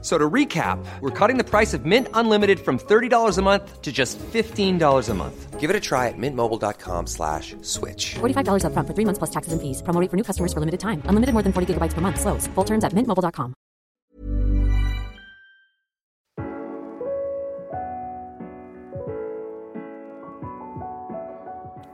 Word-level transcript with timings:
So 0.00 0.16
to 0.16 0.30
recap, 0.30 0.78
we're 1.00 1.10
cutting 1.10 1.38
the 1.38 1.44
price 1.44 1.74
of 1.74 1.84
Mint 1.84 2.06
Unlimited 2.14 2.60
from 2.60 2.78
$30 2.78 3.36
a 3.36 3.42
month 3.42 3.82
to 3.82 3.90
just 3.90 4.16
$15 4.18 5.08
a 5.08 5.14
month. 5.14 5.58
Give 5.58 5.70
it 5.70 5.74
a 5.74 5.80
try 5.80 6.06
at 6.06 6.14
mintmobile.com 6.16 7.08
slash 7.08 7.56
switch. 7.62 8.14
$45 8.20 8.62
upfront 8.62 8.86
for 8.86 8.94
three 8.94 9.04
months 9.04 9.18
plus 9.18 9.30
taxes 9.30 9.52
and 9.52 9.60
fees. 9.60 9.82
Promo 9.82 10.00
rate 10.00 10.08
for 10.08 10.16
new 10.16 10.22
customers 10.22 10.52
for 10.52 10.60
limited 10.60 10.78
time. 10.78 11.02
Unlimited 11.06 11.32
more 11.34 11.42
than 11.42 11.52
40 11.52 11.74
gigabytes 11.74 11.94
per 11.94 12.00
month. 12.00 12.20
Slows. 12.20 12.46
Full 12.54 12.64
terms 12.64 12.84
at 12.84 12.92
mintmobile.com. 12.94 13.54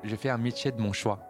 J'ai 0.04 0.16
fait 0.18 0.28
un 0.28 0.36
métier 0.36 0.70
de 0.70 0.80
mon 0.80 0.92
choix. 0.92 1.20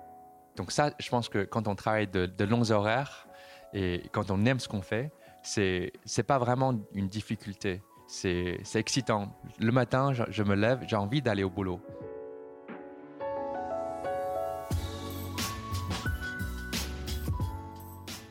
Donc 0.56 0.72
ça, 0.72 0.90
je 0.98 1.08
pense 1.08 1.28
que 1.28 1.44
quand 1.44 1.68
on 1.68 1.76
travaille 1.76 2.08
de, 2.08 2.26
de 2.26 2.44
longs 2.44 2.72
horaires 2.72 3.28
et 3.72 4.02
quand 4.10 4.32
on 4.32 4.44
aime 4.46 4.58
ce 4.58 4.66
qu'on 4.66 4.82
fait, 4.82 5.12
c'est 5.44 5.92
c'est 6.04 6.22
pas 6.22 6.38
vraiment 6.38 6.74
une 6.94 7.08
difficulté. 7.08 7.82
C'est 8.06 8.58
excitant. 8.74 9.38
Le 9.60 9.72
matin, 9.72 10.12
je, 10.12 10.24
je 10.28 10.42
me 10.42 10.54
lève, 10.54 10.84
j'ai 10.88 10.96
envie 10.96 11.22
d'aller 11.22 11.44
au 11.44 11.50
boulot. 11.50 11.80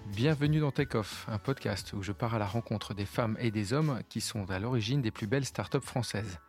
Bienvenue 0.07 0.59
dans 0.59 0.71
Take 0.71 0.97
Off, 0.97 1.27
un 1.27 1.39
podcast 1.39 1.93
où 1.93 2.03
je 2.03 2.11
pars 2.11 2.35
à 2.35 2.39
la 2.39 2.45
rencontre 2.45 2.93
des 2.93 3.05
femmes 3.05 3.35
et 3.39 3.51
des 3.51 3.73
hommes 3.73 3.99
qui 4.09 4.21
sont 4.21 4.49
à 4.51 4.59
l'origine 4.59 5.01
des 5.01 5.11
plus 5.11 5.27
belles 5.27 5.45
startups 5.45 5.81
françaises. 5.81 6.39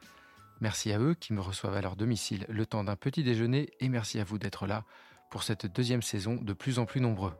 Merci 0.61 0.93
à 0.93 0.99
eux 0.99 1.15
qui 1.15 1.33
me 1.33 1.41
reçoivent 1.41 1.77
à 1.77 1.81
leur 1.81 1.97
domicile 1.97 2.47
le 2.49 2.67
temps 2.67 2.85
d'un 2.85 2.97
petit 2.97 3.25
déjeuner 3.25 3.71
et 3.81 3.89
merci 3.89 4.21
à 4.21 4.25
vous 4.25 4.39
d'être 4.39 4.67
là 4.67 4.85
pour 5.31 5.43
cette 5.43 5.67
deuxième 5.67 6.03
saison 6.03 6.37
de 6.41 6.53
plus 6.53 6.79
en 6.79 6.85
plus 6.85 7.01
nombreux. 7.01 7.33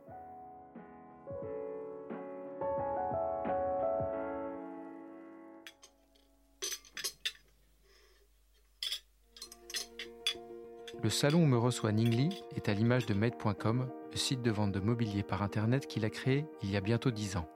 Le 11.05 11.11
salon 11.11 11.43
où 11.43 11.45
me 11.45 11.59
reçoit 11.59 11.91
Ningli 11.91 12.41
est 12.55 12.67
à 12.67 12.73
l'image 12.73 13.05
de 13.05 13.13
Made.com, 13.13 13.87
le 14.11 14.17
site 14.17 14.41
de 14.41 14.49
vente 14.49 14.71
de 14.71 14.79
mobilier 14.79 15.21
par 15.21 15.43
Internet 15.43 15.85
qu'il 15.85 16.03
a 16.03 16.09
créé 16.09 16.47
il 16.63 16.71
y 16.71 16.77
a 16.77 16.81
bientôt 16.81 17.11
10 17.11 17.37
ans. 17.37 17.47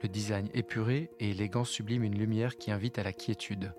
Le 0.00 0.08
design 0.08 0.48
épuré 0.54 1.10
et 1.18 1.30
élégant 1.30 1.64
sublime 1.64 2.04
une 2.04 2.16
lumière 2.16 2.56
qui 2.58 2.70
invite 2.70 3.00
à 3.00 3.02
la 3.02 3.12
quiétude. 3.12 3.74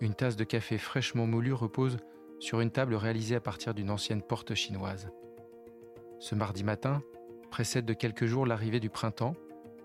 Une 0.00 0.14
tasse 0.14 0.36
de 0.36 0.44
café 0.44 0.78
fraîchement 0.78 1.26
moulu 1.26 1.52
repose 1.52 1.98
sur 2.38 2.62
une 2.62 2.70
table 2.70 2.94
réalisée 2.94 3.36
à 3.36 3.40
partir 3.40 3.74
d'une 3.74 3.90
ancienne 3.90 4.22
porte 4.22 4.54
chinoise. 4.54 5.10
Ce 6.20 6.34
mardi 6.34 6.64
matin 6.64 7.02
précède 7.50 7.84
de 7.84 7.92
quelques 7.92 8.24
jours 8.24 8.46
l'arrivée 8.46 8.80
du 8.80 8.88
printemps. 8.88 9.36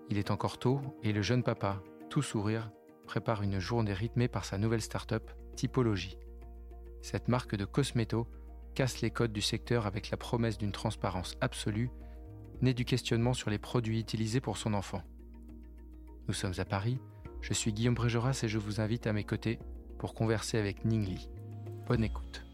Il 0.08 0.16
est 0.16 0.30
encore 0.30 0.58
tôt 0.58 0.80
et 1.02 1.12
le 1.12 1.20
jeune 1.20 1.42
papa, 1.42 1.82
tout 2.08 2.22
sourire, 2.22 2.70
prépare 3.04 3.42
une 3.42 3.58
journée 3.58 3.92
rythmée 3.92 4.28
par 4.28 4.46
sa 4.46 4.56
nouvelle 4.56 4.80
start-up, 4.80 5.30
Typologie. 5.54 6.16
Cette 7.02 7.28
marque 7.28 7.56
de 7.56 7.64
cosméto 7.64 8.26
casse 8.74 9.00
les 9.00 9.10
codes 9.10 9.32
du 9.32 9.42
secteur 9.42 9.86
avec 9.86 10.10
la 10.10 10.16
promesse 10.16 10.58
d'une 10.58 10.72
transparence 10.72 11.36
absolue, 11.40 11.90
née 12.60 12.74
du 12.74 12.84
questionnement 12.84 13.34
sur 13.34 13.50
les 13.50 13.58
produits 13.58 14.00
utilisés 14.00 14.40
pour 14.40 14.56
son 14.56 14.74
enfant. 14.74 15.02
Nous 16.28 16.34
sommes 16.34 16.54
à 16.58 16.64
Paris, 16.64 16.98
je 17.40 17.54
suis 17.54 17.72
Guillaume 17.72 17.94
Brégeras 17.94 18.40
et 18.42 18.48
je 18.48 18.58
vous 18.58 18.80
invite 18.80 19.06
à 19.06 19.12
mes 19.12 19.24
côtés 19.24 19.58
pour 19.98 20.14
converser 20.14 20.58
avec 20.58 20.84
Ning 20.84 21.06
Li. 21.06 21.28
Bonne 21.86 22.04
écoute. 22.04 22.44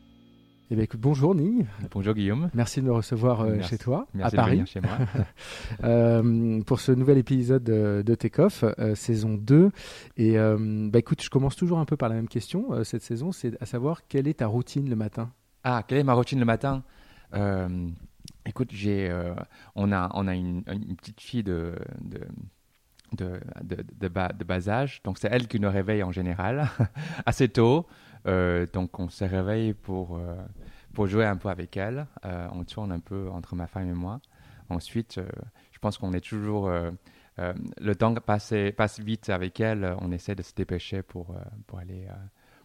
Eh 0.69 0.75
bien, 0.75 0.83
écoute, 0.83 1.01
bonjour 1.01 1.35
Ning. 1.35 1.65
Bonjour 1.93 2.13
Guillaume. 2.13 2.51
Merci 2.53 2.81
de 2.81 2.87
me 2.87 2.93
recevoir 2.93 3.43
euh, 3.43 3.61
chez 3.63 3.79
toi, 3.79 4.09
Merci 4.15 4.27
à 4.27 4.31
de 4.31 4.37
Paris, 4.37 4.51
venir 4.53 4.67
chez 4.67 4.81
moi. 4.81 4.91
euh, 5.85 6.61
pour 6.63 6.81
ce 6.81 6.91
nouvel 6.91 7.19
épisode 7.19 7.63
de, 7.63 8.03
de 8.05 8.15
Take 8.17 8.43
Off, 8.43 8.65
euh, 8.81 8.97
saison 8.97 9.35
2. 9.35 9.71
Et 10.17 10.37
euh, 10.37 10.89
bah, 10.91 10.99
écoute, 10.99 11.23
je 11.23 11.31
commence 11.31 11.55
toujours 11.55 11.79
un 11.79 11.85
peu 11.85 11.97
par 11.97 12.09
la 12.09 12.17
même 12.17 12.27
question 12.27 12.73
euh, 12.73 12.83
cette 12.83 13.03
saison, 13.03 13.31
c'est 13.31 13.61
à 13.63 13.67
savoir 13.67 14.09
quelle 14.09 14.27
est 14.27 14.39
ta 14.39 14.49
routine 14.49 14.91
le 14.91 14.97
matin? 14.97 15.31
Ah, 15.63 15.85
quelle 15.87 15.99
est 15.99 16.05
ma 16.05 16.15
routine 16.15 16.41
le 16.41 16.45
matin? 16.45 16.83
Euh, 17.35 17.69
Écoute, 18.45 18.71
j'ai, 18.73 19.09
euh, 19.11 19.35
on 19.75 19.93
a, 19.93 20.11
on 20.15 20.27
a 20.27 20.35
une, 20.35 20.63
une 20.69 20.97
petite 20.97 21.21
fille 21.21 21.43
de, 21.43 21.75
de, 22.01 22.21
de, 23.17 23.41
de, 23.63 23.85
de 24.01 24.09
bas, 24.09 24.33
de 24.33 24.45
bas 24.45 24.69
âge, 24.69 25.01
donc 25.05 25.19
c'est 25.19 25.29
elle 25.31 25.49
qui 25.49 25.59
nous 25.61 25.71
réveille 25.71 26.03
en 26.03 26.13
général 26.13 26.69
assez 27.27 27.49
tôt. 27.49 27.87
Euh, 28.27 28.67
donc 28.73 28.99
on 28.99 29.09
se 29.09 29.25
réveille 29.25 29.75
pour, 29.75 30.17
euh, 30.17 30.35
pour 30.95 31.07
jouer 31.07 31.25
un 31.25 31.37
peu 31.37 31.49
avec 31.49 31.77
elle. 31.77 32.07
Euh, 32.25 32.49
on 32.53 32.65
tourne 32.65 32.93
un 32.93 33.01
peu 33.01 33.29
entre 33.31 33.55
ma 33.55 33.67
femme 33.67 33.89
et 33.89 33.95
moi. 33.95 34.21
Ensuite, 34.69 35.21
je 35.73 35.79
pense 35.79 35.97
qu'on 35.97 36.13
est 36.13 36.21
toujours. 36.21 36.69
le 37.39 37.95
temps 37.95 38.15
passe, 38.15 38.53
passe 38.77 38.99
vite 38.99 39.31
avec 39.31 39.61
elle. 39.61 39.95
On 40.01 40.11
essaie 40.11 40.35
de 40.35 40.43
se 40.43 40.53
dépêcher 40.55 41.03
pour, 41.03 41.37
pour 41.69 41.79
aller 41.79 42.09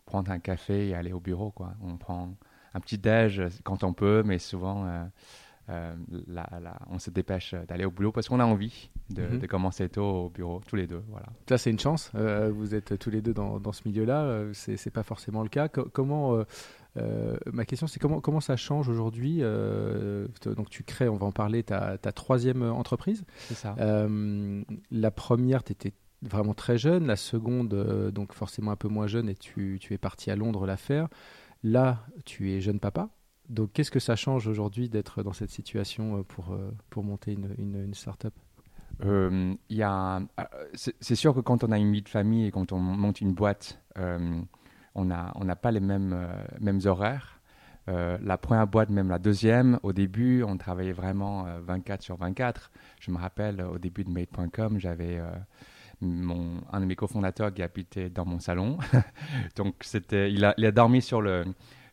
prendre 0.07 0.31
un 0.31 0.39
café 0.39 0.87
et 0.89 0.95
aller 0.95 1.13
au 1.13 1.19
bureau. 1.19 1.53
On 1.83 1.97
prend 1.97 2.33
un 2.73 2.79
petit 2.79 2.97
déj 2.97 3.43
quand 3.63 3.83
on 3.83 3.93
peut, 3.93 4.23
mais 4.25 4.39
souvent 4.39 5.07
euh, 5.69 5.93
on 6.89 6.99
se 6.99 7.09
dépêche 7.11 7.53
d'aller 7.67 7.85
au 7.85 7.91
boulot 7.91 8.11
parce 8.11 8.27
qu'on 8.27 8.39
a 8.39 8.45
envie 8.45 8.89
de, 9.09 9.23
Mhm. 9.23 9.39
de 9.39 9.47
commencer 9.47 9.87
tôt 9.89 10.25
au 10.25 10.29
bureau, 10.29 10.61
tous 10.67 10.75
les 10.75 10.87
deux. 10.87 11.03
Voilà. 11.09 11.27
Ça, 11.47 11.57
c'est 11.57 11.69
une 11.69 11.79
chance. 11.79 12.11
euh, 12.15 12.51
vous 12.53 12.75
êtes 12.75 12.97
tous 12.99 13.09
les 13.09 13.21
deux 13.21 13.33
dans, 13.33 13.59
dans 13.59 13.71
ce 13.71 13.81
milieu-là. 13.87 14.23
euh, 14.23 14.53
c'est 14.53 14.77
c'est 14.77 14.91
pas 14.91 15.03
forcément 15.03 15.43
le 15.43 15.49
cas. 15.49 15.67
Co- 15.69 15.87
comment 15.91 16.43
euh, 16.97 17.37
ma 17.53 17.63
question, 17.65 17.87
c'est 17.87 17.99
comment 17.99 18.19
comment 18.19 18.41
ça 18.41 18.57
change 18.57 18.89
aujourd'hui 18.89 19.41
Donc, 20.45 20.69
tu 20.69 20.83
crées, 20.83 21.07
on 21.07 21.15
va 21.17 21.25
en 21.27 21.31
parler, 21.31 21.63
ta, 21.63 21.97
ta 21.97 22.11
troisième 22.11 22.63
entreprise. 22.63 23.23
C'est 23.47 23.55
ça. 23.55 23.75
La 24.91 25.11
première, 25.11 25.63
tu 25.63 25.71
étais 25.71 25.93
vraiment 26.21 26.53
très 26.53 26.77
jeune. 26.77 27.07
La 27.07 27.15
seconde, 27.15 28.11
donc 28.13 28.33
forcément 28.33 28.71
un 28.71 28.75
peu 28.75 28.87
moins 28.89 29.07
jeune, 29.07 29.29
et 29.29 29.35
tu, 29.35 29.77
tu 29.79 29.93
es 29.93 29.97
parti 29.97 30.31
à 30.31 30.35
Londres 30.35 30.65
la 30.65 30.77
faire. 30.77 31.07
Là, 31.63 31.99
tu 32.25 32.51
es 32.51 32.59
jeune 32.61 32.79
papa. 32.79 33.09
Donc, 33.51 33.73
qu'est-ce 33.73 33.91
que 33.91 33.99
ça 33.99 34.15
change 34.15 34.47
aujourd'hui 34.47 34.87
d'être 34.87 35.23
dans 35.23 35.33
cette 35.33 35.49
situation 35.49 36.17
euh, 36.17 36.23
pour, 36.23 36.53
euh, 36.53 36.71
pour 36.89 37.03
monter 37.03 37.33
une, 37.33 37.53
une, 37.57 37.83
une 37.83 37.93
start-up? 37.93 38.33
Euh, 39.03 39.53
a, 39.81 40.19
euh, 40.19 40.21
c'est 40.73 41.15
sûr 41.15 41.33
que 41.33 41.41
quand 41.41 41.63
on 41.65 41.71
a 41.71 41.77
une 41.77 41.91
vie 41.91 42.01
de 42.01 42.09
famille 42.09 42.45
et 42.47 42.51
quand 42.51 42.71
on 42.71 42.79
monte 42.79 43.19
une 43.19 43.33
boîte, 43.33 43.81
euh, 43.97 44.39
on 44.95 45.05
n'a 45.05 45.31
on 45.35 45.43
n'a 45.43 45.55
pas 45.55 45.71
les 45.71 45.79
mêmes, 45.79 46.27
mêmes 46.59 46.79
horaires. 46.85 47.37
La 47.87 48.37
première 48.37 48.67
boîte, 48.67 48.89
même 48.89 49.09
la 49.09 49.19
deuxième, 49.19 49.77
au 49.83 49.91
début, 49.91 50.43
on 50.43 50.55
travaillait 50.57 50.93
vraiment 50.93 51.45
euh, 51.45 51.59
24 51.59 52.01
sur 52.01 52.15
24. 52.15 52.71
Je 53.01 53.11
me 53.11 53.17
rappelle, 53.17 53.61
au 53.61 53.79
début 53.79 54.05
de 54.05 54.09
Made.com, 54.09 54.79
j'avais 54.79 55.19
mon, 55.99 56.61
un 56.71 56.79
de 56.79 56.85
mes 56.85 56.95
cofondateurs 56.95 57.53
qui 57.53 57.61
habitait 57.61 58.09
dans 58.09 58.25
mon 58.25 58.39
salon. 58.39 58.77
Donc, 59.57 59.83
a, 59.93 60.53
il 60.57 60.65
a 60.65 60.71
dormi 60.71 61.01
sur, 61.01 61.21
le, 61.21 61.43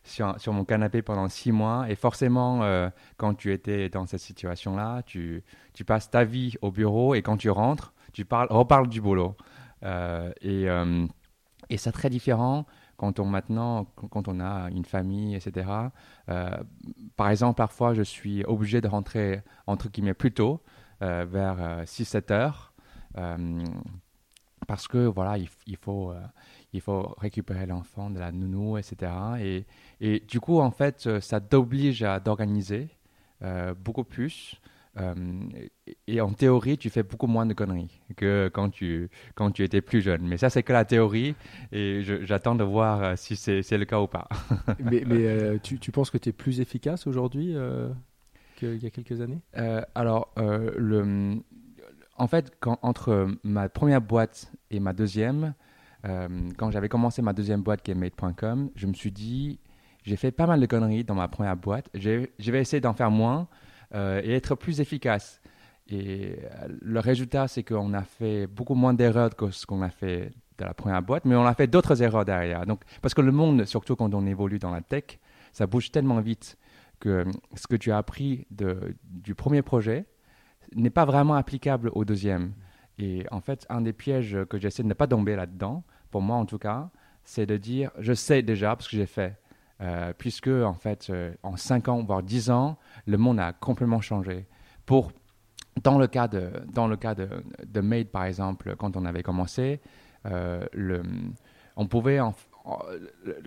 sur, 0.09 0.53
mon 0.53 0.65
canapé 0.65 1.01
pendant 1.01 1.27
six 1.29 1.51
mois. 1.51 1.89
Et 1.89 1.95
forcément, 1.95 2.63
euh, 2.63 2.89
quand 3.17 3.33
tu 3.35 3.53
étais 3.53 3.89
dans 3.89 4.05
cette 4.05 4.19
situation-là, 4.19 5.03
tu, 5.03 5.43
tu 5.73 5.85
passes 5.85 6.09
ta 6.09 6.23
vie 6.23 6.55
au 6.61 6.71
bureau 6.71 7.15
et 7.15 7.21
quand 7.21 7.37
tu 7.37 7.49
rentres, 7.49 7.93
tu 8.13 8.25
parles, 8.25 8.47
reparles 8.49 8.87
du 8.87 9.01
boulot. 9.01 9.35
Euh, 9.83 10.31
et 10.41 10.69
euh, 10.69 11.05
et 11.69 11.77
c'est 11.77 11.91
très 11.91 12.09
différent 12.09 12.65
quand 12.97 13.19
on 13.19 13.25
maintenant, 13.25 13.85
quand 13.85 14.27
on 14.27 14.39
a 14.39 14.69
une 14.71 14.83
famille, 14.83 15.35
etc. 15.35 15.69
Par 17.15 17.29
exemple, 17.29 17.55
parfois, 17.55 17.93
je 17.93 18.01
suis 18.01 18.43
obligé 18.43 18.81
de 18.81 18.87
rentrer 18.87 19.43
entre 19.67 19.87
guillemets 19.87 20.15
plus 20.15 20.33
tôt, 20.33 20.61
vers 20.99 21.83
6-7 21.85 22.33
heures, 22.33 22.73
parce 24.67 24.87
que 24.87 25.05
voilà, 25.05 25.37
il, 25.37 25.47
il 25.67 25.77
faut, 25.77 26.11
il 26.73 26.81
faut 26.81 27.15
récupérer 27.17 27.65
l'enfant 27.65 28.09
de 28.09 28.19
la 28.19 28.31
nounou, 28.31 28.77
etc. 28.77 29.11
Et, 29.39 29.65
et 30.01 30.19
du 30.19 30.39
coup, 30.39 30.59
en 30.59 30.71
fait, 30.71 31.07
euh, 31.07 31.19
ça 31.19 31.39
t'oblige 31.39 32.03
à 32.03 32.19
d'organiser 32.19 32.89
euh, 33.41 33.73
beaucoup 33.73 34.03
plus. 34.03 34.55
Euh, 34.97 35.13
et, 36.07 36.19
en 36.19 36.33
théorie, 36.33 36.77
tu 36.77 36.89
fais 36.89 37.03
beaucoup 37.03 37.27
moins 37.27 37.45
de 37.45 37.53
conneries 37.53 38.01
que 38.17 38.49
quand 38.53 38.69
tu, 38.69 39.09
quand 39.35 39.51
tu 39.51 39.63
étais 39.63 39.81
plus 39.81 40.01
jeune. 40.01 40.27
Mais 40.27 40.37
ça, 40.37 40.49
c'est 40.49 40.63
que 40.63 40.73
la 40.73 40.83
théorie. 40.83 41.35
Et 41.71 42.01
j'attends 42.23 42.55
de 42.55 42.63
voir 42.63 43.17
si 43.17 43.35
c'est 43.35 43.61
c'est 43.61 43.77
le 43.77 43.85
cas 43.85 43.99
ou 43.99 44.07
pas. 44.07 44.27
Mais, 44.79 45.03
mais, 45.05 45.25
euh, 45.25 45.57
tu, 45.61 45.79
tu 45.79 45.91
penses 45.91 46.09
que 46.09 46.17
tu 46.17 46.29
es 46.29 46.33
plus 46.33 46.59
efficace 46.59 47.07
aujourd'hui 47.07 47.55
qu'il 48.55 48.77
y 48.77 48.85
a 48.85 48.89
quelques 48.89 49.21
années? 49.21 49.41
Alors, 49.95 50.33
le, 50.37 51.39
en 52.17 52.27
fait, 52.27 52.51
quand, 52.59 52.77
entre 52.81 53.29
ma 53.43 53.69
première 53.69 54.01
boîte 54.01 54.51
et 54.71 54.79
ma 54.79 54.93
deuxième, 54.93 55.53
quand 56.03 56.71
j'avais 56.71 56.89
commencé 56.89 57.21
ma 57.21 57.33
deuxième 57.33 57.61
boîte 57.61 57.81
qui 57.81 57.91
est 57.91 57.95
Made.com, 57.95 58.69
je 58.75 58.87
me 58.87 58.93
suis 58.93 59.11
dit, 59.11 59.59
j'ai 60.03 60.15
fait 60.15 60.31
pas 60.31 60.47
mal 60.47 60.59
de 60.59 60.65
conneries 60.65 61.03
dans 61.03 61.15
ma 61.15 61.27
première 61.27 61.57
boîte. 61.57 61.89
Je 61.93 62.51
vais 62.51 62.61
essayer 62.61 62.81
d'en 62.81 62.93
faire 62.93 63.11
moins 63.11 63.47
euh, 63.95 64.21
et 64.23 64.33
être 64.33 64.55
plus 64.55 64.81
efficace. 64.81 65.41
et 65.87 66.35
euh, 66.43 66.67
le 66.81 66.99
résultat, 66.99 67.47
c'est 67.47 67.63
qu'on 67.63 67.93
a 67.93 68.03
fait 68.03 68.47
beaucoup 68.47 68.75
moins 68.75 68.93
d'erreurs 68.93 69.35
que 69.35 69.51
ce 69.51 69.65
qu'on 69.65 69.81
a 69.81 69.89
fait 69.89 70.31
de 70.57 70.65
la 70.65 70.73
première 70.73 71.01
boîte, 71.01 71.25
mais 71.25 71.35
on 71.35 71.45
a 71.45 71.53
fait 71.53 71.67
d'autres 71.67 72.01
erreurs 72.01 72.25
derrière. 72.25 72.65
Donc, 72.65 72.81
parce 73.01 73.13
que 73.13 73.21
le 73.21 73.31
monde, 73.31 73.65
surtout 73.65 73.95
quand 73.95 74.13
on 74.13 74.25
évolue 74.25 74.59
dans 74.59 74.71
la 74.71 74.81
tech, 74.81 75.19
ça 75.53 75.67
bouge 75.67 75.91
tellement 75.91 76.19
vite 76.19 76.57
que 76.99 77.25
ce 77.55 77.65
que 77.67 77.75
tu 77.75 77.91
as 77.91 77.97
appris 77.97 78.45
du 78.51 79.35
premier 79.35 79.61
projet 79.61 80.05
n'est 80.75 80.89
pas 80.89 81.05
vraiment 81.05 81.35
applicable 81.35 81.89
au 81.93 82.05
deuxième. 82.05 82.53
Et 82.99 83.25
en 83.31 83.39
fait, 83.41 83.65
un 83.69 83.81
des 83.81 83.93
pièges 83.93 84.37
que 84.49 84.59
j'essaie 84.59 84.83
de 84.83 84.87
ne 84.89 84.93
pas 84.93 85.07
tomber 85.07 85.35
là-dedans, 85.35 85.83
pour 86.11 86.21
moi 86.21 86.35
en 86.37 86.45
tout 86.45 86.57
cas, 86.59 86.89
c'est 87.23 87.45
de 87.45 87.57
dire, 87.57 87.91
je 87.99 88.13
sais 88.13 88.41
déjà 88.41 88.75
parce 88.75 88.87
que 88.89 88.97
j'ai 88.97 89.05
fait. 89.05 89.39
Euh, 89.81 90.11
puisque 90.17 90.47
en 90.49 90.73
fait, 90.73 91.07
euh, 91.09 91.33
en 91.41 91.55
5 91.55 91.87
ans, 91.87 92.03
voire 92.03 92.21
10 92.21 92.49
ans, 92.51 92.77
le 93.07 93.17
monde 93.17 93.39
a 93.39 93.53
complètement 93.53 94.01
changé. 94.01 94.45
Pour, 94.85 95.11
dans 95.83 95.97
le 95.97 96.07
cas 96.07 96.27
de, 96.27 96.51
dans 96.73 96.87
le 96.87 96.97
cas 96.97 97.15
de, 97.15 97.29
de 97.65 97.79
Made, 97.79 98.07
par 98.09 98.25
exemple, 98.25 98.75
quand 98.77 98.97
on 98.97 99.05
avait 99.05 99.23
commencé, 99.23 99.79
euh, 100.25 100.65
on 101.77 101.87
pouvait, 101.87 102.19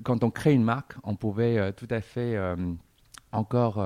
quand 0.05 0.25
on 0.25 0.31
crée 0.31 0.55
une 0.55 0.65
marque, 0.65 0.95
on 1.05 1.15
pouvait 1.17 1.73
tout 1.75 1.89
à 1.91 2.01
fait 2.01 2.39
encore. 3.31 3.85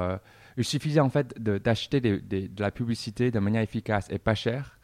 il 0.57 0.65
suffisait 0.65 1.01
en 1.01 1.09
fait 1.11 1.41
de- 1.43 1.59
d'acheter 1.59 2.01
des- 2.01 2.21
de 2.21 2.63
la 2.63 2.71
publicité 2.71 3.33
de 3.33 3.39
manière 3.41 3.63
efficace 3.63 4.07
et 4.11 4.19
pas 4.19 4.35
chère 4.37 4.76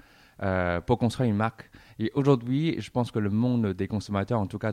euh, 0.42 0.80
pour 0.80 0.98
construire 0.98 1.28
une 1.28 1.36
marque. 1.36 1.70
Et 1.98 2.10
aujourd'hui, 2.14 2.76
je 2.80 2.90
pense 2.90 3.10
que 3.10 3.18
le 3.18 3.30
monde 3.30 3.74
des 3.74 3.86
consommateurs, 3.86 4.40
en 4.40 4.46
tout 4.46 4.58
cas 4.58 4.72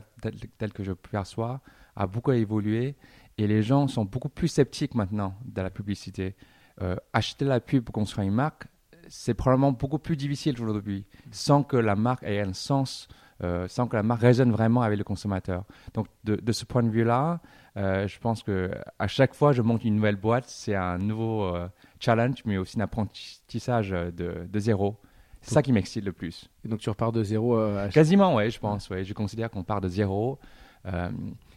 tel, 0.58 0.72
que 0.72 0.82
je 0.82 0.92
perçois, 0.92 1.60
a 1.96 2.06
beaucoup 2.06 2.32
évolué 2.32 2.96
et 3.38 3.46
les 3.46 3.62
gens 3.62 3.86
sont 3.86 4.04
beaucoup 4.04 4.30
plus 4.30 4.48
sceptiques 4.48 4.94
maintenant 4.94 5.34
de 5.44 5.60
la 5.60 5.70
publicité. 5.70 6.34
Euh, 6.82 6.96
acheter 7.12 7.44
la 7.44 7.60
pub 7.60 7.84
pour 7.84 7.92
construire 7.92 8.26
une 8.26 8.34
marque, 8.34 8.64
c'est 9.08 9.34
probablement 9.34 9.72
beaucoup 9.72 9.98
plus 9.98 10.16
difficile 10.16 10.60
aujourd'hui, 10.60 11.04
sans 11.30 11.62
que 11.62 11.76
la 11.76 11.94
marque 11.94 12.22
ait 12.22 12.40
un 12.40 12.52
sens, 12.54 13.06
euh, 13.44 13.68
sans 13.68 13.86
que 13.86 13.96
la 13.96 14.02
marque 14.02 14.22
résonne 14.22 14.50
vraiment 14.50 14.82
avec 14.82 14.98
le 14.98 15.04
consommateur. 15.04 15.64
Donc, 15.94 16.06
de, 16.24 16.52
ce 16.52 16.64
point 16.64 16.82
de 16.82 16.90
vue-là, 16.90 17.40
je 17.76 18.18
pense 18.18 18.42
que 18.42 18.70
à 18.98 19.06
chaque 19.06 19.34
fois 19.34 19.52
je 19.52 19.62
monte 19.62 19.84
une 19.84 19.96
nouvelle 19.96 20.16
boîte, 20.16 20.46
c'est 20.48 20.74
un 20.74 20.98
nouveau 20.98 21.52
challenge, 22.00 22.42
mais 22.44 22.56
aussi 22.56 22.78
un 22.80 22.84
apprentissage 22.84 23.90
de 23.90 24.58
zéro. 24.58 24.96
C'est 25.42 25.54
ça 25.54 25.62
qui 25.62 25.72
m'excite 25.72 26.04
le 26.04 26.12
plus. 26.12 26.50
Et 26.64 26.68
donc 26.68 26.80
tu 26.80 26.90
repars 26.90 27.12
de 27.12 27.22
zéro 27.22 27.56
euh, 27.58 27.86
à 27.86 27.88
Quasiment, 27.88 28.34
ouais, 28.34 28.50
je 28.50 28.58
pense. 28.60 28.90
Ouais. 28.90 29.04
Je 29.04 29.14
considère 29.14 29.50
qu'on 29.50 29.64
part 29.64 29.80
de 29.80 29.88
zéro, 29.88 30.38
euh, 30.86 31.10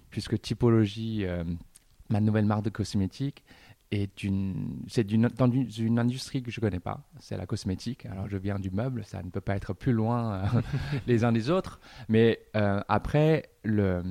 puisque 0.09 0.39
Typologie, 0.41 1.25
euh, 1.25 1.43
ma 2.09 2.21
nouvelle 2.21 2.45
marque 2.45 2.63
de 2.63 2.69
cosmétiques, 2.69 3.43
est 3.91 4.23
une, 4.23 4.81
c'est 4.87 5.03
d'une, 5.03 5.27
dans 5.27 5.51
une, 5.51 5.99
industrie 5.99 6.41
que 6.41 6.49
je 6.49 6.59
ne 6.59 6.65
connais 6.67 6.79
pas. 6.79 7.01
C'est 7.19 7.37
la 7.37 7.45
cosmétique. 7.45 8.07
Alors, 8.07 8.27
je 8.27 8.37
viens 8.37 8.57
du 8.57 8.71
meuble, 8.71 9.03
ça 9.05 9.21
ne 9.21 9.29
peut 9.29 9.41
pas 9.41 9.55
être 9.55 9.73
plus 9.73 9.91
loin 9.93 10.33
euh, 10.33 10.61
les 11.07 11.23
uns 11.23 11.31
des 11.31 11.51
autres. 11.51 11.79
Mais 12.09 12.39
après, 12.53 13.49
le, 13.63 14.01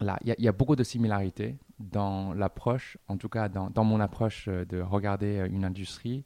là, 0.00 0.16
il 0.22 0.28
y, 0.28 0.30
a- 0.30 0.36
il 0.38 0.44
y 0.44 0.48
a 0.48 0.52
beaucoup 0.52 0.76
de 0.76 0.84
similarités 0.84 1.56
dans 1.80 2.34
l'approche, 2.34 2.96
en 3.08 3.16
tout 3.16 3.28
cas 3.28 3.48
dans, 3.48 3.68
dans 3.70 3.82
mon 3.82 3.98
approche 3.98 4.48
de 4.48 4.80
regarder 4.80 5.44
une 5.50 5.64
industrie. 5.64 6.24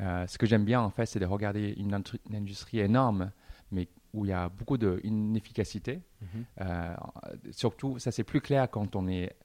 Euh, 0.00 0.26
ce 0.26 0.38
que 0.38 0.46
j'aime 0.46 0.64
bien, 0.64 0.80
en 0.80 0.90
fait, 0.90 1.06
c'est 1.06 1.18
de 1.18 1.26
regarder 1.26 1.74
une, 1.76 1.94
industrie 2.34 2.80
énorme, 2.80 3.32
mais 3.72 3.88
où 4.14 4.24
il 4.24 4.28
y 4.28 4.32
a 4.32 4.48
beaucoup 4.48 4.78
d'inefficacité. 4.78 6.00
Mhm. 6.20 6.44
Euh, 6.60 6.94
surtout, 7.50 7.98
ça 7.98 8.10
c'est 8.10 8.24
plus 8.24 8.40
clair 8.40 8.70
quand 8.70 8.96
on 8.96 9.08
est 9.08 9.36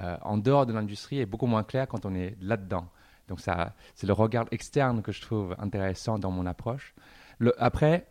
euh, 0.00 0.16
en 0.22 0.36
dehors 0.36 0.66
de 0.66 0.72
l'industrie 0.72 1.18
et 1.18 1.26
beaucoup 1.26 1.46
moins 1.46 1.64
clair 1.64 1.86
quand 1.88 2.04
on 2.04 2.14
est 2.14 2.36
là-dedans. 2.40 2.88
Donc 3.28 3.40
ça, 3.40 3.74
c'est 3.94 4.06
le 4.06 4.12
regard 4.12 4.46
externe 4.50 5.02
que 5.02 5.12
je 5.12 5.20
trouve 5.20 5.54
intéressant 5.58 6.18
dans 6.18 6.30
mon 6.32 6.46
approche. 6.46 6.94
Le, 7.38 7.54
après, 7.62 8.08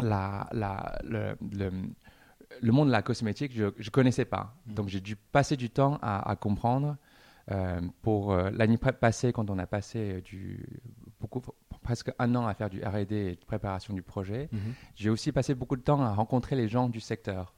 la, 0.00 0.48
la, 0.52 0.98
le, 1.04 1.36
le, 1.52 1.70
le 2.60 2.72
monde 2.72 2.88
de 2.88 2.92
la 2.92 3.02
cosmétique, 3.02 3.52
je 3.54 3.64
ne 3.64 3.90
connaissais 3.90 4.24
pas. 4.24 4.54
Donc 4.66 4.88
j'ai 4.88 5.00
dû 5.00 5.16
passer 5.16 5.56
du 5.56 5.68
temps 5.68 5.98
à, 6.00 6.28
à 6.28 6.36
comprendre. 6.36 6.96
Euh, 7.50 7.80
pour 8.02 8.32
euh, 8.32 8.50
l'année 8.50 8.78
passée, 8.78 9.32
quand 9.32 9.50
on 9.50 9.58
a 9.58 9.66
passé 9.66 10.20
du, 10.22 10.64
beaucoup, 11.22 11.40
presque 11.82 12.12
un 12.18 12.34
an 12.34 12.46
à 12.46 12.54
faire 12.54 12.68
du 12.68 12.82
R&D 12.84 13.14
et 13.14 13.34
de 13.36 13.44
préparation 13.46 13.94
du 13.94 14.02
projet, 14.02 14.48
Mhm. 14.52 14.60
j'ai 14.94 15.08
aussi 15.10 15.32
passé 15.32 15.54
beaucoup 15.54 15.76
de 15.76 15.82
temps 15.82 16.02
à 16.02 16.12
rencontrer 16.12 16.56
les 16.56 16.68
gens 16.68 16.88
du 16.88 17.00
secteur. 17.00 17.54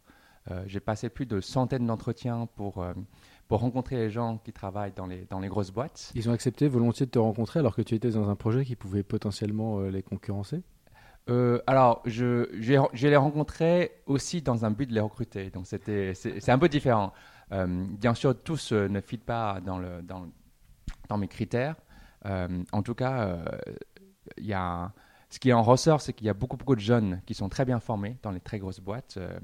Euh, 0.50 0.62
j'ai 0.66 0.81
passé 0.81 1.08
plus 1.08 1.25
de 1.26 1.40
centaines 1.40 1.87
d'entretiens 1.87 2.46
pour, 2.56 2.82
euh, 2.82 2.93
pour 3.49 3.61
rencontrer 3.61 3.96
les 3.96 4.11
gens 4.11 4.37
qui 4.38 4.52
travaillent 4.52 4.93
dans 4.94 5.06
les, 5.06 5.26
dans 5.31 5.40
les 5.40 5.49
grosses 5.49 5.70
boîtes. 5.70 6.12
Ils 6.14 6.28
ont 6.28 6.32
accepté 6.32 6.69
volontiers 6.69 7.06
de 7.06 7.11
te 7.11 7.19
rencontrer 7.19 7.61
alors 7.61 7.75
que 7.75 7.81
tu 7.82 7.94
étais 7.94 8.11
dans 8.11 8.28
un 8.28 8.37
projet 8.37 8.64
qui 8.64 8.76
pouvait 8.76 9.02
potentiellement 9.02 9.78
euh, 9.81 9.90
les 9.90 10.02
concurrencer? 10.02 10.62
Euh, 11.31 11.62
alors, 11.66 12.02
je, 12.05 12.50
j'ai, 12.61 12.78
je 12.93 13.08
les 13.08 13.16
rencontrés 13.16 13.93
aussi 14.05 14.43
dans 14.43 14.66
un 14.66 14.70
but 14.70 14.87
de 14.87 14.93
les 14.94 15.00
recruter. 15.00 15.49
Donc, 15.49 15.66
c'était, 15.66 16.12
c'est, 16.12 16.38
c'est 16.40 16.52
un 16.52 16.58
peu 16.58 16.69
différent. 16.69 17.14
Euh, 17.52 17.66
bien 17.99 18.12
sûr, 18.12 18.38
tous 18.43 18.72
euh, 18.72 18.88
ne 18.88 19.00
fit 19.00 19.16
pas 19.16 19.61
dans, 19.64 19.78
le, 19.78 20.02
dans, 20.02 20.26
dans 21.08 21.16
mes 21.16 21.28
critères. 21.28 21.76
Euh, 22.26 22.62
en 22.73 22.82
tout 22.82 22.94
cas, 22.94 23.26
euh, 23.29 23.44
il 24.38 24.47
y 24.47 24.53
a, 24.55 24.93
ce 25.31 25.38
qui 25.38 25.53
en 25.53 25.62
ressort, 25.62 26.00
c'est 26.00 26.12
qu'il 26.12 26.26
y 26.26 26.31
a 26.31 26.35
beaucoup, 26.35 26.56
beaucoup 26.56 26.75
de 26.76 26.81
jeunes 26.81 27.21
qui 27.26 27.35
sont 27.35 27.49
très 27.49 27.65
bien 27.65 27.81
formés 27.81 28.19
dans 28.23 28.31
les 28.31 28.41
très 28.41 28.59
grosses 28.59 28.81
boîtes. 28.81 29.19
Euh, 29.19 29.38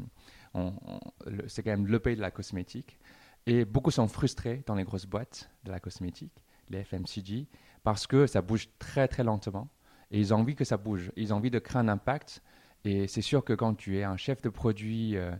c'est 1.46 1.62
quand 1.62 1.70
même 1.70 1.86
le 1.86 1.98
pays 2.00 2.16
de 2.16 2.20
la 2.20 2.30
cosmétique. 2.30 2.98
Et 3.46 3.64
beaucoup 3.64 3.90
sont 3.90 4.08
frustrés 4.08 4.62
dans 4.66 4.74
les 4.74 4.84
grosses 4.84 5.06
boîtes 5.06 5.50
de 5.64 5.70
la 5.70 5.80
cosmétique, 5.80 6.44
les 6.68 6.84
FMCG, 6.84 7.46
parce 7.82 8.06
que 8.06 8.26
ça 8.26 8.42
bouge 8.42 8.68
très, 8.78 9.08
très 9.08 9.24
lentement. 9.24 9.68
Et 10.10 10.18
ils 10.18 10.34
ont 10.34 10.38
envie 10.38 10.56
que 10.56 10.64
ça 10.64 10.76
bouge. 10.76 11.12
Ils 11.16 11.32
ont 11.32 11.36
envie 11.36 11.50
de 11.50 11.58
créer 11.58 11.80
un 11.80 11.88
impact. 11.88 12.42
Et 12.84 13.06
c'est 13.06 13.22
sûr 13.22 13.44
que 13.44 13.52
quand 13.52 13.74
tu 13.74 13.98
es 13.98 14.04
un 14.04 14.16
chef 14.16 14.42
de 14.42 14.48
produit 14.48 15.16
euh, 15.16 15.32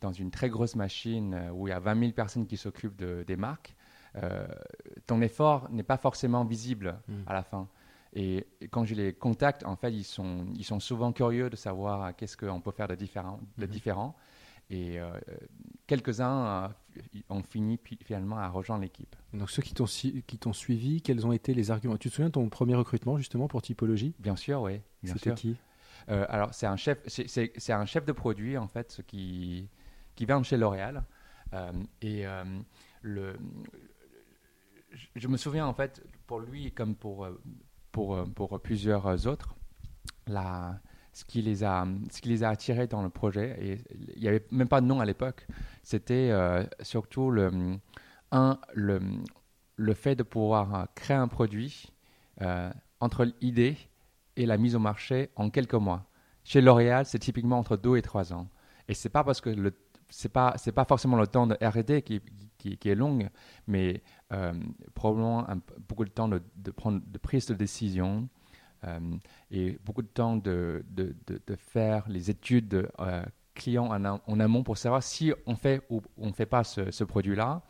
dans 0.00 0.12
une 0.12 0.30
très 0.30 0.48
grosse 0.50 0.76
machine 0.76 1.34
euh, 1.34 1.50
où 1.50 1.66
il 1.66 1.70
y 1.70 1.74
a 1.74 1.80
20 1.80 1.98
000 1.98 2.12
personnes 2.12 2.46
qui 2.46 2.56
s'occupent 2.56 2.96
de- 2.96 3.24
des 3.26 3.36
marques, 3.36 3.74
euh, 4.16 4.46
ton 5.06 5.20
effort 5.22 5.70
n'est 5.70 5.82
pas 5.84 5.96
forcément 5.96 6.44
visible 6.44 6.98
Mm. 7.08 7.12
à 7.26 7.32
la 7.34 7.42
fin. 7.42 7.68
Et, 8.12 8.46
et 8.60 8.68
quand 8.68 8.84
je 8.84 8.94
les 8.94 9.12
contacte, 9.14 9.64
en 9.64 9.76
fait, 9.76 9.92
ils 9.92 10.04
sont, 10.04 10.46
ils 10.56 10.64
sont 10.64 10.80
souvent 10.80 11.12
curieux 11.12 11.48
de 11.48 11.56
savoir 11.56 12.14
qu'est-ce 12.16 12.36
qu'on 12.36 12.60
peut 12.60 12.72
faire 12.72 12.88
de 12.88 12.96
différent. 12.96 13.38
De 13.56 13.66
Mhm. 13.66 13.70
différent. 13.70 14.16
Et 14.68 15.00
euh, 15.00 15.10
quelques-uns 15.86 16.46
euh, 17.04 17.20
ont 17.28 17.42
fini 17.42 17.78
finalement 18.04 18.38
à 18.38 18.48
rejoindre 18.48 18.82
l'équipe. 18.82 19.14
Donc 19.32 19.50
ceux 19.50 19.62
qui 19.62 19.74
t'ont 19.74 19.86
si- 19.86 20.24
suivi, 20.52 21.02
quels 21.02 21.26
ont 21.26 21.32
été 21.32 21.54
les 21.54 21.70
arguments? 21.70 21.96
Tu 21.96 22.08
te 22.08 22.14
souviens 22.14 22.28
de 22.28 22.32
ton 22.34 22.48
premier 22.48 22.74
recrutement 22.74 23.16
justement 23.16 23.48
pour 23.48 23.62
typologie? 23.62 24.14
Bien 24.18 24.36
sûr, 24.36 24.62
oui. 24.62 24.80
C'était 25.04 25.34
qui? 25.34 25.56
Euh, 26.08 26.24
alors, 26.28 26.54
c'est 26.54 26.66
un 26.66 26.76
chef, 26.76 26.98
un 27.68 27.86
chef 27.86 28.04
de 28.04 28.12
produit 28.12 28.56
en 28.56 28.68
fait 28.68 29.02
qui 29.06 29.68
qui 30.14 30.26
vient 30.26 30.40
de 30.40 30.44
chez 30.46 30.56
L'Oréal 30.56 31.04
Euh, 31.52 31.72
et 32.00 32.24
le, 33.02 33.36
je, 35.14 35.28
me 35.28 35.36
souviens 35.36 35.66
en 35.66 35.74
fait 35.74 36.02
pour 36.26 36.40
lui 36.40 36.72
comme 36.72 36.94
pour 36.94 37.24
euh, 37.24 37.40
pour 37.92 38.14
euh, 38.14 38.24
pour 38.24 38.60
plusieurs 38.60 39.26
autres 39.26 39.54
la 40.26 40.80
ce 41.12 41.24
qui 41.24 41.42
les 41.42 41.64
a 41.64 41.86
ce 42.10 42.20
qui 42.20 42.28
les 42.28 42.44
a 42.44 42.50
attirés 42.50 42.86
dans 42.86 43.02
le 43.02 43.10
projet 43.10 43.56
et 43.60 43.84
il 44.14 44.22
n'y 44.22 44.28
avait 44.28 44.46
même 44.50 44.68
pas 44.68 44.80
de 44.80 44.86
nom 44.86 45.00
à 45.00 45.04
l'époque 45.04 45.46
c'était 45.82 46.30
euh, 46.30 46.64
surtout 46.82 47.30
le 47.30 47.50
un 48.32 48.58
le 48.74 49.00
le 49.76 49.94
fait 49.94 50.14
de 50.14 50.22
pouvoir 50.22 50.88
créer 50.94 51.16
un 51.16 51.28
produit 51.28 51.90
entre 53.00 53.26
l'idée 53.40 53.76
et 54.36 54.46
la 54.46 54.56
mise 54.56 54.74
au 54.74 54.78
marché 54.78 55.30
en 55.36 55.50
quelques 55.50 55.74
mois. 55.74 56.06
Chez 56.44 56.60
L'Oréal, 56.60 57.06
c'est 57.06 57.18
typiquement 57.18 57.58
entre 57.58 57.76
deux 57.76 57.96
et 57.96 58.02
trois 58.02 58.32
ans. 58.32 58.48
Et 58.88 58.94
c'est 58.94 59.08
pas 59.08 59.24
parce 59.24 59.40
que 59.40 59.50
le 59.50 59.72
c'est 60.08 60.28
pas 60.28 60.54
c'est 60.56 60.72
pas 60.72 60.84
forcément 60.84 61.16
le 61.16 61.26
temps 61.26 61.46
de 61.46 61.54
R&D 61.62 62.02
qui, 62.02 62.20
qui, 62.58 62.76
qui 62.76 62.88
est 62.88 62.94
long, 62.94 63.18
mais 63.68 64.02
euh, 64.32 64.52
probablement 64.94 65.48
un- 65.48 65.60
beaucoup 65.88 66.04
de 66.04 66.10
temps 66.10 66.28
de, 66.28 66.42
de 66.56 66.70
prendre 66.70 67.00
de 67.06 67.18
prise 67.18 67.46
de 67.46 67.54
décision 67.54 68.28
euh, 68.84 68.98
et 69.50 69.78
beaucoup 69.84 70.02
de 70.02 70.08
temps 70.08 70.36
de, 70.36 70.84
de, 70.90 71.14
de, 71.26 71.56
faire 71.56 72.08
les 72.08 72.30
études 72.30 72.88
euh, 73.00 73.22
clients 73.54 73.88
en, 73.92 74.20
en 74.26 74.40
amont 74.40 74.62
pour 74.62 74.78
savoir 74.78 75.02
si 75.02 75.32
on 75.46 75.54
fait 75.56 75.82
ou 75.90 76.00
on 76.16 76.28
ne 76.28 76.32
fait 76.32 76.46
pas 76.46 76.64
ce, 76.64 76.90
ce 76.90 77.04
produit-là. 77.04 77.62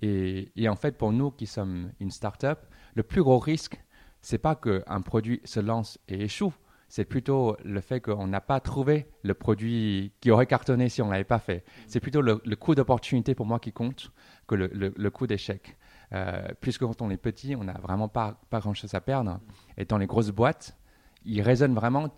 Et, 0.00 0.52
et 0.56 0.68
en 0.68 0.76
fait, 0.76 0.96
pour 0.98 1.12
nous 1.12 1.30
qui 1.30 1.46
sommes 1.46 1.90
une 2.00 2.10
start-up, 2.10 2.60
le 2.94 3.02
plus 3.02 3.22
gros 3.22 3.38
risque, 3.38 3.80
c'est 4.20 4.38
pas 4.38 4.54
qu'un 4.54 5.00
produit 5.02 5.40
se 5.44 5.60
lance 5.60 5.98
et 6.08 6.22
échoue. 6.24 6.52
C'est 6.88 7.04
plutôt 7.04 7.56
le 7.64 7.80
fait 7.80 8.00
qu'on 8.00 8.26
n'a 8.28 8.40
pas 8.40 8.60
trouvé 8.60 9.08
le 9.22 9.34
produit 9.34 10.12
qui 10.20 10.30
aurait 10.30 10.46
cartonné 10.46 10.88
si 10.88 11.02
on 11.02 11.06
ne 11.06 11.12
l'avait 11.12 11.24
pas 11.24 11.40
fait. 11.40 11.64
C'est 11.88 11.98
plutôt 12.00 12.20
le, 12.20 12.40
le 12.44 12.56
coût 12.56 12.74
d'opportunité 12.74 13.34
pour 13.34 13.46
moi 13.46 13.58
qui 13.58 13.72
compte 13.72 14.12
que 14.46 14.54
le, 14.54 14.68
le- 14.72 14.94
le 14.96 15.10
coût 15.10 15.26
d'échec. 15.26 15.76
Euh, 16.14 16.46
puisque 16.60 16.80
quand 16.82 17.02
on 17.02 17.10
est 17.10 17.16
petit, 17.16 17.56
on 17.56 17.64
n'a 17.64 17.78
vraiment 17.82 18.08
pas, 18.08 18.38
pas 18.50 18.60
grand-chose 18.60 18.94
à 18.94 19.00
perdre. 19.00 19.40
Et 19.76 19.84
dans 19.84 19.98
les 19.98 20.06
grosses 20.06 20.30
boîtes, 20.30 20.76
ils 21.24 21.42
raisonnent 21.42 21.74
vraiment 21.74 22.14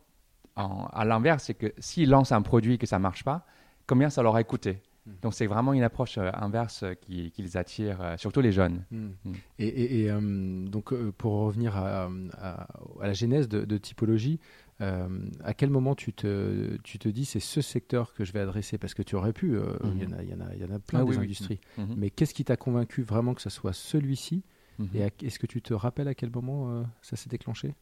en- 0.57 0.87
à 0.93 1.05
l'inverse. 1.05 1.45
C'est 1.45 1.55
que 1.55 1.73
s'ils 1.79 2.11
lancent 2.11 2.33
un 2.33 2.43
produit 2.43 2.75
et 2.75 2.79
que 2.79 2.87
ça 2.87 2.99
ne 2.99 3.03
marche 3.03 3.25
pas, 3.25 3.47
combien 3.87 4.11
ça 4.11 4.23
leur 4.23 4.37
a 4.37 4.45
coûté 4.45 4.83
Donc 5.23 5.35
c'est 5.35 5.47
vraiment 5.47 5.73
une 5.73 5.85
approche 5.85 6.19
euh, 6.19 6.31
inverse 6.35 6.83
euh, 6.83 6.95
qui, 6.95 7.31
qui 7.31 7.41
les 7.43 7.57
attire, 7.57 8.03
euh, 8.03 8.17
surtout 8.17 8.41
les 8.41 8.51
jeunes. 8.51 8.85
Mm. 8.91 9.07
Mm. 9.25 9.33
Et, 9.61 9.67
et- 9.69 10.01
et, 10.03 10.11
euh, 10.11 10.67
donc, 10.67 10.93
pour 11.13 11.33
revenir 11.47 11.77
à, 11.77 12.09
à- 12.41 12.67
à 13.01 13.07
la 13.07 13.13
genèse 13.13 13.49
de, 13.49 13.65
de 13.65 13.79
typologie, 13.79 14.41
euh, 14.81 15.09
à 15.43 15.55
quel 15.55 15.71
moment 15.71 15.95
tu 15.95 16.13
te, 16.13 16.77
tu 16.83 16.99
te 16.99 17.09
dis 17.09 17.25
c'est 17.25 17.41
ce 17.41 17.61
secteur 17.61 18.13
que 18.15 18.25
je 18.25 18.33
vais 18.33 18.41
adresser? 18.41 18.79
Parce 18.79 18.95
que 18.95 19.03
tu 19.03 19.15
aurais 19.17 19.33
pu, 19.33 19.57
euh, 19.57 19.77
il 19.95 20.03
y 20.03 20.07
en 20.07 20.13
a- 20.13 20.23
il 20.23 20.31
y, 20.31 20.35
en 20.35 20.41
a- 20.41 20.55
il 20.55 20.61
y 20.61 20.65
en 20.65 20.75
a 20.75 20.79
plein 20.79 21.01
Ah 21.01 21.05
des 21.05 21.11
oui, 21.11 21.17
oui. 21.19 21.25
industries. 21.25 21.61
Mhm. 21.79 21.95
Mais 21.97 22.11
qu'est-ce 22.11 22.35
qui 22.35 22.45
t'a 22.45 22.57
convaincu 22.57 23.03
vraiment 23.03 23.35
que 23.35 23.43
ce 23.43 23.51
soit 23.51 23.73
celui-ci? 23.73 24.43
Mhm. 24.79 24.89
Et 24.95 25.01
est-ce 25.27 25.39
que 25.39 25.47
tu 25.47 25.63
te 25.63 25.73
rappelles 25.73 26.09
à 26.09 26.15
quel 26.15 26.31
moment 26.31 26.71
euh, 26.71 26.83
ça 27.03 27.17
s'est 27.17 27.31
déclenché? 27.31 27.75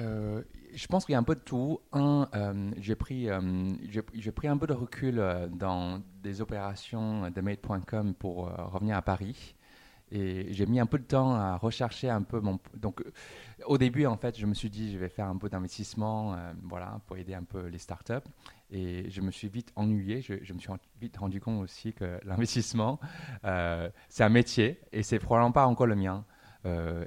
Euh, 0.00 0.42
je 0.74 0.86
pense 0.88 1.06
qu'il 1.06 1.12
y 1.12 1.16
a 1.16 1.18
un 1.18 1.22
peu 1.22 1.36
de 1.36 1.40
tout. 1.40 1.78
Un, 1.92 2.28
euh, 2.34 2.70
j'ai 2.78 2.96
pris, 2.96 3.30
euh, 3.30 3.40
j'ai, 3.88 4.32
pris 4.32 4.48
un 4.48 4.56
peu 4.58 4.66
de 4.66 4.72
recul 4.74 5.18
euh, 5.18 5.46
dans 5.48 6.02
des 6.22 6.40
opérations 6.40 7.30
de 7.30 7.40
Made.com 7.40 8.14
pour 8.14 8.48
euh, 8.48 8.64
revenir 8.66 8.96
à 8.96 9.02
Paris. 9.02 9.54
Et 10.12 10.52
j'ai 10.52 10.66
mis 10.66 10.80
un 10.80 10.86
peu 10.86 10.98
de 10.98 11.04
temps 11.04 11.34
à 11.34 11.56
rechercher 11.56 12.10
un 12.10 12.22
peu 12.22 12.40
mon. 12.40 12.58
Donc, 12.76 13.00
euh, 13.00 13.12
au 13.66 13.78
début, 13.78 14.06
en 14.06 14.16
fait, 14.16 14.36
je 14.38 14.46
me 14.46 14.54
suis 14.54 14.70
dit, 14.70 14.92
je 14.92 14.98
vais 14.98 15.08
faire 15.08 15.26
un 15.26 15.36
peu 15.36 15.48
d'investissement, 15.48 16.34
euh, 16.34 16.52
voilà, 16.64 17.00
pour 17.06 17.16
aider 17.16 17.34
un 17.34 17.44
peu 17.44 17.66
les 17.66 17.78
startups. 17.78 18.28
Et 18.72 19.08
je 19.10 19.20
me 19.20 19.30
suis 19.30 19.48
vite 19.48 19.72
ennuyé. 19.76 20.20
Je, 20.20 20.52
me 20.52 20.58
suis 20.58 20.70
vite 21.00 21.16
rendu 21.16 21.40
compte 21.40 21.62
aussi 21.62 21.92
que 21.92 22.18
l'investissement, 22.24 22.98
euh, 23.44 23.88
c'est 24.08 24.24
un 24.24 24.28
métier 24.28 24.80
et 24.92 25.02
c'est 25.02 25.18
probablement 25.18 25.52
pas 25.52 25.66
encore 25.66 25.86
le 25.86 25.96
mien. 25.96 26.24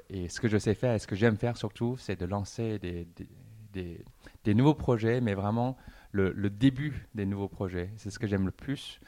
Et 0.08 0.28
ce 0.28 0.40
que 0.40 0.48
je 0.48 0.58
sais 0.58 0.74
faire 0.74 0.94
et 0.94 0.98
ce 0.98 1.06
que 1.06 1.14
j'aime 1.14 1.36
faire 1.36 1.56
surtout, 1.56 1.96
c'est 1.96 2.18
de 2.18 2.26
lancer 2.26 2.80
des, 2.80 4.54
nouveaux 4.54 4.74
projets, 4.74 5.20
mais 5.20 5.34
vraiment 5.34 5.76
le, 6.10 6.32
le 6.32 6.50
début 6.50 7.06
des 7.14 7.24
nouveaux 7.24 7.46
projets. 7.46 7.92
C'est 7.96 8.10
ce 8.10 8.18
que 8.18 8.26
j'aime 8.26 8.46
le 8.46 8.50
plus. 8.50 8.98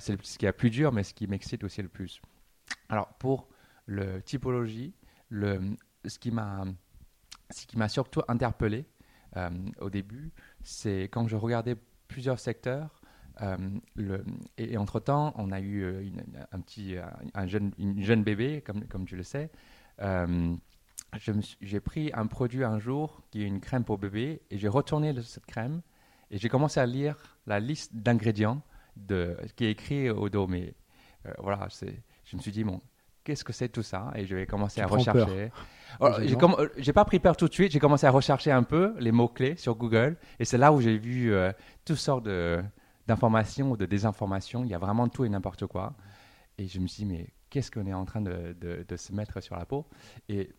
C'est 0.00 0.20
ce 0.24 0.38
qui 0.38 0.46
est 0.46 0.48
le 0.48 0.54
plus 0.54 0.70
dur, 0.70 0.90
mais 0.90 1.04
ce 1.04 1.14
qui 1.14 1.28
m'excite 1.28 1.62
aussi 1.62 1.82
le 1.82 1.88
plus. 1.88 2.20
Alors, 2.88 3.08
pour 3.14 3.48
le 3.86 4.22
typologie, 4.22 4.94
ce 5.30 6.18
qui 6.18 6.30
m'a 6.30 6.64
surtout 7.88 8.22
interpellé 8.28 8.86
euh, 9.36 9.50
au 9.80 9.90
début, 9.90 10.30
c'est 10.62 11.04
quand 11.04 11.26
je 11.28 11.36
regardais 11.36 11.76
plusieurs 12.08 12.38
secteurs. 12.38 13.00
euh, 13.40 13.56
et, 14.58 14.74
et 14.74 14.76
entre-temps, 14.76 15.32
on 15.36 15.52
a 15.52 15.60
eu 15.60 15.82
euh, 15.84 16.02
une- 16.02 16.22
un 16.52 16.60
petit, 16.60 16.96
un, 16.98 17.12
un 17.34 17.46
jeune, 17.46 17.72
une 17.78 18.02
jeune 18.02 18.22
bébé, 18.22 18.62
comme, 18.62 18.84
tu 19.06 19.16
le 19.16 19.22
sais. 19.22 19.50
J'ai 21.60 21.80
pris 21.80 22.10
un 22.14 22.26
produit 22.26 22.64
un 22.64 22.78
jour 22.78 23.22
qui 23.30 23.42
est 23.42 23.46
une 23.46 23.60
crème 23.60 23.84
pour 23.84 23.98
bébé 23.98 24.40
et 24.50 24.58
j'ai 24.58 24.68
retourné 24.68 25.14
cette 25.22 25.46
crème 25.46 25.82
et 26.30 26.38
j'ai 26.38 26.48
commencé 26.48 26.80
à 26.80 26.86
lire 26.86 27.38
la 27.46 27.60
liste 27.60 27.94
d'ingrédients 27.94 28.62
qui 29.56 29.64
est 29.66 29.70
écrit 29.70 30.08
au 30.10 30.28
dos. 30.30 30.46
Mais 30.46 30.74
voilà, 31.38 31.66
c'est, 31.70 32.02
je 32.32 32.36
me 32.36 32.42
suis 32.42 32.50
dit, 32.52 32.64
bon, 32.64 32.80
qu'est-ce 33.24 33.44
que 33.44 33.52
c'est 33.52 33.68
tout 33.68 33.82
ça? 33.84 34.10
Et 34.16 34.26
je 34.26 34.34
vais 34.34 34.46
commencer 34.46 34.76
Tu 34.76 34.82
à 34.82 34.86
rechercher. 34.86 35.52
Alors, 36.00 36.20
j'ai, 36.22 36.34
comm- 36.36 36.58
euh, 36.58 36.92
pas 36.92 37.04
pris 37.04 37.20
peur 37.20 37.36
tout 37.36 37.46
de 37.48 37.54
suite, 37.54 37.70
j'ai 37.72 37.78
commencé 37.78 38.06
à 38.06 38.10
rechercher 38.10 38.50
un 38.50 38.62
peu 38.64 38.94
les 38.98 39.12
mots-clés 39.12 39.56
sur 39.56 39.76
Google 39.76 40.16
et 40.40 40.44
c'est 40.44 40.58
là 40.58 40.72
où 40.72 40.80
j'ai 40.80 40.98
vu 40.98 41.32
euh, 41.32 41.52
toutes 41.84 41.96
sortes 41.98 42.28
d'informations 43.06 43.70
ou 43.72 43.76
de 43.76 43.86
désinformations. 43.86 44.64
Il 44.64 44.70
y 44.70 44.74
a 44.74 44.78
vraiment 44.78 45.08
tout 45.08 45.24
et 45.24 45.28
n'importe 45.28 45.66
quoi. 45.66 45.94
Et 46.58 46.66
je 46.66 46.80
me 46.80 46.86
suis 46.86 47.04
dit, 47.04 47.12
mais 47.12 47.28
qu'est-ce 47.50 47.70
qu'on 47.70 47.86
est 47.86 47.94
en 47.94 48.04
train 48.04 48.20
de, 48.22 48.56
de- 48.60 48.84
de 48.88 48.96
se 48.96 49.12
mettre 49.12 49.40
sur 49.42 49.56
la 49.56 49.66
peau? 49.66 49.86
Et, 50.28 50.50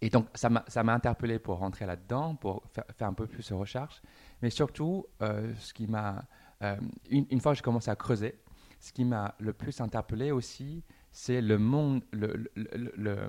et 0.00 0.10
donc, 0.10 0.26
ça 0.34 0.50
m'a, 0.50 0.64
ça 0.66 0.82
m'a 0.82 0.94
interpellé 0.94 1.38
pour 1.38 1.58
rentrer 1.58 1.86
là-dedans, 1.86 2.34
pour 2.34 2.62
faire, 2.72 2.84
faire 2.96 3.08
un 3.08 3.14
peu 3.14 3.26
plus 3.26 3.48
de 3.48 3.54
recherche. 3.54 4.02
Mais 4.42 4.50
surtout, 4.50 5.06
euh, 5.22 5.52
ce 5.58 5.72
qui 5.72 5.86
m'a. 5.86 6.24
euh, 6.62 6.76
une, 7.10 7.26
une 7.30 7.40
fois 7.40 7.52
que 7.52 7.58
j'ai 7.58 7.62
commencé 7.62 7.90
à 7.90 7.96
creuser, 7.96 8.40
ce 8.82 8.92
qui 8.92 9.04
m'a 9.04 9.34
le 9.38 9.52
plus 9.52 9.80
interpellé 9.80 10.32
aussi, 10.32 10.82
c'est 11.12 11.40
le 11.40 11.56
monde, 11.56 12.02
le, 12.12 12.50
le- 12.56 12.68
le- 12.74 12.92
le- 12.96 13.28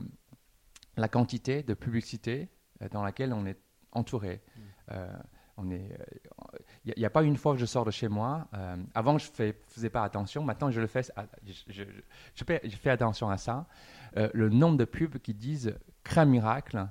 la 0.97 1.07
quantité 1.07 1.61
de 1.63 1.73
publicité 1.75 2.49
euh, 2.81 2.89
dans 2.89 3.03
laquelle 3.03 3.33
on 3.33 3.45
est 3.45 3.59
entouré. 3.91 4.41
Euh, 4.91 5.07
on 5.57 5.69
est, 5.69 5.95
il 6.85 6.93
n'y 6.97 7.05
a, 7.05 7.11
pas 7.11 7.21
une 7.21 7.37
fois 7.37 7.53
que 7.53 7.59
je 7.59 7.67
sors 7.67 7.85
de 7.85 7.91
chez 7.91 8.07
moi. 8.07 8.47
euh, 8.55 8.75
avant, 8.95 9.19
je 9.19 9.29
ne 9.43 9.51
faisais 9.67 9.89
pas 9.91 10.03
attention. 10.03 10.43
Maintenant, 10.43 10.71
je 10.71 10.81
le 10.81 10.87
fais. 10.87 11.03
Je, 11.45 11.53
je- 11.67 11.83
je 12.33 12.43
fais, 12.43 12.59
je 12.63 12.75
fais 12.75 12.89
attention 12.89 13.29
à 13.29 13.37
ça. 13.37 13.67
Euh, 14.17 14.29
le 14.33 14.49
nombre 14.49 14.77
de 14.77 14.85
pubs 14.85 15.19
qui 15.19 15.35
disent 15.35 15.75
crème 16.03 16.31
miracle, 16.31 16.87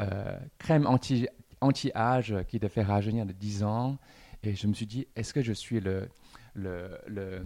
euh, 0.00 0.38
crème 0.56 0.86
anti, 0.86 1.28
anti-âge 1.60 2.34
qui 2.48 2.58
te 2.58 2.68
fait 2.68 2.82
rajeunir 2.82 3.26
de 3.26 3.32
10 3.32 3.62
ans. 3.64 3.98
Et 4.42 4.54
je 4.54 4.66
me 4.66 4.72
suis 4.72 4.86
dit, 4.86 5.06
est-ce 5.14 5.34
que 5.34 5.42
je 5.42 5.52
suis 5.52 5.80
le, 5.80 6.08
le, 6.54 6.98
le- 7.06 7.44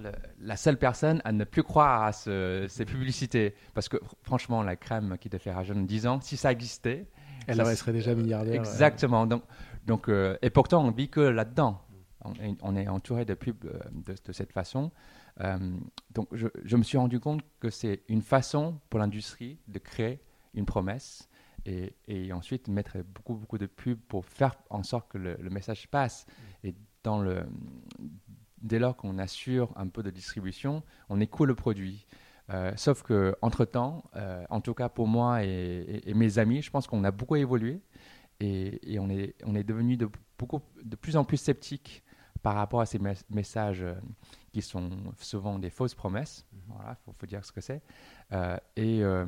le- 0.00 0.12
la 0.40 0.56
seule 0.56 0.78
personne 0.78 1.20
à 1.24 1.32
ne 1.32 1.44
plus 1.44 1.62
croire 1.62 2.02
à 2.04 2.12
ce- 2.12 2.66
ces 2.68 2.84
publicités 2.84 3.54
Parce 3.74 3.88
que 3.88 3.96
fr- 3.98 4.12
franchement, 4.22 4.62
la 4.62 4.76
crème 4.76 5.16
qui 5.20 5.28
te 5.30 5.38
fait 5.38 5.52
rajeunir 5.52 5.82
de 5.82 5.88
10 5.88 6.06
ans, 6.06 6.20
si 6.20 6.36
ça 6.36 6.52
existait, 6.52 7.06
Elle 7.46 7.56
ça 7.56 7.70
elle 7.70 7.76
serait 7.76 7.92
déjà 7.92 8.14
milliardaire. 8.14 8.54
Exactement. 8.54 9.26
Donc, 9.26 9.42
donc, 9.86 10.08
euh, 10.08 10.36
et 10.42 10.50
pourtant, 10.50 10.84
on 10.84 10.90
vit 10.90 11.08
que 11.08 11.20
là-dedans. 11.20 11.80
On 12.24 12.34
est, 12.34 12.56
on 12.62 12.76
est 12.76 12.88
entouré 12.88 13.24
de 13.24 13.34
pubs 13.34 13.64
euh, 13.64 13.78
de, 13.92 14.14
de 14.24 14.32
cette 14.32 14.52
façon. 14.52 14.90
Euh, 15.40 15.56
donc, 16.10 16.28
je, 16.32 16.48
je 16.64 16.76
me 16.76 16.82
suis 16.82 16.98
rendu 16.98 17.20
compte 17.20 17.42
que 17.60 17.70
c'est 17.70 18.02
une 18.08 18.22
façon 18.22 18.78
pour 18.90 18.98
l'industrie 18.98 19.58
de 19.68 19.78
créer 19.78 20.20
une 20.54 20.66
promesse 20.66 21.28
et, 21.64 21.94
et 22.08 22.32
ensuite 22.32 22.66
mettre 22.68 22.98
beaucoup, 23.14 23.34
beaucoup 23.34 23.56
de 23.56 23.66
pubs 23.66 23.98
pour 24.08 24.24
faire 24.26 24.56
en 24.68 24.82
sorte 24.82 25.08
que 25.12 25.16
le, 25.18 25.36
le 25.40 25.48
message 25.50 25.88
passe. 25.88 26.26
Et 26.64 26.74
dans 27.04 27.20
le, 27.20 27.46
dès 28.62 28.78
lors 28.78 28.96
qu'on 28.96 29.18
assure 29.18 29.72
un 29.76 29.88
peu 29.88 30.02
de 30.02 30.10
distribution, 30.10 30.82
on 31.08 31.20
écoule 31.20 31.48
le 31.48 31.54
produit. 31.54 32.06
Euh, 32.50 32.72
sauf 32.76 33.02
que 33.02 33.36
entre 33.42 33.64
temps, 33.66 34.04
en 34.48 34.60
tout 34.60 34.74
cas 34.74 34.88
pour 34.88 35.06
moi 35.06 35.44
et, 35.44 35.48
et- 35.48 36.10
et 36.10 36.14
mes 36.14 36.38
amis, 36.38 36.62
je 36.62 36.70
pense 36.70 36.86
qu'on 36.86 37.04
a 37.04 37.10
beaucoup 37.10 37.36
évolué 37.36 37.80
et, 38.40 38.94
et 38.94 38.98
on 38.98 39.10
est 39.10 39.34
on 39.44 39.54
est 39.54 39.64
devenu 39.64 39.96
de 39.96 40.08
beaucoup 40.38 40.60
de 40.82 40.96
plus 40.96 41.16
en 41.16 41.24
plus 41.24 41.36
sceptique 41.36 42.02
par 42.42 42.54
rapport 42.54 42.80
à 42.80 42.86
ces 42.86 42.98
mes- 42.98 43.14
messages 43.30 43.82
euh, 43.82 43.94
qui 44.52 44.62
sont 44.62 44.88
souvent 45.18 45.58
des 45.58 45.70
fausses 45.70 45.94
promesses. 45.94 46.46
Voilà, 46.68 46.94
faut, 47.04 47.12
faut 47.18 47.26
dire 47.26 47.44
ce 47.44 47.52
que 47.52 47.60
c'est. 47.60 47.82
Euh, 48.32 48.56
et 48.76 49.02
euh, 49.02 49.26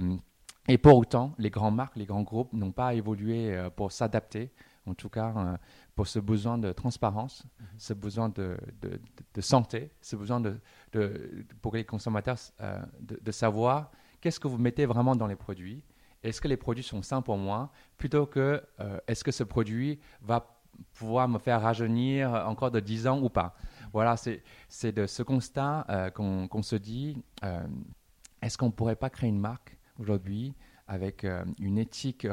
pour 0.82 0.96
autant, 0.96 1.34
les 1.38 1.50
grandes 1.50 1.74
marques, 1.74 1.96
les 1.96 2.06
grands 2.06 2.22
groupes 2.22 2.52
n'ont 2.52 2.72
pas 2.72 2.94
évolué 2.94 3.52
euh, 3.54 3.68
pour 3.68 3.90
s'adapter, 3.92 4.50
en 4.90 4.94
tout 4.94 5.08
cas 5.08 5.32
euh, 5.36 5.56
pour 5.94 6.06
ce 6.06 6.18
besoin 6.18 6.58
de 6.58 6.72
transparence, 6.72 7.44
ce 7.78 7.94
besoin 7.94 8.28
de, 8.28 8.56
de, 8.82 8.88
de- 8.90 9.00
de 9.34 9.40
santé, 9.40 9.90
ce 10.00 10.16
besoin 10.16 10.40
de, 10.40 10.58
de- 10.92 11.44
pour 11.62 11.74
les 11.74 11.84
consommateurs 11.84 12.36
euh, 12.60 12.80
de, 13.00 13.30
savoir 13.32 13.90
qu'est-ce 14.20 14.40
que 14.40 14.48
vous 14.48 14.58
mettez 14.58 14.86
vraiment 14.86 15.16
dans 15.16 15.26
les 15.26 15.36
produits. 15.36 15.84
Est-ce 16.22 16.40
que 16.40 16.48
les 16.48 16.56
produits 16.58 16.82
sont 16.84 17.02
sains 17.02 17.22
pour 17.22 17.38
moi? 17.38 17.70
Plutôt 17.96 18.26
que 18.26 18.62
euh, 18.80 18.98
est-ce 19.06 19.24
que 19.24 19.32
ce 19.32 19.44
produit 19.44 19.98
va 20.20 20.56
pouvoir 20.94 21.28
me 21.28 21.38
faire 21.38 21.62
rajeunir 21.62 22.30
encore 22.46 22.70
de 22.70 22.80
10 22.80 23.06
ans 23.06 23.20
ou 23.22 23.28
pas? 23.30 23.54
Voilà, 23.92 24.16
c'est 24.16 24.92
de 24.92 25.06
ce 25.06 25.22
constat 25.22 25.86
euh, 25.88 26.10
qu'on 26.10 26.62
se 26.62 26.76
dit 26.76 27.16
euh, 27.44 27.66
est-ce 28.42 28.58
qu'on 28.58 28.66
ne 28.66 28.72
pourrait 28.72 28.96
pas 28.96 29.10
créer 29.10 29.30
une 29.30 29.40
marque 29.40 29.76
aujourd'hui 29.98 30.54
avec 30.90 31.24
euh, 31.24 31.44
une 31.60 31.78
éthique 31.78 32.26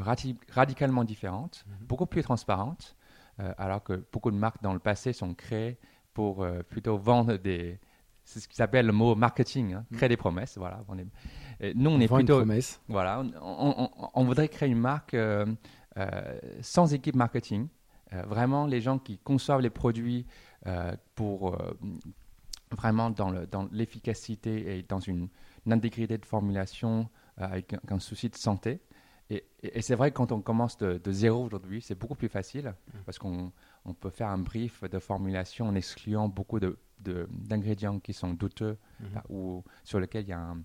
radicalement 0.50 1.04
différente, 1.04 1.64
beaucoup 1.82 2.08
plus 2.08 2.24
transparente, 2.24 2.96
euh, 3.40 3.54
alors 3.60 3.84
que 3.84 4.04
beaucoup 4.12 4.32
de 4.32 4.36
marques 4.36 4.64
dans 4.64 4.74
le 4.74 4.80
passé 4.80 5.14
sont 5.14 5.36
créées 5.36 5.78
pour 6.16 6.42
euh, 6.44 6.64
plutôt 6.64 6.98
vendre 6.98 7.38
des... 7.38 7.80
C'est 8.26 8.40
ce 8.40 8.48
qui 8.48 8.56
s'appelle 8.56 8.88
le 8.88 8.94
mot 8.94 9.14
marketing, 9.16 9.74
hein, 9.76 9.86
créer 9.94 10.10
des 10.10 10.18
promesses. 10.18 10.58
Voilà. 10.58 10.84
On 10.88 10.98
est- 10.98 11.06
et 11.60 11.74
nous, 11.76 11.92
on, 11.92 11.96
On 11.98 12.00
est 12.00 12.08
plutôt... 12.18 12.40
Voilà, 12.90 13.22
on, 13.22 13.30
on- 13.42 13.76
on- 13.84 14.10
on 14.16 14.24
voudrait 14.26 14.50
créer 14.50 14.70
une 14.70 14.80
marque 14.80 15.14
euh, 15.14 15.46
euh, 15.98 16.40
sans 16.62 16.94
équipe 16.96 17.16
marketing. 17.16 17.68
Euh, 18.14 18.24
vraiment, 18.24 18.66
les 18.66 18.82
gens 18.82 18.98
qui 18.98 19.20
conçoivent 19.20 19.62
les 19.62 19.70
produits 19.70 20.26
pour 21.16 21.58
vraiment 22.72 23.10
dans 23.12 23.30
le- 23.30 23.48
dans 23.48 23.70
l'efficacité 23.72 24.78
et 24.78 24.84
dans 24.84 25.00
une, 25.00 25.30
une 25.66 25.74
intégrité 25.74 26.18
de 26.18 26.26
formulation 26.26 27.08
avec 27.38 27.74
un, 27.74 27.80
un 27.90 28.00
souci 28.00 28.30
de 28.30 28.36
santé. 28.36 28.80
Et, 29.30 29.44
et- 29.62 29.80
et 29.80 29.82
c'est 29.82 29.96
vrai 29.96 30.12
que 30.12 30.16
quand 30.18 30.32
on 30.32 30.42
commence 30.42 30.78
de, 30.78 30.98
de 31.04 31.12
zéro 31.12 31.44
aujourd'hui, 31.44 31.82
c'est 31.82 31.96
beaucoup 31.96 32.16
plus 32.16 32.30
facile 32.30 32.74
parce 33.06 33.20
qu'on 33.20 33.52
on 33.86 33.94
peut 33.94 34.10
faire 34.10 34.30
un 34.30 34.38
brief 34.38 34.84
de 34.84 35.00
formulation 35.00 35.68
en 35.68 35.76
excluant 35.76 36.30
beaucoup 36.30 36.60
de- 36.60 36.78
de- 37.00 37.28
d'ingrédients 37.32 38.00
qui 38.00 38.14
sont 38.14 38.34
douteux 38.34 38.78
enfin, 39.06 39.22
ou 39.30 39.64
sur 39.84 40.00
lesquels 40.00 40.24
il 40.24 40.30
y 40.30 40.34
a 40.34 40.40
un- 40.40 40.62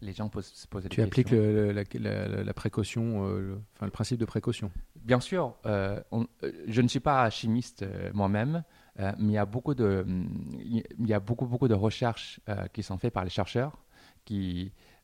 les 0.00 0.12
gens 0.12 0.28
posent, 0.28 0.46
se 0.46 0.66
posent 0.66 0.82
des 0.82 0.88
Tu 0.88 1.00
appliques 1.00 1.28
questions. 1.28 1.42
le- 1.46 1.72
le- 1.72 1.84
la, 2.00 2.28
la- 2.28 2.42
la 2.44 2.54
précaution, 2.54 3.24
euh, 3.28 3.40
le, 3.40 3.60
enfin, 3.76 3.86
le 3.86 3.92
principe 3.92 4.18
de 4.18 4.24
précaution. 4.24 4.70
Bien 4.96 5.20
sûr, 5.20 5.56
euh, 5.64 6.02
on- 6.10 6.26
euh, 6.42 6.52
je 6.66 6.82
ne 6.82 6.88
suis 6.88 7.00
pas 7.00 7.28
chimiste 7.30 7.82
euh, 7.82 8.10
moi-même, 8.12 8.64
euh, 8.98 9.12
mais 9.18 9.28
il 9.32 9.34
y 9.34 9.38
a 9.38 9.46
beaucoup 9.46 9.74
de, 9.74 10.02
hum, 10.06 10.28
il 10.58 11.06
y 11.06 11.14
a 11.14 11.20
beaucoup, 11.20 11.46
beaucoup 11.46 11.68
de 11.68 11.74
recherches 11.74 12.40
euh, 12.48 12.66
qui 12.72 12.82
sont 12.82 12.98
faites 12.98 13.14
par 13.14 13.22
les 13.24 13.30
chercheurs, 13.30 13.78
qui 14.24 14.72
euh, 14.72 14.95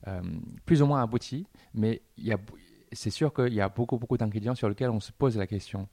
plus 0.64 0.82
ou 0.82 0.86
moins 0.86 1.02
abouties, 1.02 1.46
mais 1.74 2.02
c'est 2.92 3.10
sûr 3.10 3.32
qu'il 3.32 3.54
y 3.54 3.60
a 3.60 3.68
beaucoup, 3.68 3.98
beaucoup 3.98 4.16
d'ingrédients 4.16 4.54
sur 4.54 4.68
lesquels 4.68 4.90
on 4.90 5.00
se 5.00 5.12
pose 5.12 5.36
la 5.36 5.46
question. 5.46 5.88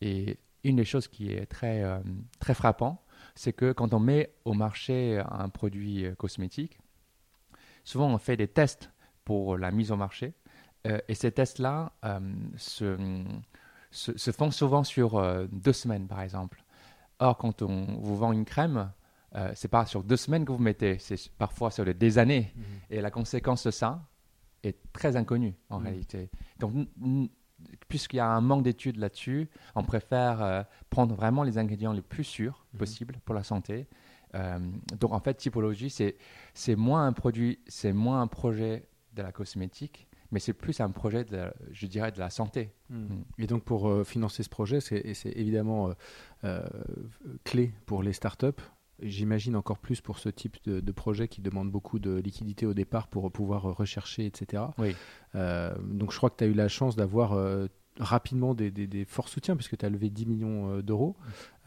Et 0.00 0.38
une 0.64 0.76
des 0.76 0.84
choses 0.84 1.08
qui 1.08 1.32
est 1.32 1.46
très, 1.46 1.82
euh, 1.82 2.00
très 2.38 2.54
frappant, 2.54 3.02
c'est 3.34 3.52
que 3.52 3.72
quand 3.72 3.94
on 3.94 4.00
met 4.00 4.34
au 4.44 4.52
marché 4.52 5.22
un 5.30 5.48
produit 5.48 6.06
euh, 6.06 6.14
cosmétique, 6.14 6.78
souvent 7.84 8.08
on 8.08 8.18
fait 8.18 8.36
des 8.36 8.48
tests 8.48 8.90
pour 9.24 9.56
la 9.56 9.70
mise 9.70 9.92
au 9.92 9.96
marché. 9.96 10.34
Euh, 10.86 10.98
et 11.08 11.14
ces 11.14 11.32
tests-là 11.32 11.92
euh, 12.04 12.18
se, 12.56 12.96
font 14.32 14.50
souvent 14.50 14.84
sur 14.84 15.18
euh, 15.18 15.46
deux 15.52 15.72
semaines, 15.72 16.06
par 16.06 16.22
exemple. 16.22 16.64
Or, 17.18 17.36
quand 17.36 17.62
on 17.62 17.98
vous 18.00 18.16
vend 18.16 18.32
une 18.32 18.44
crème, 18.44 18.90
euh, 19.36 19.52
c'est 19.54 19.68
pas 19.68 19.86
sur 19.86 20.02
deux 20.02 20.16
semaines 20.16 20.44
que 20.44 20.52
vous 20.52 20.58
mettez, 20.58 20.98
c'est 20.98 21.30
parfois 21.38 21.70
sur 21.70 21.84
des 21.84 22.18
années. 22.18 22.52
Et 22.90 23.00
la 23.00 23.10
conséquence 23.10 23.64
de 23.66 23.70
ça 23.70 24.02
est 24.62 24.76
très 24.92 25.16
inconnue 25.16 25.54
en 25.70 25.78
Mhm. 25.78 25.86
réalité. 25.86 26.30
Donc, 26.58 26.88
puisqu'il 27.88 28.16
y 28.16 28.20
a 28.20 28.28
un 28.28 28.40
manque 28.40 28.62
d'études 28.62 28.96
là-dessus, 28.96 29.48
on 29.74 29.82
préfère 29.82 30.42
euh, 30.42 30.62
prendre 30.88 31.14
vraiment 31.14 31.42
les 31.42 31.58
ingrédients 31.58 31.92
les 31.92 32.02
plus 32.02 32.24
sûrs 32.24 32.66
Mhm. 32.72 32.78
possibles 32.78 33.20
pour 33.24 33.34
la 33.34 33.44
santé. 33.44 33.86
Euh, 34.34 34.58
donc, 34.98 35.12
en 35.12 35.20
fait, 35.20 35.34
typologie, 35.34 35.90
c'est 35.90 36.76
moins 36.76 37.06
un 37.06 37.12
produit, 37.12 37.58
c'est 37.66 37.92
moins 37.92 38.20
un 38.22 38.26
projet 38.28 38.88
de 39.14 39.22
la 39.22 39.32
cosmétique, 39.32 40.08
mais 40.30 40.38
c'est 40.38 40.52
plus 40.52 40.80
un 40.80 40.90
projet, 40.90 41.24
de, 41.24 41.50
je 41.72 41.86
dirais, 41.88 42.12
de 42.12 42.20
la 42.20 42.30
santé. 42.30 42.70
Mm. 42.90 43.06
Et 43.38 43.46
donc 43.48 43.64
pour 43.64 43.88
euh, 43.88 44.04
financer 44.04 44.44
ce 44.44 44.48
projet, 44.48 44.80
c'est 44.80 45.02
évidemment 45.34 45.88
euh, 45.88 45.92
euh, 46.44 46.62
clé 47.42 47.74
pour 47.86 48.04
les 48.04 48.12
startups. 48.12 48.62
J'imagine 49.02 49.56
encore 49.56 49.78
plus 49.78 50.00
pour 50.00 50.18
ce 50.18 50.28
type 50.28 50.56
de, 50.64 50.80
de 50.80 50.92
projet 50.92 51.28
qui 51.28 51.40
demande 51.40 51.70
beaucoup 51.70 51.98
de 51.98 52.16
liquidité 52.16 52.66
au 52.66 52.74
départ 52.74 53.08
pour 53.08 53.30
pouvoir 53.32 53.62
rechercher, 53.62 54.26
etc. 54.26 54.64
Oui. 54.78 54.94
Euh, 55.34 55.74
donc 55.82 56.12
je 56.12 56.16
crois 56.16 56.30
que 56.30 56.36
tu 56.36 56.44
as 56.44 56.46
eu 56.48 56.54
la 56.54 56.68
chance 56.68 56.96
d'avoir 56.96 57.32
euh, 57.32 57.66
rapidement 57.98 58.54
des, 58.54 58.70
des- 58.70 58.86
des 58.86 59.04
forts 59.04 59.28
soutiens 59.28 59.56
puisque 59.56 59.76
tu 59.76 59.84
as 59.84 59.90
levé 59.90 60.08
10 60.10 60.26
millions 60.26 60.70
euh, 60.70 60.82
d'euros. 60.82 61.16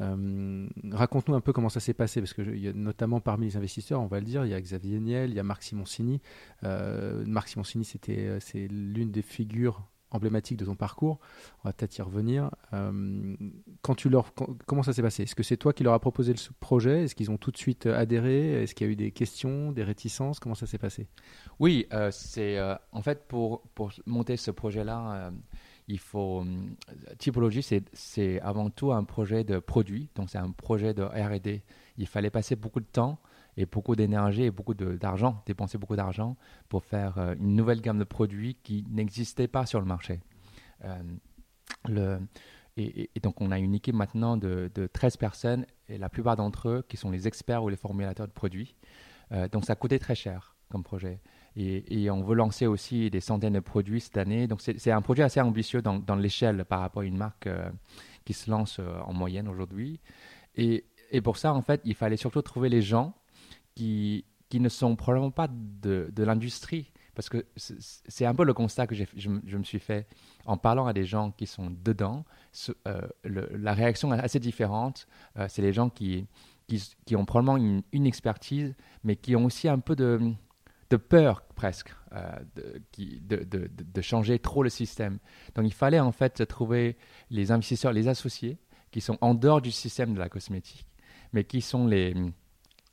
Euh, 0.01 0.67
Raconte-nous 0.91 1.35
un 1.35 1.41
peu 1.41 1.53
comment 1.53 1.69
ça 1.69 1.79
s'est 1.79 1.93
passé 1.93 2.21
parce 2.21 2.33
que 2.33 2.43
je- 2.43 2.51
y 2.51 2.67
a 2.67 2.73
notamment 2.73 3.19
parmi 3.19 3.45
les 3.47 3.57
investisseurs, 3.57 4.01
on 4.01 4.07
va 4.07 4.19
le 4.19 4.25
dire, 4.25 4.45
il 4.45 4.51
y 4.51 4.53
a 4.53 4.61
Xavier 4.61 4.99
Niel, 4.99 5.29
il 5.31 5.35
y 5.35 5.39
a 5.39 5.43
Marc 5.43 5.63
Simoncini. 5.63 6.21
Marc 6.63 7.47
Simoncini, 7.49 7.85
c'était 7.85 8.37
c'est 8.39 8.67
l'une 8.67 9.11
des 9.11 9.21
figures 9.21 9.83
emblématiques 10.13 10.57
de 10.57 10.65
ton 10.65 10.75
parcours. 10.75 11.19
On 11.63 11.69
va 11.69 11.73
peut-être 11.73 11.97
y 11.97 12.01
revenir. 12.01 12.49
Euh, 12.73 13.35
quand 13.81 13.95
tu 13.95 14.09
leur, 14.09 14.33
comment 14.65 14.83
ça 14.83 14.93
s'est 14.93 15.01
passé? 15.01 15.23
Est-ce 15.23 15.35
que 15.35 15.43
c'est 15.43 15.57
toi 15.57 15.73
qui 15.73 15.83
leur 15.83 15.93
as 15.93 15.99
proposé 15.99 16.33
le 16.33 16.39
projet? 16.59 17.03
Est-ce 17.03 17.15
qu'ils 17.15 17.31
ont 17.31 17.37
tout 17.37 17.51
de 17.51 17.57
suite 17.57 17.85
euh, 17.85 17.97
adhéré? 17.97 18.63
Est-ce 18.63 18.75
qu'il 18.75 18.87
y 18.87 18.89
a 18.89 18.93
eu 18.93 18.95
des 18.95 19.11
questions, 19.11 19.71
des 19.71 19.83
réticences? 19.83 20.39
Comment 20.39 20.55
ça 20.55 20.67
s'est 20.67 20.77
passé? 20.77 21.07
Oui, 21.59 21.87
euh, 21.93 22.11
c'est 22.11 22.59
en 22.91 23.01
fait 23.01 23.27
pour, 23.27 23.61
pour 23.75 23.91
monter 24.05 24.37
ce 24.37 24.51
projet-là, 24.51 25.31
il 25.87 25.99
faut 25.99 26.45
typologie, 27.17 27.63
c'est 27.93 28.39
avant 28.41 28.69
tout 28.69 28.91
un 28.91 29.03
projet 29.03 29.43
de 29.43 29.59
produit, 29.59 30.09
donc 30.15 30.29
c'est 30.29 30.37
un 30.37 30.51
projet 30.51 30.93
de 30.93 31.03
R&D. 31.03 31.63
Il 31.97 32.07
fallait 32.07 32.29
passer 32.29 32.55
beaucoup 32.55 32.79
de 32.79 32.85
temps 32.85 33.19
et 33.57 33.65
beaucoup 33.65 33.95
d'énergie 33.95 34.43
et 34.43 34.51
beaucoup 34.51 34.73
d'argent, 34.73 35.41
dépenser 35.45 35.77
beaucoup 35.77 35.95
d'argent 35.95 36.35
pour 36.69 36.83
faire 36.83 37.17
euh, 37.17 37.35
une 37.39 37.55
nouvelle 37.55 37.81
gamme 37.81 37.99
de 37.99 38.03
produits 38.03 38.55
qui 38.63 38.85
n'existait 38.89 39.47
pas 39.47 39.65
sur 39.65 39.79
le 39.79 39.85
marché. 39.85 40.21
Euh, 40.85 42.19
et, 42.75 43.09
donc 43.21 43.39
on 43.41 43.51
a 43.51 43.59
une 43.59 43.75
équipe 43.75 43.95
maintenant 43.95 44.37
de, 44.37 44.71
de 44.73 44.87
13 44.87 45.17
personnes 45.17 45.65
et 45.87 45.97
la 45.97 46.09
plupart 46.09 46.35
d'entre 46.35 46.69
eux 46.69 46.85
qui 46.87 46.97
sont 46.97 47.11
les 47.11 47.27
experts 47.27 47.63
ou 47.63 47.69
les 47.69 47.75
formulateurs 47.75 48.27
de 48.27 48.33
produits. 48.33 48.75
Euh, 49.31 49.47
donc 49.47 49.65
ça 49.65 49.75
coûtait 49.75 49.99
très 49.99 50.15
cher 50.15 50.55
comme 50.69 50.83
projet. 50.83 51.21
Et, 51.55 52.09
on 52.09 52.23
veut 52.23 52.33
lancer 52.33 52.65
aussi 52.65 53.11
des 53.11 53.19
centaines 53.19 53.53
de 53.53 53.59
produits 53.59 54.01
cette 54.01 54.17
année. 54.17 54.47
Donc 54.47 54.59
c'est 54.59 54.91
un 54.91 55.03
projet 55.03 55.21
assez 55.21 55.39
ambitieux 55.39 55.83
dans, 55.83 56.15
l'échelle 56.15 56.65
par 56.65 56.79
rapport 56.79 57.03
à 57.03 57.05
une 57.05 57.15
marque 57.15 57.47
qui 58.25 58.33
se 58.33 58.49
lance 58.49 58.79
en 58.79 59.13
moyenne 59.13 59.47
aujourd'hui. 59.47 60.01
Et 60.55 60.83
pour 61.23 61.37
ça, 61.37 61.53
en 61.53 61.61
fait, 61.61 61.79
il 61.85 61.93
fallait 61.93 62.17
surtout 62.17 62.41
trouver 62.41 62.69
les 62.69 62.81
gens 62.81 63.13
qui, 63.75 64.25
qui 64.49 64.59
ne 64.59 64.69
sont 64.69 64.95
probablement 64.95 65.31
pas 65.31 65.47
de, 65.49 66.11
de 66.13 66.23
l'industrie. 66.23 66.91
Parce 67.15 67.29
que 67.29 67.45
c'est- 67.55 68.25
un 68.25 68.33
peu 68.33 68.43
le 68.43 68.53
constat 68.55 68.87
que 68.87 68.95
je, 68.95 69.03
je 69.15 69.57
me 69.57 69.63
suis 69.63 69.77
fait 69.79 70.07
en 70.45 70.57
parlant 70.57 70.87
à 70.87 70.93
des 70.93 71.05
gens 71.05 71.29
qui 71.31 71.45
sont 71.45 71.69
dedans. 71.69 72.25
Euh, 72.87 73.01
la 73.23 73.73
réaction 73.73 74.11
est 74.13 74.19
assez 74.19 74.39
différente. 74.39 75.07
Euh, 75.37 75.45
c'est 75.47 75.61
les 75.61 75.73
gens 75.73 75.89
qui, 75.89 76.25
qui, 76.67 76.83
qui 77.05 77.15
ont 77.15 77.25
probablement 77.25 77.57
une, 77.91 78.07
expertise, 78.07 78.73
mais 79.03 79.15
qui 79.15 79.35
ont 79.35 79.45
aussi 79.45 79.69
un 79.69 79.77
peu 79.77 79.95
de, 79.95 80.19
de 80.89 80.97
peur 80.97 81.43
presque 81.55 81.93
euh, 82.13 82.39
de- 82.55 83.43
de- 83.43 83.69
de 83.69 84.01
changer 84.01 84.39
trop 84.39 84.63
le 84.63 84.69
système. 84.69 85.19
Donc 85.53 85.65
il 85.67 85.73
fallait 85.73 85.99
en 85.99 86.11
fait 86.11 86.45
trouver 86.47 86.97
les 87.29 87.51
investisseurs, 87.51 87.93
les 87.93 88.07
associés 88.07 88.57
qui 88.89 89.01
sont 89.01 89.19
en 89.21 89.35
dehors 89.35 89.61
du 89.61 89.71
système 89.71 90.15
de 90.15 90.19
la 90.19 90.29
cosmétique, 90.29 90.87
mais 91.31 91.43
qui 91.43 91.61
sont 91.61 91.85
les, 91.85 92.15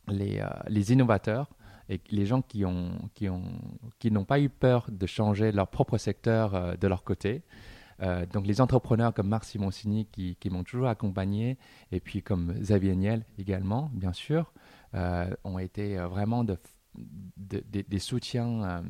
les, 0.08 0.40
euh, 0.40 0.48
les 0.68 0.92
innovateurs 0.92 1.50
et 1.88 2.00
les 2.10 2.26
gens 2.26 2.42
qui 2.42 2.64
ont 2.64 2.92
qui 3.14 3.28
ont 3.28 3.42
qui 3.98 4.10
n'ont 4.10 4.24
pas 4.24 4.40
eu 4.40 4.48
peur 4.48 4.86
de 4.90 5.06
changer 5.06 5.52
leur 5.52 5.68
propre 5.68 5.98
secteur 5.98 6.54
euh, 6.54 6.76
de 6.76 6.86
leur 6.88 7.02
côté. 7.04 7.42
Euh, 8.02 8.24
donc 8.26 8.46
les 8.46 8.60
entrepreneurs 8.60 9.12
comme 9.12 9.28
Marc 9.28 9.44
Simoncini 9.44 10.06
qui, 10.06 10.36
m'ont 10.50 10.64
toujours 10.64 10.88
accompagné 10.88 11.58
et 11.92 12.00
puis 12.00 12.22
comme 12.22 12.52
Xavier 12.54 12.96
Niel 12.96 13.26
également, 13.38 13.90
bien 13.92 14.12
sûr, 14.14 14.52
ont 15.44 15.58
été 15.58 15.96
vraiment 15.98 16.42
de, 16.42 16.56
de- 17.36 17.62
de- 17.70 17.82
des 17.86 17.98
soutiens 17.98 18.82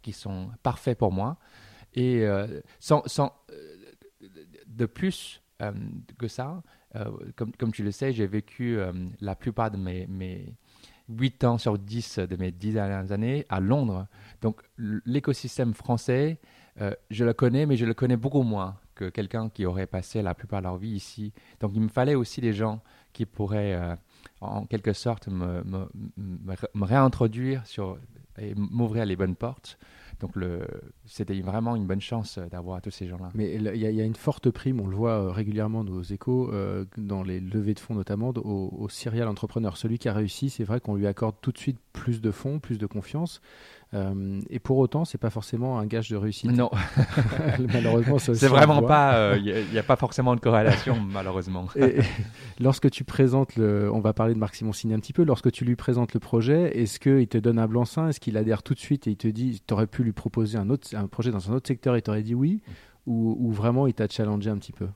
qui 0.00 0.12
sont 0.12 0.50
parfaits 0.62 0.96
pour 0.96 1.10
moi. 1.10 1.38
Et 1.94 2.24
sans, 2.78 3.02
sans, 3.06 3.32
de 4.68 4.86
plus 4.86 5.42
que 6.18 6.28
ça, 6.28 6.62
comme, 7.36 7.52
comme 7.52 7.72
tu 7.72 7.82
le 7.82 7.90
sais, 7.90 8.12
j'ai 8.12 8.26
vécu 8.26 8.78
euh, 8.78 8.92
la 9.20 9.34
plupart 9.34 9.70
de 9.70 9.76
mes, 9.76 10.06
mes 10.06 10.54
8 11.08 11.44
ans 11.44 11.58
sur 11.58 11.78
10 11.78 12.18
de 12.18 12.36
mes 12.36 12.52
10 12.52 12.74
dernières 12.74 13.12
années 13.12 13.44
à 13.48 13.60
Londres. 13.60 14.06
Donc 14.40 14.60
l'écosystème 14.78 15.74
français, 15.74 16.38
euh, 16.80 16.92
je 17.10 17.24
le 17.24 17.32
connais, 17.34 17.66
mais 17.66 17.76
je 17.76 17.84
le 17.84 17.94
connais 17.94 18.16
beaucoup 18.16 18.42
moins 18.42 18.78
que 18.94 19.08
quelqu'un 19.08 19.48
qui 19.48 19.64
aurait 19.66 19.86
passé 19.86 20.22
la 20.22 20.34
plupart 20.34 20.60
de 20.60 20.66
leur 20.66 20.76
vie 20.76 20.90
ici. 20.90 21.32
Donc 21.60 21.72
il 21.74 21.80
me 21.80 21.88
fallait 21.88 22.14
aussi 22.14 22.40
des 22.40 22.52
gens 22.52 22.82
qui 23.12 23.26
pourraient, 23.26 23.74
euh, 23.74 23.94
en 24.40 24.64
quelque 24.66 24.92
sorte, 24.92 25.28
me, 25.28 25.62
me, 25.64 25.88
me 26.16 26.52
ré- 26.54 26.68
me 26.74 26.84
réintroduire 26.84 27.62
et 28.38 28.54
m'ouvrir 28.54 29.04
les 29.06 29.16
bonnes 29.16 29.36
portes. 29.36 29.78
Donc 30.22 30.32
c'était 31.04 31.38
vraiment 31.40 31.76
une 31.76 31.86
bonne 31.86 32.00
chance 32.00 32.38
euh, 32.38 32.46
d'avoir 32.48 32.80
tous 32.80 32.90
ces 32.90 33.06
gens-là. 33.08 33.28
Mais 33.34 33.54
il 33.54 33.62
y, 33.76 34.00
a- 34.00 34.04
une 34.04 34.14
forte 34.14 34.50
prime, 34.50 34.80
on 34.80 34.86
le 34.86 34.96
voit 34.96 35.10
euh, 35.20 35.30
régulièrement 35.30 35.84
dans 35.84 35.92
nos 35.92 36.02
échos, 36.02 36.50
euh, 36.52 36.84
dans 36.96 37.22
les 37.22 37.40
levées 37.40 37.74
de 37.74 37.80
fonds 37.80 37.94
notamment, 37.94 38.32
au 38.36 38.88
serial 38.88 39.28
entrepreneur. 39.28 39.76
Celui 39.76 39.98
qui 39.98 40.08
a 40.08 40.12
réussi, 40.14 40.48
c'est 40.48 40.64
vrai 40.64 40.80
qu'on 40.80 40.94
lui 40.94 41.06
accorde 41.06 41.34
tout 41.42 41.52
de 41.52 41.58
suite 41.58 41.78
plus 41.92 42.20
de 42.22 42.30
fonds, 42.30 42.60
plus 42.60 42.78
de 42.78 42.86
confiance. 42.86 43.42
Euh, 43.94 44.40
et 44.48 44.58
pour 44.58 44.78
autant, 44.78 45.04
c'est 45.04 45.18
pas 45.18 45.30
forcément 45.30 45.78
un 45.78 45.86
gage 45.86 46.08
de 46.08 46.16
réussite. 46.16 46.50
Non, 46.50 46.70
Malheureusement, 47.72 48.18
c'est 48.18 48.48
vraiment 48.48 48.82
pas. 48.82 49.36
Il 49.36 49.66
n'y 49.70 49.78
a, 49.78 49.82
pas 49.82 49.96
forcément 49.96 50.34
de 50.34 50.40
corrélation, 50.40 50.98
malheureusement. 51.12 51.68
Et, 51.76 52.00
et 52.00 52.02
lorsque 52.58 52.90
tu 52.90 53.04
présentes 53.04 53.56
le, 53.56 53.92
on 53.92 54.00
va 54.00 54.12
parler 54.12 54.34
de 54.34 54.38
Marc 54.38 54.54
Simoncini 54.54 54.94
un 54.94 55.00
petit 55.00 55.12
peu, 55.12 55.24
lorsque 55.24 55.50
tu 55.52 55.64
lui 55.64 55.76
présentes 55.76 56.14
le 56.14 56.20
projet, 56.20 56.78
est-ce 56.78 56.98
qu'il 56.98 57.28
te 57.28 57.38
donne 57.38 57.58
un 57.58 57.66
blanc-seing 57.66 58.08
Est-ce 58.08 58.20
qu'il 58.20 58.36
adhère 58.36 58.62
tout 58.62 58.74
de 58.74 58.80
suite 58.80 59.06
et 59.06 59.10
il 59.10 59.16
te 59.16 59.28
dit, 59.28 59.62
tu 59.66 59.74
aurais 59.74 59.86
pu 59.86 60.02
lui 60.02 60.12
proposer 60.12 60.56
un, 60.56 60.70
autre, 60.70 60.88
un 60.96 61.06
projet 61.06 61.30
dans 61.30 61.50
un 61.50 61.54
autre 61.54 61.68
secteur 61.68 61.94
et 61.94 61.98
il 61.98 62.02
t'aurait 62.02 62.22
dit 62.22 62.34
oui? 62.34 62.62
Ou, 63.06 63.36
ou 63.38 63.50
vraiment 63.50 63.88
il 63.88 63.94
t'a 63.94 64.06
challengé 64.08 64.48
un 64.48 64.56
petit 64.56 64.72
peu? 64.72 64.86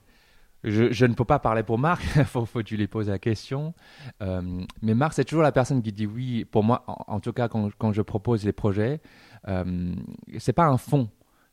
Je, 0.64 0.90
je 0.92 1.06
ne 1.06 1.14
peux 1.14 1.24
pas 1.24 1.38
parler 1.38 1.62
pour 1.62 1.78
Marc, 1.78 2.02
il 2.16 2.24
faut, 2.24 2.44
faut 2.44 2.58
que 2.60 2.64
tu 2.64 2.76
lui 2.76 2.88
poses 2.88 3.08
la 3.08 3.18
question. 3.18 3.74
Euh, 4.22 4.64
mais 4.82 4.94
Marc, 4.94 5.12
c'est 5.12 5.24
toujours 5.24 5.42
la 5.42 5.52
personne 5.52 5.82
qui 5.82 5.92
dit 5.92 6.06
oui. 6.06 6.44
Pour 6.44 6.64
moi, 6.64 6.82
en, 6.86 6.96
en 7.14 7.20
tout 7.20 7.32
cas, 7.32 7.48
quand, 7.48 7.70
quand 7.78 7.92
je 7.92 8.02
propose 8.02 8.44
les 8.44 8.52
projets, 8.52 9.00
euh, 9.48 9.94
c'est 10.38 10.52
pas 10.52 10.66
un 10.66 10.76
fonds. 10.78 11.08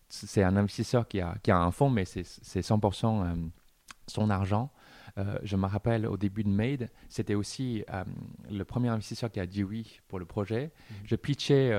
C'est 0.09 0.43
un 0.43 0.55
investisseur 0.57 1.07
qui 1.07 1.21
a, 1.21 1.35
qui 1.43 1.51
a 1.51 1.57
un 1.59 1.71
fonds, 1.71 1.89
mais 1.89 2.05
c'est 2.05 2.23
c'est 2.25 2.61
100% 2.61 3.23
euh, 3.25 3.35
son 4.07 4.29
argent. 4.29 4.71
Euh, 5.17 5.37
je 5.43 5.55
me 5.57 5.65
rappelle 5.67 6.07
au 6.07 6.17
début 6.17 6.43
de 6.43 6.49
Made, 6.49 6.89
c'était 7.09 7.35
aussi 7.35 7.83
le 8.49 8.63
premier 8.65 8.89
investisseur 8.89 9.31
qui 9.31 9.39
a 9.39 9.45
dit 9.45 9.63
oui 9.63 9.99
pour 10.07 10.17
le 10.17 10.25
projet. 10.25 10.71
Je 11.05 11.15
pitchais 11.15 11.71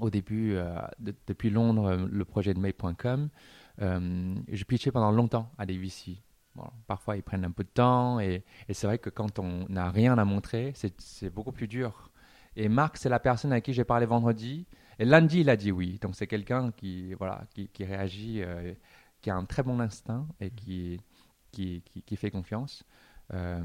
au 0.00 0.08
début, 0.10 0.54
de- 1.00 1.14
depuis 1.26 1.50
Londres, 1.50 1.96
le 2.10 2.24
projet 2.24 2.54
de 2.54 2.60
Made.com. 2.60 3.28
Euh, 3.80 4.34
je 4.50 4.64
pitchais 4.64 4.90
pendant 4.90 5.10
longtemps 5.10 5.50
à 5.58 5.66
des 5.66 5.76
VC. 5.76 6.18
Parfois, 6.86 7.16
ils 7.16 7.22
prennent 7.22 7.44
un 7.44 7.52
peu 7.52 7.62
de 7.62 7.68
temps 7.68 8.18
et, 8.18 8.44
c'est 8.70 8.86
vrai 8.86 8.98
que 8.98 9.10
quand 9.10 9.38
on 9.38 9.66
n'a 9.68 9.90
rien 9.90 10.18
à 10.18 10.24
montrer, 10.24 10.72
c'est 10.74 11.30
beaucoup 11.30 11.52
plus 11.52 11.68
dur. 11.68 12.10
Et 12.56 12.68
Marc, 12.68 12.96
c'est 12.96 13.08
la 13.08 13.20
personne 13.20 13.52
à 13.52 13.60
qui 13.60 13.72
j'ai 13.72 13.84
parlé 13.84 14.06
vendredi. 14.06 14.66
Et 14.98 15.04
lundi, 15.04 15.40
il 15.40 15.50
a 15.50 15.56
dit 15.56 15.70
oui. 15.70 15.98
Donc, 16.00 16.16
c'est 16.16 16.26
quelqu'un 16.26 16.72
qui, 16.72 17.14
voilà, 17.14 17.44
qui, 17.54 17.84
réagit, 17.84 18.42
euh, 18.42 18.74
qui 19.20 19.30
a 19.30 19.36
un 19.36 19.44
très 19.44 19.62
bon 19.62 19.78
instinct 19.78 20.26
et 20.40 20.50
qui, 20.50 21.00
qui, 21.52 21.82
qui, 21.82 22.16
fait 22.16 22.32
confiance. 22.32 22.82
Euh, 23.32 23.62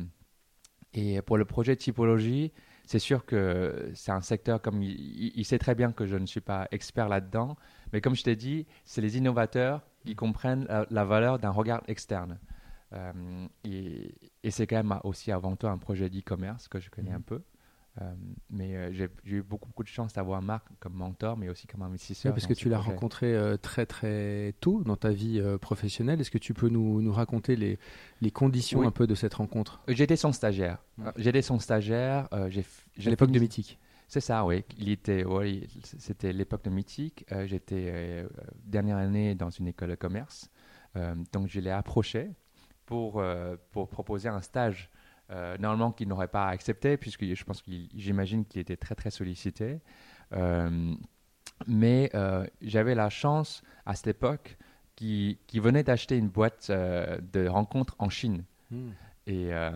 et 0.93 1.21
pour 1.23 1.37
le 1.37 1.45
projet 1.45 1.75
typologie, 1.75 2.53
c'est 2.85 2.99
sûr 2.99 3.25
que 3.25 3.91
c'est 3.95 4.11
un 4.11 4.21
secteur 4.21 4.61
comme 4.61 4.83
il 4.83 5.43
sait 5.45 5.57
très 5.57 5.73
bien 5.73 5.91
que 5.91 6.05
je 6.05 6.17
ne 6.17 6.27
suis 6.27 6.41
pas 6.41 6.67
expert 6.71 7.09
là-dedans, 7.09 7.57
mais 7.93 8.01
comme 8.01 8.15
je 8.15 8.23
t'ai 8.23 8.35
dit, 8.35 8.65
c'est 8.83 8.99
les 9.01 9.17
innovateurs 9.17 9.81
qui 10.05 10.15
comprennent 10.15 10.65
la, 10.67 10.85
la 10.89 11.05
valeur 11.05 11.39
d'un 11.39 11.51
regard 11.51 11.81
externe. 11.87 12.39
Euh, 12.91 13.11
et, 13.63 14.13
et 14.43 14.51
c'est 14.51 14.67
quand 14.67 14.75
même 14.75 14.99
aussi 15.03 15.31
avant 15.31 15.55
tout 15.55 15.67
un 15.67 15.77
projet 15.77 16.09
d'e-commerce 16.09 16.67
que 16.67 16.79
je 16.79 16.89
connais 16.89 17.11
Mhm. 17.11 17.15
un 17.17 17.21
peu. 17.21 17.41
Euh, 18.01 18.11
mais 18.49 18.75
euh, 18.75 18.91
j'ai 18.91 19.07
eu 19.25 19.43
beaucoup, 19.43 19.67
beaucoup 19.67 19.83
de 19.83 19.87
chance 19.87 20.13
d'avoir 20.13 20.41
Marc 20.41 20.65
comme 20.79 20.93
mentor, 20.93 21.37
mais 21.37 21.47
aussi 21.49 21.67
comme 21.67 21.83
investisseur. 21.83 22.33
Parce 22.33 22.47
que 22.47 22.55
tu 22.55 22.67
l'as 22.67 22.79
rencontré 22.79 23.35
euh, 23.35 23.55
très 23.55 23.85
très 23.85 24.55
tôt 24.61 24.81
dans 24.83 24.95
ta 24.95 25.11
vie 25.11 25.39
professionnelle. 25.61 26.19
Est-ce 26.19 26.31
que 26.31 26.39
tu 26.39 26.55
peux 26.55 26.69
nous, 26.69 27.01
nous 27.03 27.13
raconter 27.13 27.55
les, 27.55 27.77
les 28.21 28.31
conditions 28.31 28.79
Oui. 28.79 28.87
un 28.87 28.91
peu 28.91 29.05
de 29.05 29.13
cette 29.13 29.35
rencontre? 29.35 29.79
J'étais 29.87 30.15
son 30.15 30.31
stagiaire. 30.31 30.79
Euh, 30.99 31.11
J'étais 31.17 31.43
son 31.43 31.59
stagiaire. 31.59 32.27
j'ai 32.49 32.65
à 33.05 33.09
l'époque 33.11 33.31
de 33.31 33.39
Mythique 33.39 33.77
C'est 34.07 34.21
ça, 34.21 34.45
oui. 34.45 34.63
Il 34.77 34.89
était, 34.89 35.23
oui, 35.25 35.67
c'était 35.83 36.33
l'époque 36.33 36.63
de 36.63 36.69
Mythique. 36.69 37.25
Euh, 37.31 37.47
J'étais 37.47 37.89
euh, 37.91 38.27
dernière 38.63 38.97
année 38.97 39.35
dans 39.35 39.49
une 39.49 39.67
école 39.67 39.89
de 39.89 39.95
commerce. 39.95 40.49
Euh, 40.95 41.15
donc, 41.31 41.47
je 41.47 41.59
l'ai 41.59 41.71
approché 41.71 42.29
pour, 42.85 43.23
pour 43.71 43.89
proposer 43.89 44.29
un 44.29 44.41
stage. 44.41 44.89
normalement, 45.59 45.91
qu'il 45.91 46.07
n'aurait 46.07 46.27
pas 46.27 46.47
accepté, 46.47 46.97
puisque 46.97 47.25
je 47.25 47.43
pense 47.43 47.61
qu'il, 47.61 47.89
j'imagine 47.95 48.45
qu'il 48.45 48.61
était 48.61 48.77
très, 48.77 48.93
très 48.93 49.09
sollicité. 49.09 49.79
Mais 51.65 52.11
j'avais 52.61 52.93
la 52.95 53.09
chance, 53.09 53.63
à 53.85 53.95
cette 53.95 54.07
époque, 54.07 54.57
qui, 54.95 55.39
qui 55.47 55.59
venait 55.59 55.83
d'acheter 55.83 56.17
une 56.17 56.29
boîte 56.29 56.69
de 56.69 57.47
rencontres 57.47 57.95
en 57.97 58.09
Chine. 58.09 58.43
Et 59.25 59.53
euh, 59.53 59.71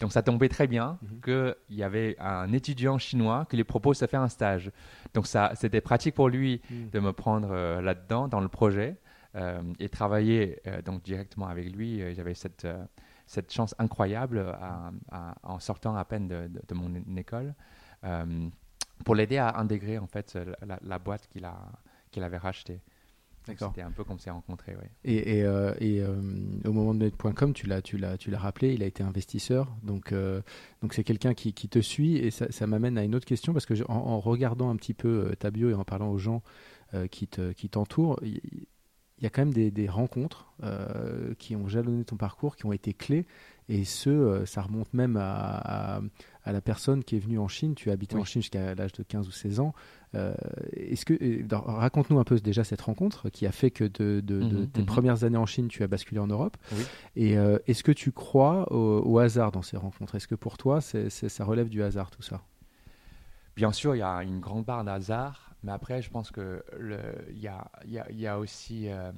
donc 0.00 0.12
ça 0.12 0.22
tombait 0.22 0.48
très 0.50 0.66
bien 0.66 0.98
Mhm. 1.02 1.20
qu'il 1.22 1.76
y 1.76 1.82
avait 1.82 2.14
un 2.18 2.52
étudiant 2.52 2.98
chinois 2.98 3.46
qui 3.48 3.56
lui 3.56 3.64
propose 3.64 3.98
de 4.00 4.06
faire 4.06 4.20
un 4.20 4.28
stage. 4.28 4.70
Donc 5.14 5.26
ça, 5.26 5.52
c'était 5.54 5.80
pratique 5.80 6.14
pour 6.14 6.28
lui 6.28 6.60
Mhm. 6.70 6.90
de 6.90 7.00
me 7.00 7.12
prendre 7.12 7.48
euh, 7.50 7.80
là-dedans, 7.80 8.28
dans 8.28 8.40
le 8.40 8.48
projet, 8.48 8.96
euh, 9.34 9.62
et 9.78 9.88
travailler 9.88 10.60
euh, 10.66 10.82
donc 10.82 11.02
directement 11.02 11.46
avec 11.48 11.74
lui. 11.74 12.02
J'avais 12.14 12.34
cette, 12.34 12.66
cette 13.26 13.50
chance 13.52 13.74
incroyable 13.78 14.38
à- 14.40 14.90
à- 15.10 15.34
en 15.42 15.58
sortant 15.58 15.96
à 15.96 16.04
peine 16.04 16.28
de, 16.28 16.46
de- 16.48 16.62
de 16.68 16.74
mon 16.74 17.16
école 17.16 17.54
pour 19.04 19.14
l'aider 19.14 19.38
à 19.38 19.56
intégrer 19.58 19.98
en 19.98 20.06
fait 20.06 20.38
la, 20.66 20.78
la 20.82 20.98
boîte 20.98 21.26
qu'il 21.28 21.44
a 21.44 21.56
qu'il 22.10 22.22
avait 22.22 22.38
rachetée. 22.38 22.80
C'était 23.68 23.82
un 23.82 23.90
peu 23.90 24.04
comme 24.04 24.18
s'est 24.18 24.30
rencontré, 24.30 24.74
oui. 24.80 24.86
Et, 25.04 25.38
et, 25.38 25.42
euh, 25.44 25.72
et, 25.80 26.00
euh, 26.00 26.16
au 26.64 26.72
moment 26.72 26.94
de 26.94 27.00
Net.com, 27.04 27.52
tu 27.52 27.66
l'as, 27.66 27.82
tu 27.82 27.96
l'as, 27.98 28.16
tu 28.18 28.30
l'as 28.30 28.38
rappelé, 28.38 28.74
il 28.74 28.82
a 28.82 28.86
été 28.86 29.02
investisseur. 29.02 29.74
Donc, 29.82 30.12
euh, 30.12 30.40
donc 30.82 30.94
c'est 30.94 31.04
quelqu'un 31.04 31.34
qui, 31.34 31.52
qui 31.52 31.68
te 31.68 31.78
suit. 31.78 32.16
Et 32.16 32.30
ça, 32.30 32.50
ça 32.50 32.66
m'amène 32.66 32.98
à 32.98 33.04
une 33.04 33.14
autre 33.14 33.26
question 33.26 33.52
parce 33.52 33.66
que 33.66 33.74
je- 33.74 33.84
en, 33.84 33.94
en 33.94 34.20
regardant 34.20 34.70
un 34.70 34.76
petit 34.76 34.94
peu 34.94 35.34
ta 35.38 35.50
bio 35.50 35.70
et 35.70 35.74
en 35.74 35.84
parlant 35.84 36.10
aux 36.10 36.18
gens 36.18 36.42
qui, 37.10 37.26
te, 37.26 37.52
qui 37.52 37.68
t'entourent, 37.68 38.18
il 38.22 39.22
y 39.22 39.26
a 39.26 39.30
quand 39.30 39.42
même 39.42 39.52
des, 39.52 39.70
des 39.70 39.88
rencontres 39.88 40.52
qui 41.38 41.56
ont 41.56 41.68
jalonné 41.68 42.04
ton 42.04 42.16
parcours, 42.16 42.56
qui 42.56 42.64
ont 42.66 42.72
été 42.72 42.94
clés. 42.94 43.26
Et 43.68 43.84
ce, 43.84 44.44
ça 44.46 44.62
remonte 44.62 44.94
même 44.94 45.16
à, 45.16 45.96
à- 45.96 46.00
à 46.46 46.52
la 46.52 46.60
personne 46.60 47.02
qui 47.04 47.16
est 47.16 47.18
venue 47.18 47.38
en 47.38 47.48
Chine. 47.48 47.74
Tu 47.74 47.90
as 47.90 47.92
habité 47.92 48.14
Oui. 48.14 48.22
en 48.22 48.24
Chine 48.24 48.40
jusqu'à 48.40 48.74
l'âge 48.74 48.92
de 48.92 49.02
15 49.02 49.26
ou 49.28 49.32
16 49.32 49.60
ans. 49.60 49.74
Euh, 50.14 50.32
est-ce 50.72 51.04
que, 51.04 51.12
et, 51.20 51.42
dans- 51.42 51.60
raconte-nous 51.60 52.18
un 52.18 52.24
peu 52.24 52.38
déjà 52.38 52.62
cette 52.64 52.80
rencontre 52.80 53.28
qui 53.28 53.46
a 53.46 53.52
fait 53.52 53.70
que 53.70 53.84
de, 53.84 54.20
de- 54.20 54.42
de 54.42 54.58
Mhm, 54.60 54.66
tes 54.68 54.80
mhm. 54.80 54.86
premières 54.86 55.24
années 55.24 55.36
en 55.36 55.44
Chine, 55.46 55.68
tu 55.68 55.82
as 55.82 55.88
basculé 55.88 56.20
en 56.20 56.28
Europe. 56.28 56.56
Oui. 56.72 56.84
Et 57.16 57.36
euh, 57.36 57.58
est-ce 57.66 57.82
que 57.82 57.92
tu 57.92 58.12
crois 58.12 58.72
au, 58.72 59.02
au 59.04 59.18
hasard 59.18 59.50
dans 59.52 59.62
ces 59.62 59.76
rencontres? 59.76 60.14
Est-ce 60.14 60.28
que 60.28 60.36
pour 60.36 60.56
toi, 60.56 60.80
c'est, 60.80 61.10
c'est- 61.10 61.28
ça 61.28 61.44
relève 61.44 61.68
du 61.68 61.82
hasard 61.82 62.10
tout 62.10 62.22
ça? 62.22 62.40
Bien 63.56 63.72
sûr, 63.72 63.96
il 63.96 63.98
y 63.98 64.02
a 64.02 64.22
une 64.22 64.38
grande 64.40 64.66
part 64.66 64.84
d'hasard, 64.84 65.54
mais 65.64 65.72
après, 65.72 66.00
je 66.02 66.10
pense 66.10 66.30
que 66.30 66.62
il 67.32 67.38
y 67.40 67.48
a, 67.48 67.70
il 67.84 67.90
y 67.92 67.98
a- 67.98 68.06
il 68.10 68.20
y 68.20 68.26
a 68.26 68.38
aussi, 68.38 68.88
euh, 68.88 69.10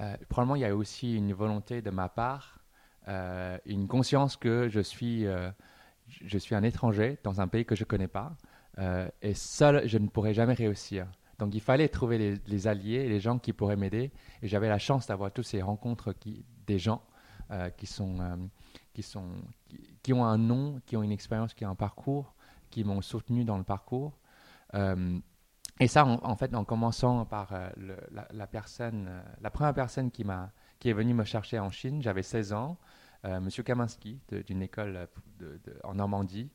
euh, 0.00 0.16
probablement, 0.28 0.56
il 0.56 0.62
y 0.62 0.64
a 0.64 0.74
aussi 0.74 1.14
une 1.16 1.32
volonté 1.32 1.82
de 1.82 1.90
ma 1.90 2.08
part, 2.08 2.59
euh, 3.08 3.58
une 3.66 3.88
conscience 3.88 4.36
que 4.36 4.68
je 4.68 4.80
suis, 4.80 5.26
euh, 5.26 5.50
je 6.06 6.38
suis 6.38 6.54
un 6.54 6.62
étranger 6.62 7.18
dans 7.22 7.40
un 7.40 7.48
pays 7.48 7.64
que 7.64 7.74
je 7.74 7.84
connais 7.84 8.08
pas, 8.08 8.36
euh, 8.78 9.08
et 9.22 9.34
seul, 9.34 9.86
je 9.88 9.98
ne 9.98 10.08
pourrais 10.08 10.34
jamais 10.34 10.54
réussir. 10.54 11.06
Donc, 11.38 11.54
il 11.54 11.60
fallait 11.60 11.88
trouver 11.88 12.38
les, 12.46 12.66
alliés, 12.66 13.08
les 13.08 13.20
gens 13.20 13.38
qui 13.38 13.52
pourraient 13.52 13.76
m'aider, 13.76 14.12
et 14.42 14.48
j'avais 14.48 14.68
la 14.68 14.78
chance 14.78 15.06
d'avoir 15.06 15.32
toutes 15.32 15.46
ces 15.46 15.62
rencontres 15.62 16.12
qui, 16.12 16.44
des 16.66 16.78
gens 16.78 17.02
qui 17.78 17.86
sont, 17.86 18.48
qui 18.92 19.02
sont, 19.02 19.26
qui, 20.04 20.12
ont 20.12 20.24
un 20.24 20.38
nom, 20.38 20.80
qui 20.86 20.96
ont 20.96 21.02
une 21.02 21.10
expérience, 21.10 21.52
qui 21.52 21.64
ont 21.64 21.70
un 21.70 21.74
parcours 21.74 22.34
qui 22.70 22.84
m'ont 22.84 23.00
soutenu 23.00 23.44
dans 23.44 23.58
le 23.58 23.64
parcours. 23.64 24.16
Et 24.72 25.88
ça, 25.88 26.04
en, 26.04 26.36
fait, 26.36 26.54
en 26.54 26.64
commençant 26.64 27.24
par 27.24 27.52
la, 28.32 28.46
personne, 28.46 29.10
la 29.40 29.50
première 29.50 29.74
personne 29.74 30.12
qui, 30.12 30.22
m'a, 30.22 30.52
qui 30.80 30.88
est 30.88 30.92
venue 30.92 31.14
me 31.14 31.24
chercher 31.24 31.58
en 31.60 31.70
Chine, 31.70 32.02
j'avais 32.02 32.22
16 32.24 32.52
ans, 32.52 32.76
euh, 33.24 33.38
Monsieur 33.40 33.62
Kaminski, 33.62 34.18
d'une 34.46 34.62
école 34.62 34.96
euh, 34.96 35.06
de- 35.38 35.60
de- 35.64 35.78
en 35.84 35.94
Normandie, 35.94 36.50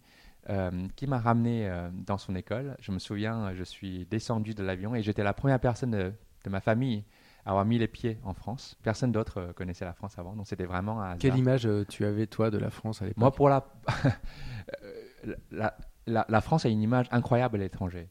euh, 0.49 0.87
qui 0.95 1.07
m'a 1.07 1.19
ramené 1.19 1.69
euh, 1.69 1.89
dans 1.93 2.17
son 2.17 2.35
école. 2.35 2.75
Je 2.79 2.91
me 2.91 2.99
souviens, 2.99 3.53
je 3.53 3.63
suis 3.63 4.05
descendu 4.07 4.53
de 4.53 4.63
l'avion 4.63 4.93
et 4.95 5.01
j'étais 5.03 5.23
la 5.23 5.33
première 5.33 5.59
personne 5.59 5.91
de, 5.91 6.11
de 6.43 6.49
ma 6.49 6.59
famille 6.59 7.03
à 7.45 7.49
avoir 7.51 7.65
mis 7.65 7.77
les 7.77 7.87
pieds 7.87 8.17
en 8.23 8.33
France. 8.33 8.75
Personne 8.81 9.11
d'autre 9.11 9.53
connaissait 9.55 9.85
la 9.85 9.93
France 9.93 10.17
avant, 10.17 10.35
donc 10.35 10.47
c'était 10.47 10.65
vraiment 10.65 10.99
un 11.01 11.05
hasard. 11.11 11.17
Quelle 11.19 11.37
image 11.37 11.69
tu 11.89 12.03
avais, 12.05 12.25
toi, 12.25 12.49
de 12.49 12.57
la 12.57 12.71
France 12.71 13.01
à 13.03 13.05
l'époque? 13.05 13.19
Moi, 13.19 13.31
pour 13.31 13.47
la, 13.49 13.67
la, 15.51 15.77
la, 16.07 16.25
la 16.27 16.41
France 16.41 16.65
a 16.65 16.69
une 16.69 16.81
image 16.81 17.07
incroyable 17.11 17.57
à 17.57 17.59
l'étranger. 17.59 18.09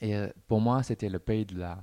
Et 0.00 0.16
euh, 0.16 0.28
pour 0.48 0.60
moi, 0.60 0.82
c'était 0.82 1.08
le 1.08 1.18
pays 1.18 1.44
de 1.46 1.58
la, 1.58 1.78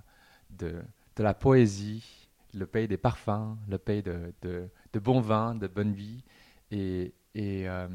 de 0.50 0.84
la 1.18 1.34
poésie, 1.34 2.27
le 2.54 2.66
pays 2.66 2.88
des 2.88 2.98
parfums, 2.98 3.58
le 3.68 3.78
pays 3.78 4.02
de, 4.04 4.34
de, 4.42 4.70
de 4.94 5.00
bon 5.00 5.20
vin, 5.22 5.56
de 5.56 5.68
bonne 5.68 5.94
vie. 5.94 6.24
Et, 6.72 7.14
et, 7.36 7.68
euh, 7.70 7.88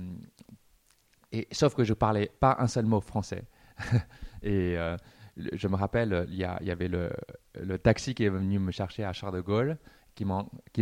et 1.32 1.48
sauf 1.52 1.74
que 1.74 1.84
je 1.84 1.94
parlais 1.94 2.30
pas 2.40 2.56
un 2.58 2.66
seul 2.66 2.86
mot 2.86 3.00
français. 3.00 3.44
et 4.42 4.76
euh, 4.78 4.96
je 5.36 5.66
me 5.68 5.76
rappelle, 5.76 6.26
il 6.28 6.36
y, 6.36 6.44
a- 6.44 6.58
il 6.60 6.66
y 6.66 6.70
avait 6.70 6.88
le, 6.88 7.10
le 7.54 7.78
taxi 7.78 8.14
qui 8.14 8.24
est 8.24 8.28
venu 8.28 8.58
me 8.58 8.70
chercher 8.70 9.04
à 9.04 9.12
Charles 9.12 9.36
de 9.36 9.40
Gaulle, 9.40 9.78
qui 10.14 10.24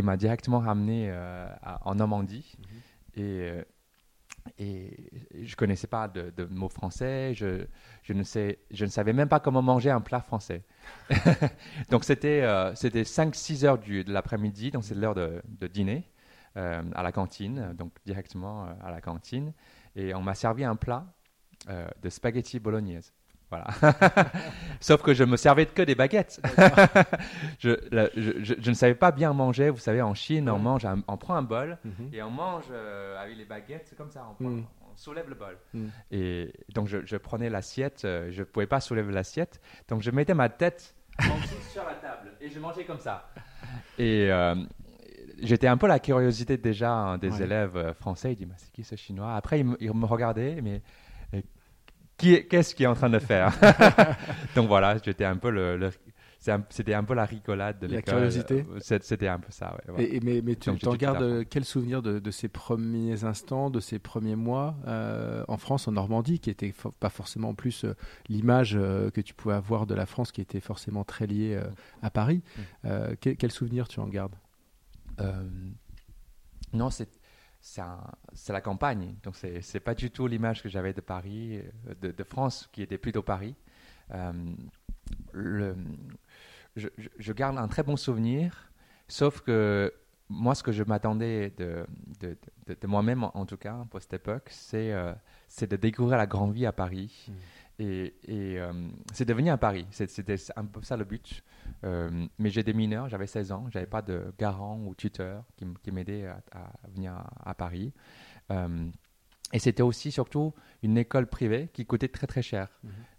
m'a 0.03 0.17
directement 0.17 0.59
ramené 0.59 1.09
euh, 1.09 1.47
à- 1.61 1.87
en 1.87 1.95
Normandie. 1.95 2.57
Et 3.15 3.49
je 4.59 5.55
connaissais 5.55 5.87
pas 5.87 6.07
de, 6.07 6.31
de 6.35 6.45
mots 6.45 6.69
français, 6.69 7.33
je, 7.35 7.65
je, 8.03 8.13
ne 8.13 8.23
sais, 8.23 8.59
je 8.71 8.85
ne 8.85 8.89
savais 8.89 9.13
même 9.13 9.29
pas 9.29 9.39
comment 9.39 9.61
manger 9.61 9.89
un 9.89 10.01
plat 10.01 10.21
français. 10.21 10.63
donc 11.89 12.03
c'était 12.03 12.41
euh, 12.41 12.73
c'était 12.75 13.03
5-6 13.03 13.65
heures 13.65 13.77
du, 13.77 14.03
de 14.03 14.11
l'après-midi, 14.11 14.71
donc 14.71 14.83
c'est 14.83 14.95
l'heure 14.95 15.15
de, 15.15 15.41
de 15.47 15.67
dîner 15.67 16.09
euh, 16.57 16.83
à 16.95 17.03
la 17.03 17.11
cantine, 17.11 17.73
donc 17.77 17.93
directement 18.05 18.65
euh, 18.65 18.73
à 18.83 18.91
la 18.91 19.01
cantine. 19.01 19.53
Et 19.95 20.13
on 20.13 20.21
m'a 20.21 20.35
servi 20.35 20.63
un 20.63 20.75
plat 20.75 21.05
euh, 21.69 21.87
de 22.01 22.09
spaghetti 22.09 22.59
bolognaise. 22.59 23.13
Voilà. 23.51 23.67
Sauf 24.79 25.01
que 25.03 25.13
je 25.13 25.23
me 25.25 25.35
servais 25.37 25.65
que 25.65 25.81
des 25.81 25.93
baguettes. 25.93 26.41
je, 27.59 27.71
la- 27.93 28.09
je, 28.15 28.31
je- 28.43 28.55
je 28.57 28.69
ne 28.69 28.75
savais 28.75 28.95
pas 28.95 29.11
bien 29.11 29.33
manger. 29.33 29.69
Vous 29.69 29.77
savez, 29.79 30.01
en 30.01 30.13
Chine, 30.13 30.49
on 30.49 30.57
mange, 30.57 30.85
un- 30.85 31.03
on 31.07 31.17
prend 31.17 31.35
un 31.35 31.41
bol 31.43 31.77
Mhm. 31.83 32.09
et 32.13 32.23
on 32.23 32.31
mange 32.31 32.63
euh, 32.71 33.21
avec 33.21 33.37
les 33.37 33.45
baguettes, 33.45 33.85
c'est 33.89 33.97
comme 33.97 34.09
ça, 34.09 34.25
on, 34.31 34.33
prend- 34.35 34.49
Mm. 34.53 34.65
on 34.91 34.95
soulève 34.97 35.27
le 35.29 35.35
bol. 35.35 35.57
Mm. 35.73 35.87
Et 36.11 36.53
donc 36.73 36.87
je, 36.87 37.17
prenais 37.17 37.49
l'assiette, 37.49 38.03
euh, 38.05 38.29
je 38.31 38.39
ne 38.39 38.45
pouvais 38.45 38.67
pas 38.67 38.79
soulever 38.79 39.11
l'assiette, 39.13 39.59
donc 39.87 40.01
je 40.01 40.11
mettais 40.11 40.33
ma 40.33 40.49
tête 40.49 40.95
en 41.19 41.37
dessous 41.39 41.55
sur 41.71 41.83
la 41.83 41.93
table 41.95 42.31
et 42.39 42.49
je 42.49 42.59
mangeais 42.59 42.85
comme 42.85 42.99
ça. 42.99 43.29
Et 43.99 44.31
euh, 44.31 44.55
j'étais 45.41 45.67
un 45.67 45.77
peu 45.77 45.87
la 45.87 45.99
curiosité 45.99 46.57
déjà 46.57 46.91
hein, 46.93 47.17
des 47.17 47.31
Ouais. 47.31 47.43
élèves 47.43 47.93
français, 47.99 48.31
ils 48.31 48.35
disent, 48.37 48.47
Mais 48.47 48.55
c'est 48.57 48.71
qui 48.71 48.83
ce 48.83 48.95
chinois? 48.95 49.35
Après 49.35 49.59
ils 49.59 49.65
me, 49.65 49.77
ils 49.79 49.93
me 49.93 50.05
regardaient, 50.05 50.59
mais 50.61 50.81
qu'est-ce 52.21 52.75
qu'il 52.75 52.83
est 52.85 52.87
en 52.87 52.95
train 52.95 53.09
de 53.09 53.19
faire? 53.19 53.53
Donc 54.55 54.67
voilà, 54.67 54.97
j'étais 55.03 55.25
un 55.25 55.37
peu 55.37 55.49
le... 55.49 55.77
le- 55.77 55.91
c'est 56.39 56.51
un- 56.51 56.65
c'était 56.71 56.95
un 56.95 57.03
peu 57.03 57.13
la 57.13 57.25
rigolade 57.25 57.77
de 57.79 57.85
La 57.85 57.97
l'école. 57.97 58.15
curiosité? 58.15 58.65
Euh, 58.67 58.79
c'est- 58.79 59.03
C'était 59.03 59.27
un 59.27 59.37
peu 59.37 59.51
ça, 59.51 59.77
ouais. 59.95 60.03
Et, 60.05 60.15
et- 60.15 60.19
mais, 60.21 60.41
mais 60.41 60.55
tu 60.55 60.71
Donc, 60.71 60.79
t'en 60.79 60.91
j'étais 60.93 61.05
tout 61.05 61.11
gardes 61.13 61.21
à 61.21 61.25
euh, 61.25 61.43
quel 61.47 61.63
souvenir 61.65 62.01
de, 62.01 62.17
de 62.17 62.31
ces 62.31 62.47
premiers 62.47 63.23
instants, 63.25 63.69
de 63.69 63.79
ces 63.79 63.99
premiers 63.99 64.35
mois 64.35 64.75
euh, 64.87 65.43
en 65.47 65.57
France, 65.57 65.87
en 65.87 65.91
Normandie, 65.91 66.39
qui 66.39 66.49
était 66.49 66.69
fo- 66.71 66.93
pas 66.99 67.09
forcément 67.09 67.49
en 67.49 67.53
plus 67.53 67.85
euh, 67.85 67.93
l'image 68.27 68.75
euh, 68.75 69.11
que 69.11 69.21
tu 69.21 69.35
pouvais 69.35 69.53
avoir 69.53 69.85
de 69.85 69.93
la 69.93 70.07
France, 70.07 70.31
qui 70.31 70.41
était 70.41 70.61
forcément 70.61 71.03
très 71.03 71.27
liée 71.27 71.53
euh, 71.61 71.69
à 72.01 72.09
Paris. 72.09 72.41
Mm. 72.57 72.61
Euh, 72.85 73.15
quel, 73.21 73.37
quel 73.37 73.51
souvenir 73.51 73.87
tu 73.87 73.99
en 73.99 74.07
gardes? 74.07 74.35
Euh, 75.19 75.43
non, 76.73 76.89
c'est 76.89 77.09
c'est 77.61 78.53
la 78.53 78.61
campagne. 78.61 79.15
Donc, 79.23 79.35
c'est 79.35 79.61
c'est 79.61 79.79
pas 79.79 79.93
du 79.93 80.09
tout 80.09 80.27
l'image 80.27 80.63
que 80.63 80.69
j'avais 80.69 80.93
de 80.93 81.01
Paris, 81.01 81.61
euh, 81.87 82.11
de, 82.11 82.23
France, 82.23 82.67
qui 82.71 82.81
était 82.81 82.97
plutôt 82.97 83.21
Paris. 83.21 83.55
Euh, 84.13 84.33
je, 86.75 87.33
garde 87.33 87.57
un 87.57 87.67
très 87.67 87.83
bon 87.83 87.95
souvenir, 87.95 88.71
sauf 89.07 89.41
que 89.41 89.93
moi, 90.29 90.55
ce 90.55 90.63
que 90.63 90.71
je 90.71 90.83
m'attendais 90.83 91.51
de, 91.51 91.85
moi-même, 92.87 93.23
en, 93.23 93.45
tout 93.45 93.57
cas, 93.57 93.85
pour 93.89 94.01
cette 94.01 94.13
époque, 94.13 94.47
c'est 94.49 94.91
euh, 94.91 95.13
c'est 95.47 95.69
de 95.69 95.75
découvrir 95.75 96.17
la 96.17 96.27
grande 96.27 96.53
vie 96.53 96.65
à 96.65 96.71
Paris. 96.71 97.29
Et, 97.81 98.13
et, 98.27 98.59
euh, 98.59 98.71
c'est 99.13 99.25
de 99.25 99.33
venir 99.33 99.53
à 99.53 99.57
Paris. 99.57 99.85
C'est- 99.91 100.09
C'était 100.09 100.35
un 100.55 100.65
peu 100.65 100.81
ça 100.83 100.97
le 100.97 101.05
but. 101.05 101.43
Euh, 101.83 102.27
mais 102.37 102.49
j'ai 102.49 102.63
des 102.63 102.73
mineurs, 102.73 103.09
j'avais 103.09 103.27
16 103.27 103.51
ans, 103.51 103.65
j'avais 103.71 103.85
pas 103.87 104.01
de 104.01 104.33
garant 104.37 104.79
ou 104.85 104.93
tuteur 104.95 105.43
qui, 105.57 105.65
qui 105.83 105.91
m'aidait 105.91 106.27
à, 106.27 106.41
à 106.51 106.87
venir 106.93 107.13
à, 107.13 107.49
à 107.51 107.53
Paris. 107.55 107.93
Euh, 108.51 108.89
et 109.53 109.59
c'était 109.59 109.83
aussi 109.83 110.11
surtout 110.11 110.53
une 110.83 110.97
école 110.97 111.27
privée 111.27 111.69
qui 111.73 111.85
coûtait 111.85 112.07
très 112.07 112.27
très 112.27 112.41
cher. 112.41 112.69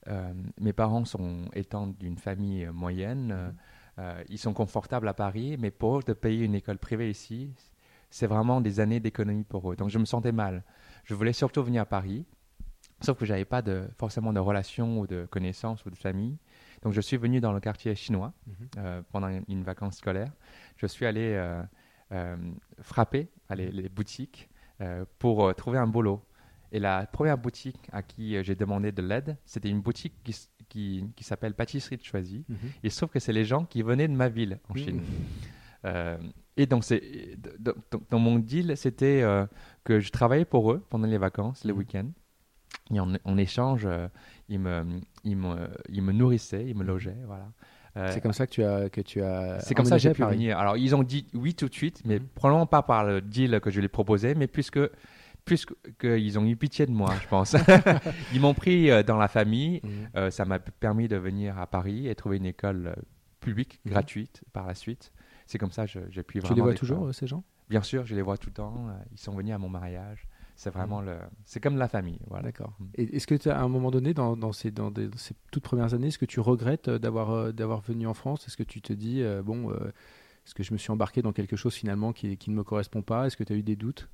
Euh, 0.09 0.33
mes 0.61 0.73
parents 0.73 1.05
sont 1.05 1.49
étant 1.55 1.87
d'une 1.89 2.17
famille 2.19 2.67
moyenne, 2.73 3.31
euh, 3.33 3.51
euh, 3.99 4.25
ils 4.29 4.39
sont 4.39 4.55
confortables 4.55 5.09
à 5.09 5.15
Paris, 5.15 5.57
mais 5.59 5.71
pour 5.71 5.99
eux 5.99 6.03
de 6.07 6.13
payer 6.15 6.45
une 6.45 6.55
école 6.55 6.79
privée 6.79 7.11
ici, 7.11 7.53
c'est 8.11 8.27
vraiment 8.27 8.61
des 8.61 8.81
années 8.81 9.01
d'économie 9.01 9.45
pour 9.45 9.71
eux. 9.73 9.77
Donc 9.77 9.91
je 9.91 9.99
me 9.99 10.05
sentais 10.07 10.33
mal. 10.33 10.63
Je 11.05 11.15
voulais 11.15 11.33
surtout 11.35 11.63
venir 11.63 11.83
à 11.83 11.87
Paris, 11.87 12.25
sauf 13.03 13.19
que 13.19 13.25
j'avais 13.27 13.45
pas 13.45 13.63
de, 13.63 13.85
forcément 13.99 14.33
de 14.33 14.41
relations 14.41 15.01
ou 15.01 15.07
de 15.07 15.27
connaissances 15.31 15.85
ou 15.85 15.91
de 15.91 15.97
famille. 15.97 16.39
Donc 16.83 16.93
je 16.93 17.01
suis 17.01 17.17
venu 17.17 17.41
dans 17.41 17.53
le 17.53 17.61
quartier 17.61 17.95
chinois 17.95 18.33
euh, 18.79 19.03
pendant 19.13 19.29
une, 19.29 19.45
une 19.49 19.63
vacance 19.63 19.97
scolaire. 19.99 20.33
Je 20.77 20.87
suis 20.87 21.07
allé 21.07 21.35
euh, 21.35 21.63
euh, 22.13 22.37
frapper 22.81 23.29
à 23.49 23.55
les, 23.55 23.71
les 23.71 23.89
boutiques 23.89 24.49
pour 25.21 25.55
trouver 25.55 25.79
un 25.79 25.87
boulot. 25.87 26.25
Et 26.73 26.81
la 26.81 27.07
première 27.07 27.39
boutique 27.39 27.79
à 27.93 28.03
qui 28.03 28.43
j'ai 28.43 28.55
demandé 28.57 28.91
de 28.91 29.03
l'aide, 29.03 29.37
c'était 29.45 29.69
une 29.69 29.81
boutique 29.81 30.15
qui, 30.25 30.33
s- 30.33 30.51
qui, 30.69 31.05
qui 31.15 31.23
s'appelle 31.23 31.55
Pâtisserie 31.55 31.99
de 31.99 32.03
Choisy. 32.03 32.45
Il 32.83 32.91
se 32.91 32.97
trouve 32.97 33.11
que 33.11 33.21
c'est 33.21 33.33
les 33.33 33.45
gens 33.45 33.65
qui 33.65 33.83
venaient 33.83 34.09
de 34.09 34.15
ma 34.15 34.29
ville 34.29 34.59
en 34.69 34.75
Chine. 34.75 35.01
Et 36.57 36.67
donc, 36.67 36.85
dans, 38.11 38.19
mon 38.19 38.39
deal, 38.39 38.77
c'était 38.77 39.23
euh, 39.23 39.47
que 39.85 40.01
je 40.01 40.11
travaillais 40.11 40.45
pour 40.45 40.73
eux 40.73 40.85
pendant 40.91 41.07
les 41.07 41.19
vacances, 41.19 41.65
les 41.65 41.73
week-ends. 41.73 42.11
Et 42.93 43.01
en, 43.01 43.13
en 43.25 43.37
échange, 43.39 43.87
euh, 43.87 44.09
ils, 44.49 44.59
me, 44.59 44.85
ils, 45.25 45.37
me, 45.37 45.57
ils 45.89 46.03
me 46.03 46.13
nourrissaient, 46.13 46.65
ils 46.67 46.77
me 46.77 46.85
logeaient. 46.85 47.17
Voilà. 47.27 47.49
Euh, 47.97 48.11
C'est 48.13 48.21
comme 48.21 48.33
ça 48.33 48.47
que 48.47 48.53
tu 48.53 48.63
as 48.65 48.89
que 48.89 49.01
tu 49.01 49.23
as. 49.23 49.61
c'est 49.61 49.75
comme 49.75 49.85
ça 49.85 49.97
que 49.97 50.03
j'ai 50.03 50.13
pu 50.13 50.23
venir. 50.25 50.59
Alors, 50.59 50.77
ils 50.77 50.95
ont 50.95 51.03
dit 51.03 51.27
oui 51.35 51.55
tout 51.55 51.69
de 51.69 51.75
suite, 51.75 52.03
mais 52.05 52.19
Mhm. 52.19 52.27
probablement 52.35 52.67
pas 52.67 52.83
par 52.83 53.05
le 53.05 53.21
deal 53.21 53.61
que 53.61 53.71
je 53.71 53.81
les 53.81 53.89
proposais, 53.89 54.35
mais 54.35 54.47
puisque 54.47 54.81
puisque 55.45 55.73
qu'ils 55.99 56.39
ont 56.39 56.45
eu 56.47 56.57
pitié 56.57 56.87
de 56.87 56.93
moi, 56.93 57.13
je 57.21 57.27
pense. 57.29 57.57
ils 58.33 58.41
m'ont 58.41 58.55
pris 58.55 58.91
euh, 58.91 59.03
dans 59.03 59.17
la 59.19 59.27
famille. 59.29 59.81
Mhm. 59.83 59.91
Euh, 60.17 60.31
ça 60.31 60.45
m'a 60.45 60.59
permis 60.59 61.09
de 61.09 61.17
venir 61.17 61.59
à 61.59 61.67
Paris 61.67 62.07
et 62.09 62.15
trouver 62.15 62.37
une 62.37 62.47
école 62.47 62.95
publique, 63.41 63.81
Mhm. 63.85 63.93
gratuite 63.93 64.45
par 64.53 64.67
la 64.67 64.75
suite. 64.75 65.13
C'est 65.47 65.59
comme 65.59 65.73
ça 65.73 65.87
que 65.87 65.99
j'ai 66.11 66.23
pu 66.23 66.41
Tu 66.41 66.55
les 66.55 66.61
vois 66.61 66.75
toujours 66.75 67.13
ces 67.15 67.27
gens? 67.27 67.43
Bien 67.69 67.83
sûr, 67.83 68.07
je 68.07 68.15
les 68.15 68.23
vois 68.23 68.37
tout 68.39 68.49
le 68.51 68.55
temps. 68.55 68.87
Ils 69.11 69.19
sont 69.19 69.35
venus 69.35 69.53
à 69.55 69.59
mon 69.59 69.69
mariage. 69.69 70.27
C'est 70.55 70.71
vraiment 70.71 71.01
le. 71.01 71.17
C'est 71.45 71.61
comme 71.61 71.77
la 71.77 71.89
famille. 71.89 72.21
Voilà. 72.29 72.45
D'accord. 72.45 72.77
Et 72.95 73.17
Est-ce 73.17 73.27
que 73.27 73.35
tu 73.35 73.49
as, 73.51 73.59
à 73.59 73.63
un 73.63 73.69
moment 73.69 73.91
donné, 73.91 74.15
dans, 74.15 74.37
dans 74.37 74.53
ces, 74.53 74.71
dans 74.71 74.91
des- 74.91 75.11
ces 75.17 75.35
toutes 75.51 75.63
premières 75.65 75.95
années, 75.95 76.09
est-ce 76.09 76.19
que 76.19 76.25
tu 76.27 76.41
regrettes 76.41 76.89
euh, 76.89 76.99
d'avoir 76.99 77.31
euh, 77.31 77.53
d'avoir 77.53 77.81
venu 77.81 78.07
en 78.07 78.15
France? 78.15 78.47
Est-ce 78.47 78.57
que 78.57 78.63
tu 78.63 78.81
te 78.81 78.93
dis, 78.93 79.23
euh, 79.23 79.43
bon, 79.43 79.71
euh, 79.71 79.93
est-ce 80.47 80.55
que 80.55 80.63
je 80.63 80.73
me 80.73 80.79
suis 80.79 80.91
embarqué 80.93 81.23
dans 81.23 81.33
quelque 81.33 81.57
chose 81.57 81.75
finalement 81.75 82.13
qui, 82.13 82.37
qui 82.37 82.51
ne 82.51 82.55
me 82.57 82.65
correspond 82.65 83.03
pas? 83.03 83.27
Est-ce 83.27 83.37
que 83.37 83.45
tu 83.45 83.53
as 83.53 83.57
eu 83.57 83.63
des 83.63 83.77
doutes? 83.77 84.09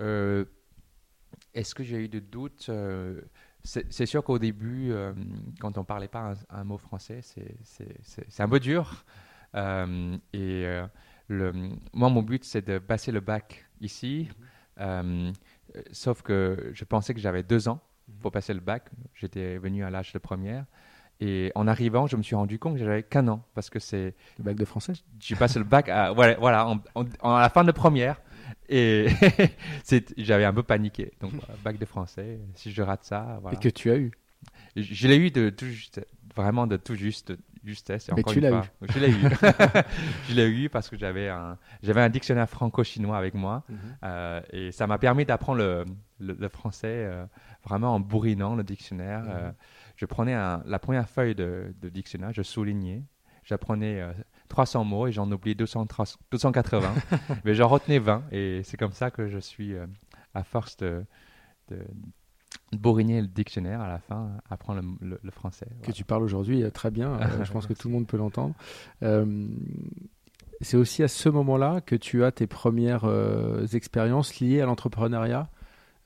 Euh, 0.00 0.44
Est-ce 1.54 1.74
que 1.74 1.82
j'ai 1.82 1.98
eu 2.04 2.08
de 2.08 2.18
doutes? 2.18 2.70
C'est 3.64 3.92
c'est 3.92 4.06
sûr 4.06 4.24
qu'au 4.24 4.38
début, 4.38 4.92
quand 5.60 5.78
on 5.78 5.84
parlait 5.84 6.08
pas 6.08 6.32
un, 6.50 6.60
un 6.60 6.64
mot 6.64 6.78
français, 6.78 7.20
c'est- 7.22 7.56
c'est 7.62 7.96
c'est- 8.02 8.26
c'est 8.28 8.42
un 8.42 8.48
peu 8.48 8.60
dur. 8.60 9.04
Et 10.32 10.64
le, 11.28 11.52
moi, 11.92 12.08
mon 12.10 12.22
but, 12.22 12.44
c'est 12.44 12.66
de 12.66 12.78
passer 12.78 13.12
le 13.12 13.20
bac 13.20 13.66
ici. 13.80 14.28
Euh, 14.30 14.34
euh, 14.82 15.32
sauf 15.92 16.22
que 16.22 16.70
je 16.74 16.84
pensais 16.84 17.14
que 17.14 17.20
j'avais 17.20 17.42
deux 17.42 17.68
ans 17.68 17.80
pour 18.20 18.32
passer 18.32 18.52
le 18.52 18.60
bac. 18.60 18.90
J'étais 19.14 19.56
venu 19.58 19.84
à 19.84 19.90
l'âge 19.90 20.12
de 20.12 20.18
première. 20.18 20.64
Et 21.20 21.52
en 21.54 21.68
arrivant, 21.68 22.06
je 22.08 22.16
me 22.16 22.22
suis 22.22 22.34
rendu 22.34 22.58
compte 22.58 22.74
que 22.74 22.84
j'avais 22.84 23.04
qu'un 23.04 23.28
an 23.28 23.44
parce 23.54 23.70
que 23.70 23.78
c'est 23.78 24.14
Le 24.38 24.44
bac 24.44 24.56
de 24.56 24.64
français 24.64 24.94
j'ai 25.20 25.36
passé 25.36 25.58
le 25.60 25.64
bac 25.64 25.88
à, 25.88 26.10
voilà, 26.12 26.34
voilà, 26.38 26.66
en, 26.68 26.80
en- 26.96 27.04
en- 27.20 27.34
à 27.36 27.40
la 27.40 27.48
fin 27.48 27.62
de 27.64 27.70
première. 27.72 28.20
Et 28.68 29.06
c'est- 29.84 30.12
j'avais 30.18 30.44
un 30.44 30.52
peu 30.52 30.62
paniqué. 30.64 31.12
Donc, 31.20 31.32
bac 31.62 31.78
de 31.78 31.84
français, 31.84 32.40
si 32.54 32.72
je 32.72 32.82
rate 32.82 33.04
ça, 33.04 33.38
voilà. 33.40 33.56
Et 33.56 33.60
que 33.60 33.68
tu 33.68 33.90
as 33.90 33.96
eu 33.96 34.10
Je, 34.74 34.82
je 34.82 35.06
l'ai 35.08 35.16
eu 35.16 35.30
de 35.30 35.50
tout 35.50 35.66
juste, 35.66 36.04
vraiment 36.34 36.66
de 36.66 36.76
tout 36.76 36.96
juste, 36.96 37.32
justesse. 37.64 38.08
et 38.08 38.12
Mais 38.12 38.20
encore 38.20 38.32
tu 38.34 38.40
l'as 38.40 38.50
fois, 38.50 38.88
Je 38.88 38.98
l'ai 38.98 39.10
eu. 39.10 39.22
je 40.28 40.34
l'ai 40.34 40.48
eu 40.48 40.68
parce 40.68 40.88
que 40.88 40.96
j'avais 40.96 41.28
un, 41.28 41.56
j'avais 41.82 42.00
un 42.00 42.08
dictionnaire 42.08 42.48
franco-chinois 42.48 43.16
avec 43.16 43.34
moi. 43.34 43.64
euh, 44.04 44.40
et 44.52 44.72
ça 44.72 44.86
m'a 44.86 44.98
permis 44.98 45.24
d'apprendre 45.24 45.58
le, 45.58 45.84
le- 46.20 46.36
le 46.38 46.48
français 46.48 46.88
euh, 47.06 47.24
vraiment 47.64 47.94
en 47.94 48.00
bourrinant 48.00 48.54
le 48.56 48.64
dictionnaire. 48.64 49.22
euh, 49.26 49.50
je 49.96 50.06
prenais 50.06 50.34
un- 50.34 50.62
la 50.66 50.78
première 50.78 51.08
feuille 51.08 51.34
de, 51.34 51.74
de 51.80 51.88
dictionnaire, 51.88 52.32
je 52.32 52.42
soulignais, 52.42 53.02
j'apprenais 53.44 54.00
euh, 54.00 54.12
300 54.48 54.84
mots 54.84 55.06
et 55.06 55.12
j'en 55.12 55.30
oubliais 55.30 55.54
200, 55.54 55.86
280, 56.30 56.92
mais 57.44 57.54
j'en 57.54 57.68
retenais 57.68 57.98
20 57.98 58.24
et 58.32 58.62
c'est 58.64 58.76
comme 58.76 58.92
ça 58.92 59.10
que 59.10 59.28
je 59.28 59.38
suis, 59.38 59.74
à 60.34 60.42
force 60.44 60.76
de 60.76 61.04
bourriner 62.72 63.20
le 63.20 63.26
dictionnaire 63.28 63.80
à 63.80 63.88
la 63.88 63.98
fin, 63.98 64.30
apprendre 64.50 64.80
le, 65.00 65.08
le- 65.08 65.20
le 65.22 65.30
français. 65.30 65.66
que 65.82 65.92
tu 65.92 66.04
parles 66.04 66.22
aujourd'hui 66.22 66.62
euh, 66.62 66.70
très 66.70 66.90
bien. 66.90 67.20
euh, 67.20 67.44
je 67.44 67.52
pense 67.52 67.66
que 67.66 67.72
tout 67.78 67.88
le 67.88 67.94
monde 67.94 68.06
peut 68.06 68.16
l'entendre. 68.16 68.54
Euh, 69.02 69.46
c'est 70.60 70.76
aussi 70.76 71.02
à 71.02 71.08
ce 71.08 71.28
moment-là 71.28 71.80
que 71.80 71.96
tu 71.96 72.24
as 72.24 72.32
tes 72.32 72.46
premières 72.46 73.04
euh, 73.04 73.66
expériences 73.72 74.38
liées 74.40 74.60
à 74.60 74.66
l'entrepreneuriat? 74.66 75.48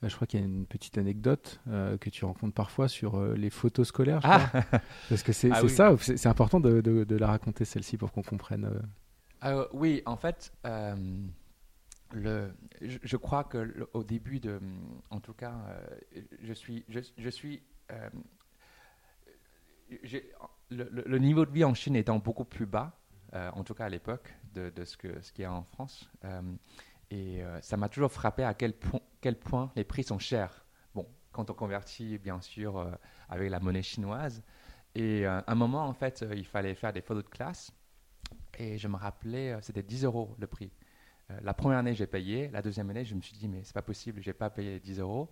Je 0.03 0.13
crois 0.15 0.27
qu'il 0.27 0.39
y 0.39 0.43
a 0.43 0.45
une 0.45 0.67
petite 0.67 0.97
anecdote 0.99 1.59
que 1.99 2.09
tu 2.11 2.23
rencontres 2.23 2.53
parfois 2.53 2.87
sur 2.87 3.19
les 3.33 3.49
photos 3.49 3.87
scolaires. 3.87 4.21
je 4.21 4.27
Ah, 4.29 4.39
crois. 4.47 4.79
Parce 5.09 5.23
que 5.23 5.33
c'est 5.33 5.49
Ah 5.51 5.61
oui. 5.63 5.69
ça, 5.71 5.95
c'est 5.97 6.27
important 6.27 6.59
de, 6.59 6.81
de- 6.81 7.03
de 7.03 7.15
la 7.17 7.25
raconter 7.27 7.65
celle-ci 7.65 7.97
pour 7.97 8.11
qu'on 8.11 8.21
comprenne. 8.21 8.69
Euh, 9.43 9.65
oui, 9.73 10.03
en 10.05 10.15
fait, 10.15 10.53
je, 12.13 13.17
crois 13.17 13.43
que 13.43 13.87
au 13.93 14.03
début 14.03 14.39
de, 14.39 14.59
en 15.09 15.19
tout 15.19 15.33
cas, 15.33 15.55
euh, 15.69 16.21
je 16.41 16.53
suis, 16.53 16.85
je, 16.89 17.29
suis, 17.29 17.63
euh, 17.91 18.09
le, 20.69 21.17
niveau 21.17 21.45
de 21.45 21.51
vie 21.51 21.63
en 21.63 21.73
Chine 21.73 21.95
étant 21.95 22.19
beaucoup 22.19 22.45
plus 22.45 22.65
bas, 22.65 22.99
euh, 23.33 23.49
en 23.53 23.63
tout 23.63 23.73
cas 23.73 23.85
à 23.85 23.89
l'époque, 23.89 24.33
de, 24.53 24.71
ce 24.85 24.97
qu'il 24.97 25.41
y 25.41 25.45
a 25.45 25.51
en 25.51 25.63
France, 25.63 26.09
et 27.11 27.41
ça 27.61 27.77
m'a 27.77 27.89
toujours 27.89 28.11
frappé 28.11 28.43
à 28.43 28.53
quel 28.53 28.73
point, 28.73 29.01
quel 29.21 29.37
point 29.37 29.71
les 29.75 29.83
prix 29.83 30.03
sont 30.03 30.19
chers. 30.19 30.65
Bon, 30.95 31.07
quand 31.31 31.49
on 31.49 31.53
convertit, 31.53 32.17
bien 32.17 32.41
sûr, 32.41 32.91
avec 33.29 33.49
la 33.49 33.59
monnaie 33.59 33.83
chinoise. 33.83 34.43
Et 34.95 35.25
à 35.25 35.43
un 35.45 35.55
moment, 35.55 35.85
en 35.85 35.93
fait, 35.93 36.25
il 36.33 36.45
fallait 36.45 36.73
faire 36.73 36.91
des 36.91 37.01
photos 37.01 37.23
de 37.23 37.29
classe. 37.29 37.71
Et 38.57 38.77
je 38.77 38.87
me 38.87 38.95
rappelais, 38.95 39.55
c'était 39.61 39.83
10 39.83 40.05
euros 40.05 40.35
le 40.39 40.47
prix. 40.47 40.71
Euh, 41.29 41.37
la 41.41 41.53
première 41.53 41.79
année, 41.79 41.93
j'ai 41.93 42.07
payé. 42.07 42.49
La 42.49 42.61
deuxième 42.61 42.89
année, 42.89 43.03
je 43.03 43.13
me 43.15 43.21
suis 43.21 43.35
dit, 43.35 43.47
mais 43.47 43.63
c'est 43.63 43.73
pas 43.73 43.81
possible, 43.81 44.21
je 44.21 44.27
vais 44.27 44.33
pas 44.33 44.51
les 44.57 44.79
10 44.79 44.99
euros. 44.99 45.29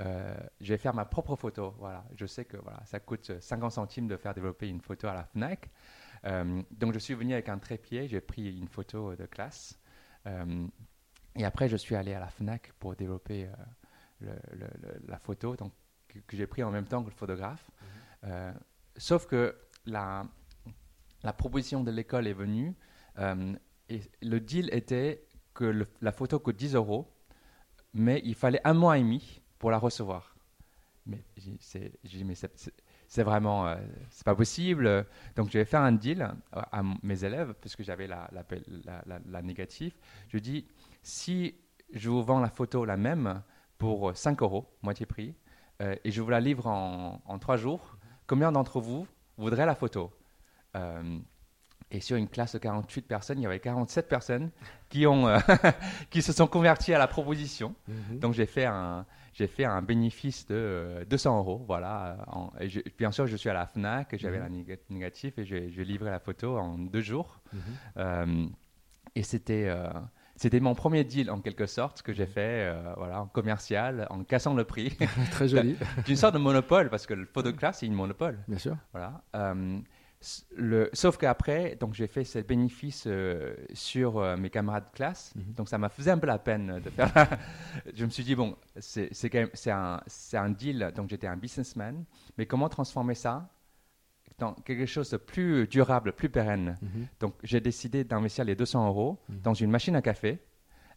Euh, 0.00 0.36
je 0.60 0.72
vais 0.74 0.78
faire 0.78 0.94
ma 0.94 1.04
propre 1.04 1.36
photo. 1.36 1.74
Voilà. 1.78 2.04
Je 2.14 2.26
sais 2.26 2.44
que 2.44 2.56
voilà, 2.58 2.82
ça 2.84 3.00
coûte 3.00 3.30
euh, 3.30 3.40
50 3.40 3.72
centimes 3.72 4.08
de 4.08 4.16
faire 4.16 4.34
développer 4.34 4.68
une 4.68 4.80
photo 4.80 5.06
à 5.08 5.14
la 5.14 5.24
FNAC. 5.24 5.70
Euh, 6.24 6.62
donc, 6.70 6.92
je 6.94 6.98
suis 6.98 7.14
venu 7.14 7.32
avec 7.32 7.48
un 7.48 7.58
trépied, 7.58 8.08
j'ai 8.08 8.20
pris 8.20 8.58
une 8.58 8.68
photo 8.68 9.14
de 9.16 9.26
classe. 9.26 9.78
Euh, 10.26 10.66
et 11.36 11.44
après, 11.44 11.68
je 11.68 11.76
suis 11.76 11.94
allé 11.94 12.12
à 12.14 12.20
la 12.20 12.28
FNAC 12.28 12.72
pour 12.78 12.94
développer 12.96 13.48
le- 14.20 14.30
le- 14.52 14.66
le- 14.82 15.00
la 15.06 15.18
photo 15.18 15.56
donc, 15.56 15.72
que, 16.08 16.18
que 16.20 16.36
j'ai 16.36 16.46
pris 16.46 16.62
en 16.62 16.70
même 16.70 16.86
temps 16.86 17.02
que 17.02 17.10
le 17.10 17.14
photographe. 17.14 17.70
Euh, 18.24 18.52
sauf 18.96 19.26
que 19.26 19.56
la, 19.86 20.26
la 21.22 21.32
proposition 21.32 21.84
de 21.84 21.90
l'école 21.92 22.26
est 22.26 22.32
venue 22.32 22.74
et 23.88 24.00
le 24.22 24.40
deal 24.40 24.68
était 24.72 25.24
que 25.58 25.86
la 26.00 26.12
photo 26.12 26.38
coûte 26.38 26.56
10 26.56 26.76
euros, 26.76 27.12
mais 27.92 28.22
il 28.24 28.36
fallait 28.36 28.60
un 28.64 28.74
mois 28.74 28.96
et 28.96 29.02
demi 29.02 29.42
pour 29.58 29.72
la 29.72 29.78
recevoir. 29.78 30.36
Mais 31.04 31.24
mais 32.24 32.34
c'est- 32.34 33.22
vraiment, 33.24 33.66
euh, 33.66 33.76
c'est 34.10 34.24
pas 34.24 34.36
possible. 34.36 35.06
Donc, 35.34 35.50
je 35.50 35.58
vais 35.58 35.64
faire 35.64 35.80
un 35.80 35.92
deal 35.92 36.30
à, 36.52 36.82
mes 37.02 37.24
élèves, 37.24 37.54
puisque 37.60 37.82
j'avais 37.82 38.06
la, 38.06 38.30
la, 38.30 39.20
la, 39.26 39.42
négative. 39.42 39.94
Je 40.28 40.38
dis, 40.38 40.66
si 41.02 41.54
je 41.92 42.08
vous 42.10 42.22
vends 42.22 42.40
la 42.40 42.50
photo 42.50 42.84
la 42.84 42.96
même 42.96 43.42
pour 43.78 44.16
5 44.16 44.42
euros, 44.42 44.66
moitié 44.82 45.06
prix, 45.06 45.34
euh, 45.80 45.96
et 46.04 46.10
je 46.12 46.20
vous 46.22 46.30
la 46.30 46.40
livre 46.40 46.66
en, 46.66 47.20
en 47.24 47.38
3 47.38 47.56
jours, 47.56 47.96
combien 48.26 48.52
d'entre 48.52 48.80
vous 48.80 49.08
voudraient 49.38 49.66
la 49.66 49.74
photo? 49.74 50.12
Euh, 50.76 51.18
Et 51.90 52.00
sur 52.00 52.16
une 52.16 52.28
classe 52.28 52.52
de 52.52 52.58
48 52.58 53.02
personnes, 53.06 53.38
il 53.38 53.42
y 53.42 53.46
avait 53.46 53.60
47 53.60 54.08
personnes 54.08 54.50
qui, 54.90 55.06
ont, 55.06 55.26
euh, 55.26 55.38
qui 56.10 56.20
se 56.20 56.32
sont 56.32 56.46
converties 56.46 56.92
à 56.92 56.98
la 56.98 57.06
proposition. 57.06 57.74
Donc 58.20 58.34
j'ai 58.34 58.44
fait 58.44 58.66
un, 58.66 59.06
j'ai 59.32 59.46
fait 59.46 59.64
un 59.64 59.80
bénéfice 59.80 60.46
de 60.46 60.54
euh, 60.54 61.04
200 61.06 61.38
euros, 61.38 61.64
voilà. 61.66 62.18
En- 62.26 62.52
et 62.60 62.68
je- 62.68 62.80
bien 62.98 63.10
sûr, 63.10 63.26
je 63.26 63.36
suis 63.36 63.48
à 63.48 63.54
la 63.54 63.66
Fnac, 63.66 64.14
j'avais 64.18 64.38
la 64.38 64.50
néga- 64.50 64.76
négatif 64.90 65.38
et 65.38 65.44
j'ai 65.46 65.84
livré 65.84 66.10
la 66.10 66.20
photo 66.20 66.58
en 66.58 66.76
deux 66.76 67.00
jours. 67.00 67.40
Euh, 67.96 68.46
et 69.14 69.22
c'était, 69.22 69.64
euh, 69.68 69.88
c'était 70.36 70.60
mon 70.60 70.74
premier 70.74 71.04
deal 71.04 71.30
en 71.30 71.40
quelque 71.40 71.64
sorte 71.66 72.02
que 72.02 72.12
j'ai 72.12 72.26
fait 72.26 72.66
euh, 72.68 72.92
voilà, 72.98 73.22
en 73.22 73.26
commercial, 73.26 74.06
en 74.10 74.24
cassant 74.24 74.52
le 74.54 74.64
prix. 74.64 74.94
Très 75.30 75.48
joli. 75.48 75.74
D'une 76.04 76.16
sorte 76.16 76.34
de 76.34 76.38
monopole, 76.38 76.90
parce 76.90 77.06
que 77.06 77.14
le 77.14 77.24
photo 77.24 77.50
de 77.50 77.56
classe, 77.56 77.78
c'est 77.78 77.86
une 77.86 77.94
monopole. 77.94 78.38
Bien 78.46 78.58
sûr. 78.58 78.76
Voilà. 78.92 79.22
Euh, 79.34 79.78
le, 80.56 80.90
sauf 80.92 81.16
qu'après, 81.16 81.76
donc 81.78 81.94
j'ai 81.94 82.08
fait 82.08 82.24
ce 82.24 82.40
bénéfice 82.40 83.04
euh, 83.06 83.54
sur 83.72 84.18
euh, 84.18 84.36
mes 84.36 84.50
camarades 84.50 84.86
de 84.90 84.96
classe. 84.96 85.32
Mhm. 85.36 85.52
Donc 85.54 85.68
ça 85.68 85.78
m'a 85.78 85.88
fait 85.88 86.08
un 86.10 86.18
peu 86.18 86.26
la 86.26 86.38
peine 86.38 86.80
de 86.84 86.90
faire. 86.90 87.12
la- 87.14 87.28
je 87.94 88.04
me 88.04 88.10
suis 88.10 88.24
dit 88.24 88.34
bon, 88.34 88.56
c'est 88.78 89.70
un 89.70 90.50
deal. 90.50 90.92
Donc 90.96 91.08
j'étais 91.08 91.28
un 91.28 91.36
businessman, 91.36 92.04
mais 92.36 92.46
comment 92.46 92.68
transformer 92.68 93.14
ça 93.14 93.48
dans 94.38 94.54
quelque 94.54 94.86
chose 94.86 95.10
de 95.10 95.16
plus 95.18 95.66
durable, 95.68 96.12
plus 96.12 96.28
pérenne? 96.28 96.76
Mhm. 96.82 97.06
Donc 97.20 97.34
j'ai 97.44 97.60
décidé 97.60 98.02
d'investir 98.04 98.44
les 98.44 98.56
200 98.56 98.86
euros 98.88 99.18
Mhm. 99.28 99.40
dans 99.42 99.54
une 99.54 99.70
machine 99.70 99.94
à 99.94 100.02
café 100.02 100.38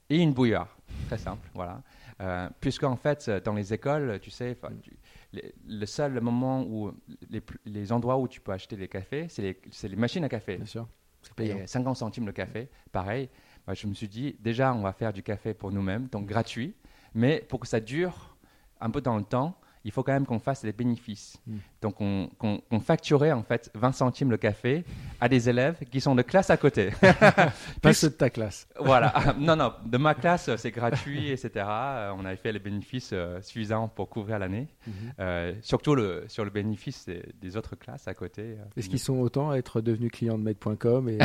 et 0.10 0.18
une 0.18 0.34
bouilloire. 0.34 0.76
Très 1.08 1.18
simple, 1.20 1.48
voilà. 1.54 1.82
Euh, 2.22 2.50
Puisqu'en 2.60 2.96
fait, 2.96 3.30
dans 3.46 3.54
les 3.54 3.74
écoles, 3.74 4.20
tu 4.22 4.30
sais, 4.30 4.58
tu- 4.84 4.98
les- 5.34 5.54
le 5.68 5.86
seul 5.86 6.20
moment 6.22 6.64
où 6.64 6.92
les, 7.30 7.42
les 7.66 7.92
endroits 7.92 8.18
où 8.18 8.28
tu 8.28 8.42
peux 8.42 8.52
acheter 8.52 8.76
des 8.76 8.88
cafés, 8.88 9.28
c'est 9.30 9.42
les, 9.42 9.62
c'est 9.72 9.88
les 9.88 9.96
machines 9.96 10.24
à 10.24 10.30
café. 10.30 10.58
Bien 10.58 10.66
sûr. 10.66 10.88
C'est 11.22 11.34
payant. 11.34 11.58
Et 11.60 11.68
50 11.68 11.98
centimes 11.98 12.26
le 12.26 12.32
café, 12.32 12.70
pareil. 12.92 13.30
Bah, 13.68 13.74
je 13.76 13.86
me 13.88 13.94
suis 13.94 14.08
dit, 14.08 14.36
déjà, 14.40 14.74
on 14.74 14.82
va 14.82 14.92
faire 14.92 15.14
du 15.14 15.22
café 15.22 15.54
pour 15.54 15.72
nous-mêmes, 15.72 16.08
donc 16.08 16.26
gratuit. 16.26 16.74
Mais 17.14 17.46
pour 17.48 17.60
que 17.60 17.68
ça 17.68 17.80
dure 17.80 18.36
un 18.80 18.90
peu 18.90 19.02
dans 19.02 19.18
le 19.18 19.24
temps, 19.24 19.56
il 19.84 19.92
faut 19.92 20.04
quand 20.04 20.14
même 20.14 20.26
qu'on 20.26 20.40
fasse 20.40 20.64
des 20.64 20.72
bénéfices. 20.72 21.38
Mm. 21.48 21.58
Donc, 21.82 21.96
on, 22.00 22.80
facturait 22.80 23.32
en 23.32 23.44
fait 23.44 23.72
20 23.74 23.92
centimes 23.92 24.32
le 24.32 24.38
café 24.38 24.84
à 25.20 25.30
des 25.30 25.50
élèves 25.50 25.78
qui 25.90 26.02
sont 26.02 26.16
de 26.16 26.22
classe 26.22 26.50
à 26.50 26.58
côté. 26.58 26.92
Pas 27.82 27.94
ceux 27.94 28.10
de 28.10 28.16
ta 28.16 28.30
classe. 28.30 28.68
voilà. 28.80 29.14
non, 29.40 29.56
non, 29.56 29.74
de 29.86 29.98
ma 29.98 30.14
classe, 30.14 30.56
c'est 30.58 30.72
gratuit, 30.72 31.32
etc. 31.32 31.66
Euh, 31.68 32.14
On 32.16 32.26
avait 32.26 32.36
fait 32.36 32.52
les 32.52 32.60
bénéfices 32.60 33.12
euh, 33.14 33.42
suffisants 33.42 33.88
pour 33.88 34.10
couvrir 34.10 34.40
l'année. 34.40 34.68
Mhm. 34.86 34.94
Euh, 35.20 35.54
surtout 35.62 35.96
le, 35.96 36.26
sur 36.28 36.44
le 36.44 36.52
bénéfice 36.52 37.06
des, 37.06 37.24
des 37.40 37.58
autres 37.58 37.76
classes 37.76 38.08
à 38.08 38.14
côté. 38.14 38.58
Est-ce 38.78 38.90
qu'ils 38.90 39.00
sont 39.00 39.20
autant 39.20 39.52
à 39.52 39.58
être 39.58 39.82
devenus 39.82 40.12
clients 40.12 40.38
de 40.38 40.44
Made.com 40.44 41.10
et... 41.10 41.20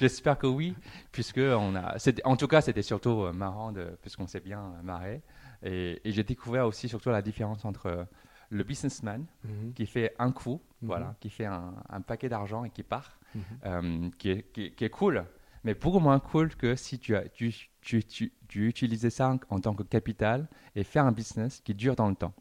J'espère 0.00 0.38
que 0.38 0.46
oui, 0.46 0.74
puisque 1.12 1.38
on 1.38 1.74
a. 1.74 1.96
En 2.24 2.36
tout 2.36 2.48
cas, 2.48 2.60
c'était 2.60 2.82
surtout 2.82 3.26
marrant, 3.32 3.72
de, 3.72 3.86
puisqu'on 4.02 4.26
s'est 4.26 4.40
bien 4.40 4.72
marré. 4.82 5.22
Et, 5.62 6.00
et 6.04 6.12
j'ai 6.12 6.24
découvert 6.24 6.66
aussi 6.66 6.88
surtout 6.88 7.10
la 7.10 7.22
différence 7.22 7.64
entre 7.64 7.86
euh, 7.86 8.04
le 8.50 8.64
businessman 8.64 9.26
Mhm. 9.44 9.72
qui 9.74 9.86
fait 9.86 10.14
un 10.18 10.32
coup, 10.32 10.60
Mhm. 10.82 10.88
voilà, 10.88 11.14
qui 11.20 11.30
fait 11.30 11.44
un, 11.46 11.74
un 11.88 12.00
paquet 12.00 12.28
d'argent 12.28 12.64
et 12.64 12.70
qui 12.70 12.82
part, 12.82 13.18
Mhm. 13.34 13.42
euh, 13.66 14.10
qui, 14.18 14.30
est, 14.30 14.42
qui, 14.52 14.64
est- 14.66 14.70
qui 14.72 14.84
est 14.84 14.90
cool, 14.90 15.24
mais 15.64 15.74
beaucoup 15.74 16.00
moins 16.00 16.18
cool 16.18 16.54
que 16.56 16.74
si 16.74 16.98
tu, 16.98 17.14
as, 17.14 17.28
tu, 17.28 17.54
tu, 17.82 18.02
tu, 18.04 18.32
tu 18.48 18.66
utilisais 18.68 19.10
ça 19.10 19.28
en, 19.30 19.38
en 19.50 19.60
tant 19.60 19.74
que 19.74 19.82
capital 19.82 20.48
et 20.74 20.82
faire 20.84 21.04
un 21.04 21.12
business 21.12 21.60
qui 21.60 21.74
dure 21.74 21.94
dans 21.94 22.08
le 22.08 22.16
temps. 22.16 22.32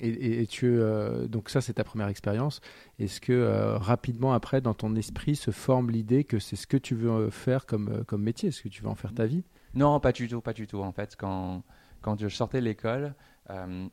Et, 0.00 0.08
et- 0.08 0.42
et 0.42 0.46
tu, 0.46 0.66
euh, 0.66 1.26
donc 1.28 1.48
ça, 1.48 1.60
c'est 1.60 1.74
ta 1.74 1.84
première 1.84 2.08
expérience. 2.08 2.60
Est-ce 2.98 3.20
que 3.20 3.32
euh, 3.32 3.78
rapidement 3.78 4.32
après, 4.34 4.60
dans 4.60 4.74
ton 4.74 4.94
esprit, 4.96 5.36
se 5.36 5.50
forme 5.50 5.90
l'idée 5.90 6.24
que 6.24 6.38
c'est 6.38 6.56
ce 6.56 6.66
que 6.66 6.76
tu 6.76 6.94
veux 6.94 7.30
faire 7.30 7.64
comme, 7.66 8.04
comme 8.04 8.22
métier? 8.22 8.48
Est-ce 8.48 8.62
que 8.62 8.68
tu 8.68 8.82
veux 8.82 8.88
en 8.88 8.94
faire 8.94 9.14
ta 9.14 9.26
vie? 9.26 9.44
Non, 9.74 10.00
pas 10.00 10.12
du 10.12 10.26
tout, 10.28 10.40
pas 10.40 10.52
du 10.54 10.66
tout. 10.66 10.80
En 10.82 10.92
fait, 10.92 11.16
quand, 11.16 11.62
quand 12.00 12.18
je 12.20 12.28
sortais 12.28 12.60
de 12.60 12.64
l'école, 12.64 13.14
euh, 13.50 13.86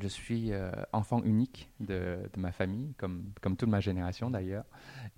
je 0.00 0.08
suis 0.08 0.52
euh, 0.52 0.70
enfant 0.92 1.22
unique 1.22 1.70
de, 1.80 2.18
de 2.32 2.40
ma 2.40 2.50
famille, 2.52 2.94
comme, 2.96 3.24
comme 3.42 3.56
toute 3.56 3.68
ma 3.68 3.80
génération 3.80 4.30
d'ailleurs. 4.30 4.64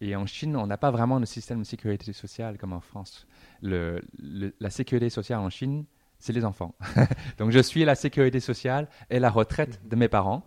Et 0.01 0.17
en 0.17 0.27
Chine, 0.27 0.57
on 0.57 0.67
n'a 0.67 0.77
pas 0.79 0.91
vraiment 0.91 1.21
de 1.21 1.27
système 1.27 1.61
de 1.61 1.65
sécurité 1.65 2.13
sociale 2.13 2.59
comme 2.59 2.73
en 2.73 2.81
France. 2.81 3.27
Le, 3.63 4.01
le- 4.19 4.55
la 4.59 4.71
sécurité 4.71 5.11
sociale 5.11 5.39
en 5.41 5.51
Chine, 5.51 5.85
c'est 6.19 6.33
les 6.33 6.45
enfants. 6.45 6.75
donc 7.39 7.51
je 7.51 7.61
suis 7.61 7.85
la 7.85 7.95
sécurité 7.95 8.41
sociale 8.41 8.89
et 9.11 9.19
la 9.21 9.31
retraite 9.31 9.81
de 9.87 9.95
mes 9.97 10.09
parents. 10.09 10.45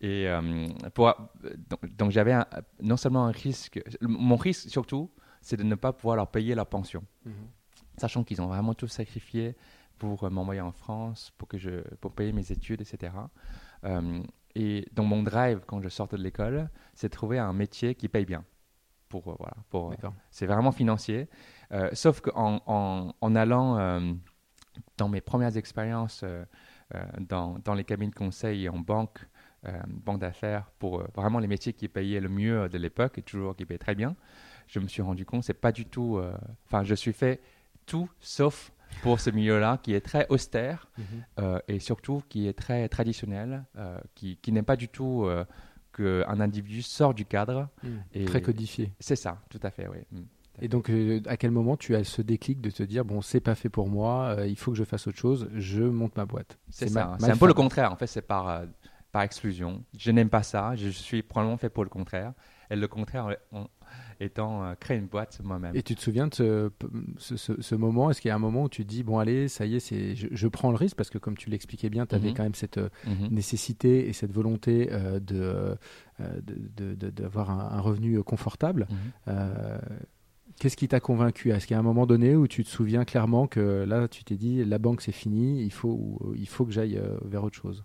Et 0.00 0.28
euh, 0.28 0.66
pour, 0.94 1.12
donc, 1.68 1.96
donc 1.96 2.10
j'avais 2.10 2.36
non 2.82 2.96
seulement 2.96 3.26
un 3.26 3.32
risque, 3.32 3.80
mon 4.00 4.36
risque 4.36 4.68
surtout, 4.70 5.10
c'est 5.40 5.56
de 5.56 5.62
ne 5.64 5.74
pas 5.74 5.92
pouvoir 5.92 6.16
leur 6.16 6.28
payer 6.30 6.54
leur 6.54 6.66
pension 6.66 7.04
sachant 7.96 8.22
qu'ils 8.24 8.40
ont 8.40 8.46
vraiment 8.46 8.74
tout 8.74 8.86
sacrifié 8.88 9.56
pour 9.98 10.30
m'envoyer 10.30 10.60
en 10.60 10.72
France, 10.72 11.32
pour, 11.38 11.48
que 11.48 11.58
je, 11.58 11.80
pour 12.00 12.12
payer 12.12 12.32
mes 12.32 12.52
études, 12.52 12.80
etc. 12.80 13.12
Euh, 13.84 14.22
et 14.54 14.88
donc 14.92 15.08
mon 15.08 15.22
drive, 15.22 15.60
quand 15.66 15.80
je 15.80 15.88
sortais 15.88 16.16
de 16.16 16.22
l'école, 16.22 16.68
c'est 16.94 17.08
de 17.08 17.12
trouver 17.12 17.38
un 17.38 17.52
métier 17.52 17.94
qui 17.94 18.08
paye 18.08 18.24
bien. 18.24 18.44
Pour, 19.08 19.28
euh, 19.28 19.36
voilà, 19.38 19.56
pour, 19.70 19.92
euh, 19.92 20.08
c'est 20.30 20.46
vraiment 20.46 20.72
financier. 20.72 21.28
Euh, 21.72 21.90
sauf 21.92 22.20
qu'en 22.20 22.62
en, 22.66 23.14
en 23.20 23.36
allant 23.36 23.78
euh, 23.78 24.12
dans 24.96 25.08
mes 25.08 25.20
premières 25.20 25.56
expériences 25.56 26.24
dans, 27.20 27.58
dans 27.58 27.74
les 27.74 27.84
cabines 27.84 28.10
de 28.10 28.14
conseil 28.14 28.64
et 28.64 28.68
en 28.68 28.78
banque, 28.78 29.18
banque 29.88 30.20
d'affaires, 30.20 30.70
pour 30.78 31.02
vraiment 31.14 31.38
les 31.38 31.46
métiers 31.46 31.74
qui 31.74 31.88
payaient 31.88 32.20
le 32.20 32.28
mieux 32.30 32.68
de 32.68 32.78
l'époque 32.78 33.18
et 33.18 33.22
toujours 33.22 33.54
qui 33.54 33.66
payaient 33.66 33.78
très 33.78 33.94
bien, 33.94 34.16
je 34.66 34.78
me 34.80 34.86
suis 34.86 35.02
rendu 35.02 35.26
compte, 35.26 35.44
c'est 35.44 35.52
pas 35.52 35.72
du 35.72 35.84
tout. 35.84 36.18
Enfin, 36.64 36.84
je 36.84 36.94
suis 36.94 37.12
fait 37.12 37.42
tout 37.84 38.08
sauf 38.20 38.72
pour 39.02 39.20
ce 39.20 39.30
milieu-là 39.30 39.78
qui 39.82 39.94
est 39.94 40.00
très 40.00 40.26
austère 40.28 40.88
euh, 41.38 41.58
et 41.68 41.78
surtout 41.78 42.22
qui 42.28 42.46
est 42.48 42.52
très 42.52 42.88
traditionnel, 42.88 43.64
euh, 43.76 43.98
qui, 44.14 44.36
qui 44.42 44.52
n'est 44.52 44.62
pas 44.62 44.76
du 44.76 44.88
tout 44.88 45.24
euh, 45.24 45.44
qu'un 45.96 46.40
individu 46.40 46.82
sort 46.82 47.14
du 47.14 47.24
cadre. 47.24 47.68
Et- 48.14 48.24
Très 48.24 48.42
codifié. 48.42 48.92
C'est 49.00 49.16
ça, 49.16 49.38
tout 49.50 49.60
à 49.62 49.70
fait, 49.70 49.88
oui. 49.88 49.98
Mm. 50.12 50.22
Et 50.60 50.66
donc, 50.68 50.90
euh, 50.90 51.20
à 51.26 51.36
quel 51.36 51.52
moment 51.52 51.76
tu 51.76 51.94
as 51.94 52.02
ce 52.02 52.20
déclic 52.20 52.60
de 52.60 52.70
te 52.70 52.82
dire 52.82 53.04
bon, 53.04 53.20
c'est 53.20 53.40
pas 53.40 53.54
fait 53.54 53.68
pour 53.68 53.88
moi, 53.88 54.34
euh, 54.38 54.46
il 54.48 54.56
faut 54.56 54.72
que 54.72 54.76
je 54.76 54.82
fasse 54.84 55.06
autre 55.06 55.18
chose, 55.18 55.48
je 55.54 55.84
monte 55.84 56.16
ma 56.16 56.24
boîte? 56.26 56.58
C'est 56.68 56.88
ça. 56.88 57.16
C'est 57.20 57.30
un 57.30 57.36
peu 57.36 57.46
le 57.46 57.54
contraire. 57.54 57.92
En 57.92 57.96
fait, 57.96 58.08
c'est 58.08 58.22
par, 58.22 58.48
euh, 58.48 58.66
par 59.12 59.22
exclusion. 59.22 59.84
Je 59.96 60.10
n'aime 60.10 60.28
pas 60.28 60.42
ça. 60.42 60.74
Je 60.74 60.88
suis 60.88 61.22
probablement 61.22 61.58
fait 61.58 61.68
pour 61.68 61.84
le 61.84 61.90
contraire. 61.90 62.32
Et 62.70 62.76
le 62.76 62.88
contraire 62.88 63.36
en- 63.52 63.68
étant 64.20 64.64
euh, 64.64 64.74
créer 64.74 64.98
une 64.98 65.06
boîte 65.06 65.40
moi-même. 65.44 65.76
Et 65.76 65.82
tu 65.82 65.94
te 65.94 66.00
souviens 66.00 66.26
de 66.26 66.34
ce, 66.34 66.70
ce, 67.18 67.36
ce- 67.36 67.60
ce 67.62 67.74
moment? 67.74 68.10
Est-ce 68.10 68.20
qu'il 68.20 68.28
y 68.28 68.32
a 68.32 68.34
un 68.34 68.38
moment 68.40 68.64
où 68.64 68.68
tu 68.68 68.84
dis 68.84 69.02
bon, 69.02 69.18
allez, 69.18 69.48
ça 69.48 69.64
y 69.66 69.76
est, 69.76 69.80
c'est, 69.80 70.16
je, 70.16 70.26
je 70.30 70.48
prends 70.48 70.70
le 70.70 70.76
risque? 70.76 70.96
Parce 70.96 71.10
que 71.10 71.18
comme 71.18 71.36
tu 71.36 71.50
l'expliquais 71.50 71.90
bien, 71.90 72.04
tu 72.06 72.14
avais 72.14 72.28
Mhm. 72.30 72.34
quand 72.34 72.42
même 72.42 72.54
cette 72.54 72.78
euh, 72.78 72.88
Mhm. 73.06 73.28
nécessité 73.30 74.08
et 74.08 74.12
cette 74.12 74.32
volonté 74.32 74.88
euh, 74.92 75.20
de, 75.20 75.76
euh, 76.20 76.40
d'avoir 77.10 77.50
un, 77.50 77.76
un 77.76 77.80
revenu 77.80 78.22
confortable. 78.22 78.86
Mhm. 78.90 78.96
Euh, 79.28 79.78
Qu'est-ce 80.60 80.76
qui 80.76 80.88
t'a 80.88 80.98
convaincu? 80.98 81.52
Est-ce 81.52 81.68
qu'il 81.68 81.74
y 81.74 81.76
a 81.76 81.78
un 81.78 81.84
moment 81.84 82.04
donné 82.06 82.34
où 82.34 82.48
tu 82.48 82.64
te 82.64 82.68
souviens 82.68 83.04
clairement 83.04 83.46
que 83.46 83.84
là, 83.86 84.08
tu 84.08 84.24
t'es 84.24 84.34
dit 84.34 84.64
la 84.64 84.78
banque 84.78 85.02
c'est 85.02 85.12
fini, 85.12 85.62
il 85.62 85.70
faut, 85.70 86.32
il 86.36 86.48
faut 86.48 86.64
que 86.64 86.72
j'aille 86.72 87.00
vers 87.24 87.44
autre 87.44 87.54
chose? 87.56 87.84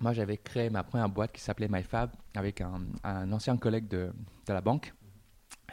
Moi, 0.00 0.12
j'avais 0.12 0.36
créé 0.36 0.70
ma 0.70 0.84
première 0.84 1.08
boîte 1.08 1.32
qui 1.32 1.40
s'appelait 1.40 1.68
MyFab 1.68 2.10
avec 2.34 2.60
un, 2.60 3.32
ancien 3.32 3.56
collègue 3.56 3.88
de, 3.88 4.12
la 4.46 4.60
banque 4.60 4.94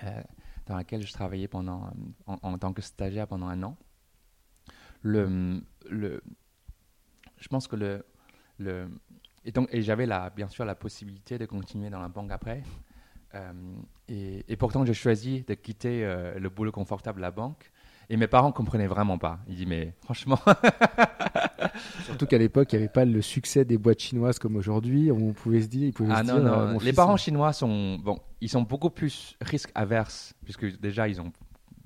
euh, 0.03 0.21
dans 0.65 0.75
laquelle 0.75 1.05
je 1.05 1.13
travaillais 1.13 1.47
pendant, 1.47 1.91
en, 2.25 2.57
tant 2.57 2.73
que 2.73 2.81
stagiaire 2.81 3.27
pendant 3.27 3.47
un 3.47 3.61
an. 3.61 3.77
Je 5.03 5.61
pense 7.47 7.67
que 7.67 8.03
et 8.57 9.81
j'avais 9.81 10.07
bien 10.35 10.47
sûr 10.47 10.65
la 10.65 10.75
possibilité 10.75 11.37
de 11.37 11.45
continuer 11.45 11.91
dans 11.91 11.99
la 11.99 12.07
banque 12.07 12.31
après. 12.31 12.63
Euh, 13.35 13.53
et, 14.07 14.55
pourtant, 14.57 14.85
j'ai 14.85 14.93
choisi 14.93 15.43
de 15.43 15.53
quitter 15.53 16.03
euh, 16.03 16.39
le 16.39 16.49
boulot 16.49 16.71
confortable 16.71 17.17
de 17.17 17.21
la 17.21 17.31
banque. 17.31 17.71
Et 18.09 18.17
mes 18.17 18.27
parents 18.27 18.51
comprenaient 18.51 18.87
vraiment 18.87 19.17
pas. 19.17 19.39
Ils 19.47 19.55
disent 19.55 19.67
mais 19.67 19.93
franchement, 20.01 20.39
Surtout 22.05 22.25
qu'à 22.25 22.37
l'époque, 22.37 22.73
il 22.73 22.77
n'y 22.77 22.83
avait 22.83 22.91
pas 22.93 23.05
le 23.05 23.21
succès 23.21 23.65
des 23.65 23.77
boîtes 23.77 23.99
chinoises 23.99 24.39
comme 24.39 24.55
aujourd'hui. 24.55 25.11
On 25.11 25.33
pouvait 25.33 25.61
se 25.61 25.67
dire, 25.67 25.87
ils 25.87 25.93
pouvaient 25.93 26.13
Ah 26.15 26.23
se 26.23 26.27
non, 26.31 26.35
dire, 26.35 26.43
non. 26.43 26.51
euh, 26.59 26.73
les 26.73 26.79
fils, 26.79 26.95
parents 26.95 27.17
chinois 27.17 27.53
sont, 27.53 27.97
bon, 27.97 28.19
ils 28.41 28.49
sont 28.49 28.61
beaucoup 28.63 28.89
plus 28.89 29.35
risque 29.41 29.71
averses, 29.75 30.33
puisque 30.43 30.79
déjà, 30.79 31.07
ils 31.07 31.19
ont 31.21 31.31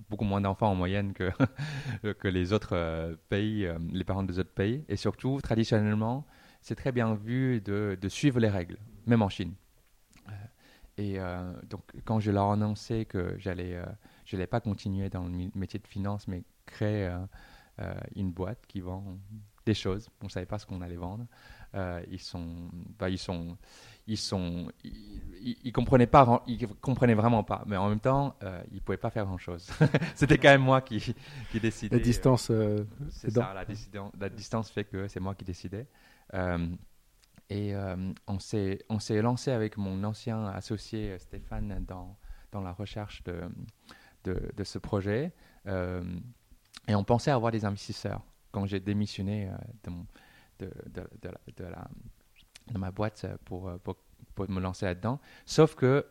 beaucoup 0.10 0.26
moins 0.26 0.42
d'enfants 0.42 0.72
en 0.72 0.76
moyenne 0.76 1.14
que, 1.14 1.30
que 2.20 2.28
les 2.28 2.52
autres 2.54 2.72
euh, 2.74 3.16
pays, 3.30 3.66
euh, 3.66 3.78
les 3.92 4.04
parents 4.04 4.24
des 4.24 4.40
autres 4.40 4.54
pays. 4.54 4.84
Et 4.90 4.96
surtout, 4.96 5.40
traditionnellement, 5.42 6.26
c'est 6.62 6.76
très 6.76 6.92
bien 6.92 7.14
vu 7.16 7.62
de, 7.62 7.98
de 8.00 8.10
suivre 8.10 8.40
les 8.40 8.50
règles, 8.50 8.78
même 9.06 9.22
en 9.22 9.30
Chine. 9.30 9.54
Euh, 10.28 10.32
Et 10.98 11.20
euh, 11.20 11.54
donc, 11.70 11.84
quand 12.06 12.20
je 12.20 12.32
leur 12.32 12.50
ai 12.50 12.54
annoncé 12.54 13.06
que 13.06 13.36
j'allais, 13.38 13.76
euh, 13.76 13.86
je 14.26 14.36
n'allais 14.36 14.48
pas 14.48 14.60
continuer 14.60 15.10
dans 15.10 15.24
le 15.26 15.50
métier 15.56 15.80
de 15.80 15.88
finance, 15.88 16.28
mais 16.28 16.44
créer 16.66 17.06
euh, 17.08 17.18
euh, 17.80 17.94
une 18.16 18.32
boîte 18.32 18.66
qui 18.68 18.82
vend 18.82 19.18
des 19.70 19.76
choses, 19.86 20.10
on 20.22 20.26
ne 20.26 20.30
savait 20.30 20.46
pas 20.46 20.58
ce 20.60 20.66
qu'on 20.66 20.82
allait 20.82 20.96
vendre. 20.98 21.26
Euh, 21.76 22.02
ils 22.10 22.20
sont, 22.20 22.70
bah, 22.98 23.10
ils 23.10 23.18
sont, 23.20 23.56
ils 24.08 24.18
sont, 24.18 24.72
ils, 24.84 25.22
ils- 25.42 25.58
ils 25.66 25.72
comprenaient 25.72 26.08
pas, 26.08 26.44
ils 26.48 26.68
comprenaient 26.82 27.14
vraiment 27.14 27.44
pas, 27.44 27.64
mais 27.68 27.78
en 27.78 27.90
même 27.90 28.00
temps, 28.00 28.36
euh, 28.44 28.62
ils 28.72 28.82
pouvaient 28.82 28.98
pas 28.98 29.12
faire 29.12 29.26
grand 29.26 29.38
chose. 29.38 29.70
C'était 30.16 30.38
quand 30.40 30.50
même 30.50 30.62
moi 30.64 30.82
qui, 30.82 31.14
qui 31.52 31.60
décidais. 31.60 31.98
La 31.98 32.04
distance, 32.04 32.50
euh, 32.50 32.84
C'est 33.12 33.28
dedans. 33.30 33.42
ça, 33.42 33.54
la, 33.54 33.66
la 34.20 34.30
distance 34.30 34.72
fait 34.72 34.84
que 34.86 35.08
c'est 35.08 35.20
moi 35.20 35.36
qui 35.36 35.46
décidais. 35.46 35.86
Euh, 36.34 36.68
et 37.52 37.74
euh, 37.76 38.14
on 38.28 38.40
s'est 38.40 38.80
on 38.90 39.00
s'est 39.00 39.22
lancé 39.22 39.52
avec 39.52 39.78
mon 39.78 40.04
ancien 40.04 40.46
associé 40.48 41.12
euh, 41.12 41.18
Stéphane 41.20 41.84
dans, 41.88 42.18
dans 42.52 42.62
la 42.62 42.72
recherche 42.74 43.24
de, 43.24 43.42
de, 44.24 44.52
de 44.56 44.64
ce 44.64 44.78
projet. 44.80 45.34
Euh, 45.68 46.04
et 46.88 46.96
on 46.96 47.04
pensait 47.04 47.32
avoir 47.32 47.52
des 47.52 47.66
investisseurs 47.66 48.22
quand 48.52 48.66
j'ai 48.66 48.80
démissionné 48.80 49.50
euh, 50.62 50.68
de, 52.72 52.78
ma 52.78 52.92
boîte 52.92 53.26
euh, 53.26 53.36
pour, 53.46 53.70
euh, 53.70 53.78
pour, 53.78 53.98
me 54.48 54.62
lancer 54.62 54.86
là-dedans. 54.86 55.20
Sauf 55.46 55.76
que 55.76 56.06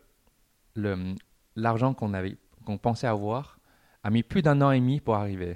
l'argent 1.56 1.94
qu'on 1.94 2.78
pensait 2.78 3.06
avoir 3.06 3.58
a 4.04 4.10
mis 4.10 4.22
plus 4.22 4.42
d'un 4.42 4.60
an 4.60 4.70
et 4.70 4.78
demi 4.80 5.00
pour 5.00 5.14
arriver. 5.14 5.54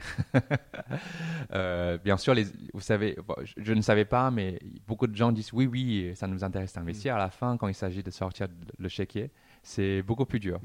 Bien 2.02 2.16
sûr, 2.16 2.34
vous 2.72 2.80
savez, 2.80 3.18
je, 3.44 3.52
je 3.58 3.72
ne 3.74 3.82
savais 3.82 4.06
pas, 4.06 4.30
mais 4.30 4.58
beaucoup 4.86 5.06
de 5.06 5.14
gens 5.14 5.32
disent 5.32 5.52
oui, 5.52 5.66
oui, 5.66 6.12
ça 6.16 6.26
nous 6.26 6.42
intéresse 6.44 6.72
d'investir. 6.72 7.14
À 7.14 7.18
la 7.18 7.28
fin, 7.28 7.58
quand 7.58 7.68
il 7.68 7.74
s'agit 7.74 8.02
de 8.02 8.10
sortir 8.10 8.48
le 8.78 8.88
chéquier, 8.88 9.30
c'est 9.62 10.02
beaucoup 10.02 10.24
plus 10.26 10.40
dur. 10.40 10.60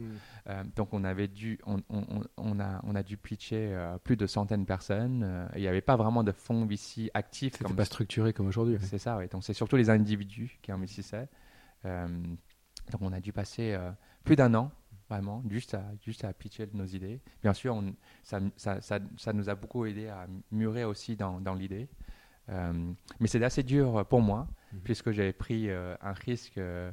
Euh, 0.48 0.64
donc 0.76 0.94
on 0.94 1.04
avait 1.04 1.28
dû, 1.28 1.60
on, 1.66 1.78
on- 1.90 2.06
on- 2.10 2.24
on 2.38 2.60
a, 2.60 2.82
on 2.84 2.96
a 2.96 3.04
dû 3.04 3.16
pitcher 3.18 3.70
euh, 3.74 3.98
plus 4.00 4.18
de 4.18 4.26
centaines 4.28 4.62
de 4.62 4.66
personnes. 4.68 5.22
euh, 5.24 5.48
il 5.56 5.62
n'y 5.62 5.68
avait 5.68 5.82
pas 5.82 5.96
vraiment 5.96 6.24
de 6.24 6.32
fonds 6.32 6.66
VC 6.66 7.12
actifs. 7.14 7.54
C'était 7.58 7.74
pas 7.74 7.86
structuré 7.86 8.34
comme 8.34 8.48
aujourd'hui. 8.48 8.78
c'est 8.82 8.98
ça, 8.98 9.18
oui. 9.18 9.28
Donc 9.28 9.44
c'est 9.44 9.54
surtout 9.54 9.76
les 9.78 9.90
individus 9.90 10.58
qui 10.62 10.72
investissaient. 10.72 11.28
Donc 11.84 13.02
on 13.02 13.12
a 13.14 13.20
dû 13.20 13.32
passer 13.34 13.78
plus 14.24 14.36
d'un 14.36 14.54
an, 14.56 14.72
vraiment, 15.10 15.44
juste 15.50 15.74
à, 15.74 15.84
juste 16.06 16.24
à 16.24 16.34
pitcher 16.34 16.68
nos 16.74 16.86
idées. 16.86 17.22
Bien 17.44 17.54
sûr, 17.54 17.76
on- 17.76 17.94
ça, 18.24 18.40
ça, 18.56 18.82
ça, 18.82 19.00
ça 19.18 19.34
nous 19.34 19.50
a 19.50 19.56
beaucoup 19.56 19.86
aidé 19.86 20.08
à 20.08 20.28
mûrir 20.52 20.88
aussi 20.90 21.16
dans, 21.16 21.40
dans 21.42 21.54
l'idée. 21.54 21.88
Euh, 22.50 22.92
mais 23.20 23.28
c'était 23.28 23.46
assez 23.46 23.64
dur 23.64 24.06
pour 24.08 24.22
moi, 24.22 24.48
Mhm. 24.74 24.80
puisque 24.84 25.12
j'avais 25.12 25.32
pris 25.34 25.70
euh, 25.70 25.96
un 26.02 26.12
risque 26.14 26.58
euh, 26.58 26.92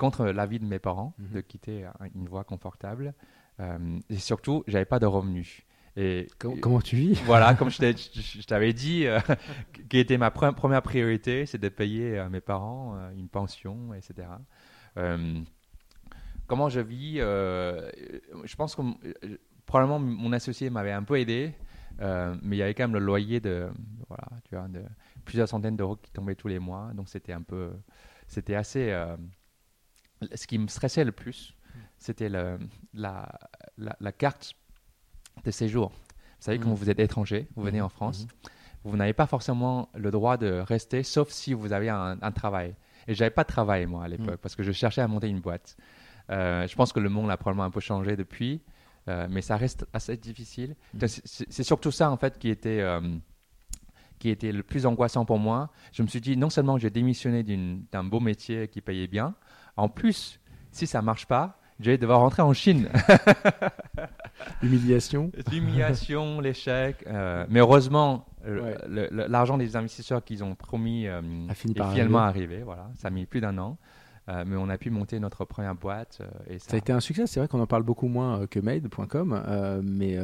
contre 0.00 0.24
l'avis 0.26 0.58
de 0.58 0.64
mes 0.64 0.78
parents 0.80 1.14
Mhm. 1.18 1.34
de 1.34 1.40
quitter 1.42 1.84
un- 1.84 1.94
une 2.14 2.28
voie 2.28 2.44
confortable. 2.44 3.14
Euh, 3.60 3.98
et 4.08 4.16
surtout, 4.18 4.64
j'avais 4.66 4.86
pas 4.86 4.98
de 4.98 5.06
revenus. 5.06 5.62
Et 5.96 6.28
Com- 6.38 6.58
comment 6.60 6.80
tu 6.80 6.96
vis? 6.96 7.20
voilà, 7.26 7.54
comme 7.58 7.70
je 7.70 8.44
t'avais 8.46 8.72
dit, 8.72 9.06
euh, 9.06 9.20
qui 9.90 9.98
était 9.98 10.18
ma 10.18 10.30
pre- 10.30 10.54
première 10.54 10.82
priorité, 10.82 11.46
c'est 11.46 11.58
de 11.58 11.68
payer 11.68 12.18
à 12.18 12.28
mes 12.30 12.40
parents 12.40 12.96
euh, 12.96 13.10
une 13.16 13.28
pension, 13.28 13.92
etc. 13.94 14.40
Euh, 14.96 15.42
comment 16.46 16.68
je 16.68 16.80
vis 16.80 17.16
euh, 17.20 17.90
Je 18.44 18.56
pense 18.56 18.74
que 18.74 18.82
euh, 18.82 19.38
probablement 19.66 19.98
mon 20.00 20.32
associé 20.32 20.70
m'avait 20.70 20.92
un 20.92 21.02
peu 21.02 21.18
aidé, 21.18 21.54
euh, 22.00 22.34
mais 22.42 22.56
il 22.56 22.58
y 22.58 22.62
avait 22.62 22.74
quand 22.74 22.84
même 22.84 22.94
le 22.98 23.04
loyer 23.04 23.40
de, 23.40 23.68
voilà, 24.08 24.24
tu 24.48 24.56
vois, 24.56 24.68
de 24.68 24.82
plusieurs 25.24 25.48
centaines 25.48 25.76
d'euros 25.76 25.96
qui 25.96 26.10
tombaient 26.12 26.34
tous 26.34 26.48
les 26.48 26.58
mois, 26.58 26.90
donc 26.94 27.08
c'était 27.08 27.32
un 27.32 27.42
peu, 27.42 27.70
c'était 28.26 28.54
assez. 28.54 28.90
Ce 30.34 30.46
qui 30.46 30.58
me 30.58 30.68
stressait 30.68 31.04
le 31.04 31.12
plus, 31.12 31.54
c'était 31.98 32.28
la, 32.28 32.58
la, 32.94 33.28
la 34.00 34.12
carte 34.12 34.54
de 35.44 35.50
séjour. 35.50 35.90
Vous 35.90 36.44
savez, 36.46 36.58
quand 36.58 36.70
Mhm. 36.70 36.74
vous 36.74 36.90
êtes 36.90 36.98
étranger, 37.00 37.46
vous 37.56 37.62
venez 37.62 37.78
Mhm. 37.80 37.84
en 37.86 37.88
France, 37.88 38.26
vous 38.84 38.96
n'avez 38.96 39.12
pas 39.12 39.26
forcément 39.26 39.88
le 39.94 40.10
droit 40.10 40.36
de 40.36 40.50
rester, 40.60 41.02
sauf 41.02 41.30
si 41.30 41.52
vous 41.52 41.72
avez 41.72 41.88
un, 41.90 42.18
un 42.20 42.32
travail. 42.32 42.74
Et 43.06 43.14
j'avais 43.14 43.30
pas 43.30 43.42
de 43.44 43.48
travail, 43.48 43.86
moi, 43.86 44.04
à 44.04 44.08
l'époque, 44.08 44.30
Mhm. 44.30 44.36
parce 44.38 44.56
que 44.56 44.62
je 44.62 44.72
cherchais 44.72 45.00
à 45.02 45.08
monter 45.08 45.28
une 45.28 45.40
boîte. 45.40 45.76
Euh, 46.30 46.66
je 46.66 46.74
pense 46.76 46.92
que 46.92 47.00
le 47.00 47.08
monde 47.08 47.30
a 47.30 47.36
probablement 47.36 47.64
un 47.64 47.70
peu 47.70 47.80
changé 47.80 48.16
depuis, 48.16 48.62
euh, 49.08 49.26
mais 49.30 49.42
ça 49.42 49.56
reste 49.56 49.86
assez 49.92 50.16
difficile. 50.16 50.76
Donc, 50.94 51.08
c'est- 51.10 51.62
surtout 51.62 51.90
ça, 51.90 52.10
en 52.10 52.16
fait, 52.16 52.38
qui 52.38 52.48
était, 52.48 52.80
euh, 52.80 53.00
qui 54.18 54.28
était 54.28 54.52
le 54.52 54.62
plus 54.62 54.84
angoissant 54.86 55.24
pour 55.24 55.38
moi. 55.38 55.70
Je 55.92 56.02
me 56.02 56.06
suis 56.08 56.20
dit, 56.20 56.36
non 56.36 56.50
seulement 56.50 56.76
j'ai 56.78 56.90
démissionné 56.90 57.42
d'un 57.42 58.04
beau 58.04 58.20
métier 58.20 58.68
qui 58.68 58.80
payait 58.82 59.06
bien, 59.08 59.34
en 59.80 59.88
plus, 59.88 60.40
si 60.72 60.86
ça 60.86 61.02
marche 61.02 61.26
pas, 61.26 61.58
je 61.80 61.90
vais 61.90 61.98
devoir 61.98 62.20
rentrer 62.20 62.42
en 62.42 62.52
Chine. 62.52 62.88
Humiliation. 64.62 65.30
L'humiliation, 65.52 66.40
l'échec. 66.42 67.04
euh, 67.06 67.46
mais 67.48 67.60
heureusement, 67.60 68.26
Ouais. 68.46 68.74
l'argent 69.28 69.58
des 69.58 69.76
investisseurs 69.76 70.24
qu'ils 70.24 70.42
ont 70.42 70.54
promis 70.54 71.06
euh, 71.06 71.20
A 71.50 71.54
fini 71.54 71.74
est 71.74 71.76
par 71.76 71.92
finalement 71.92 72.20
arrivé. 72.20 72.62
Voilà, 72.62 72.88
ça 72.94 73.08
a 73.08 73.10
mis 73.10 73.26
plus 73.26 73.42
d'un 73.42 73.58
an. 73.58 73.76
Euh, 74.30 74.44
mais 74.46 74.56
on 74.56 74.68
a 74.70 74.78
pu 74.78 74.88
monter 74.90 75.20
notre 75.20 75.44
première 75.44 75.74
boîte. 75.74 76.20
euh, 76.22 76.26
et 76.54 76.58
ça, 76.58 76.70
Ça 76.70 76.76
a 76.76 76.78
été 76.78 76.90
un 76.92 77.00
succès. 77.00 77.26
C'est 77.26 77.38
vrai 77.40 77.48
qu'on 77.48 77.60
en 77.60 77.66
parle 77.66 77.82
beaucoup 77.82 78.08
moins 78.08 78.46
que 78.46 78.58
Made.com, 78.58 79.80
mais 79.84 80.16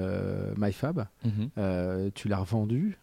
MyFab, 0.56 1.06
Mhm. 1.24 2.10
tu 2.14 2.28
l'as 2.28 2.38
revendu. 2.38 2.98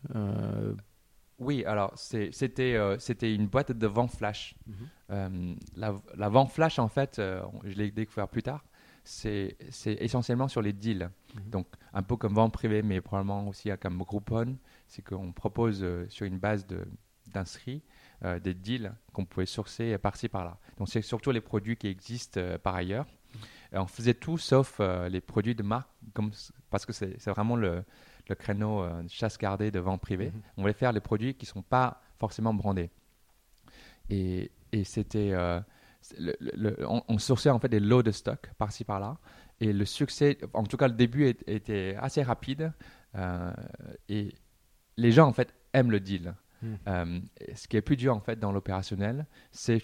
Oui, 1.44 1.64
alors 1.66 1.92
c'était 1.96 2.76
euh, 2.76 2.98
c'était 3.00 3.34
une 3.34 3.48
boîte 3.48 3.72
de 3.72 3.88
vent 3.88 4.08
flash. 4.08 4.56
Mhm. 4.66 4.76
Euh, 5.12 5.56
la, 5.76 6.02
la 6.16 6.30
vent 6.30 6.46
flash, 6.48 6.80
en 6.80 6.88
fait, 6.88 7.20
euh, 7.20 7.42
je 7.64 7.76
l'ai 7.76 7.92
découvert 7.92 8.28
plus 8.28 8.44
tard, 8.44 8.64
c'est 9.04 9.58
essentiellement 9.84 10.48
sur 10.48 10.62
les 10.62 10.74
deals. 10.74 11.10
Mhm. 11.36 11.50
Donc, 11.50 11.68
un 11.94 12.02
peu 12.04 12.16
comme 12.16 12.34
vent 12.34 12.50
privé, 12.50 12.82
mais 12.82 13.02
probablement 13.02 13.48
aussi 13.48 13.70
comme 13.80 13.98
Groupon, 14.04 14.58
c'est 14.88 15.02
qu'on 15.04 15.32
propose 15.32 15.86
sur 16.10 16.26
une 16.26 16.40
base 16.40 16.66
de- 16.66 16.86
d'inscrits 17.28 17.82
euh, 18.26 18.40
des 18.40 18.54
deals 18.54 18.94
qu'on 19.12 19.26
pouvait 19.26 19.46
sourcer 19.46 19.98
par-ci 19.98 20.30
par-là. 20.30 20.58
Donc, 20.78 20.88
c'est 20.90 21.02
surtout 21.02 21.32
les 21.32 21.42
produits 21.42 21.76
qui 21.78 21.88
existent 21.88 22.40
par 22.64 22.76
ailleurs. 22.76 23.06
Et 23.74 23.78
on 23.78 23.88
faisait 23.88 24.14
tout 24.14 24.38
sauf 24.38 24.80
les 25.10 25.20
produits 25.20 25.56
de 25.56 25.64
marque, 25.64 25.90
comme, 26.14 26.32
parce 26.70 26.86
que 26.86 26.94
c'est 26.94 27.26
vraiment 27.32 27.56
le, 27.56 27.84
le 28.30 28.36
créneau 28.36 28.82
euh, 28.84 29.04
chasse 29.08 29.38
gardée 29.38 29.72
de 29.72 29.80
vente 29.80 30.02
privée. 30.02 30.32
Mhm. 30.32 30.42
On 30.58 30.62
voulait 30.62 30.74
faire 30.74 30.92
les 30.92 31.00
produits 31.02 31.36
qui 31.36 31.46
ne 31.46 31.50
sont 31.50 31.62
pas 31.62 32.02
forcément 32.20 32.54
brandés. 32.54 32.90
Et, 34.10 34.52
et 34.72 34.84
c'était. 34.84 35.32
euh, 35.34 35.60
le- 36.20 36.36
le- 36.40 36.78
on, 36.88 37.02
on 37.08 37.18
sourçait 37.18 37.50
en 37.50 37.60
fait 37.60 37.70
des 37.70 37.80
lots 37.80 38.04
de 38.04 38.12
stock 38.12 38.50
par-ci 38.58 38.84
par-là. 38.84 39.18
Et 39.62 39.72
le 39.72 39.86
succès, 39.86 40.38
en 40.54 40.64
tout 40.64 40.76
cas 40.78 40.88
le 40.88 40.94
début 40.96 41.26
est- 41.28 41.48
était 41.48 41.96
assez 42.00 42.22
rapide. 42.24 42.74
euh, 43.16 43.54
et 44.10 44.34
les 44.98 45.12
gens 45.12 45.28
en 45.28 45.34
fait 45.34 45.54
aiment 45.74 45.92
le 45.92 46.00
deal. 46.00 46.34
Et 47.42 47.56
ce 47.56 47.68
qui 47.68 47.76
est 47.78 47.82
plus 47.82 47.98
dur 47.98 48.16
en 48.16 48.20
fait 48.22 48.40
dans 48.40 48.52
l'opérationnel, 48.52 49.26
c'est 49.52 49.80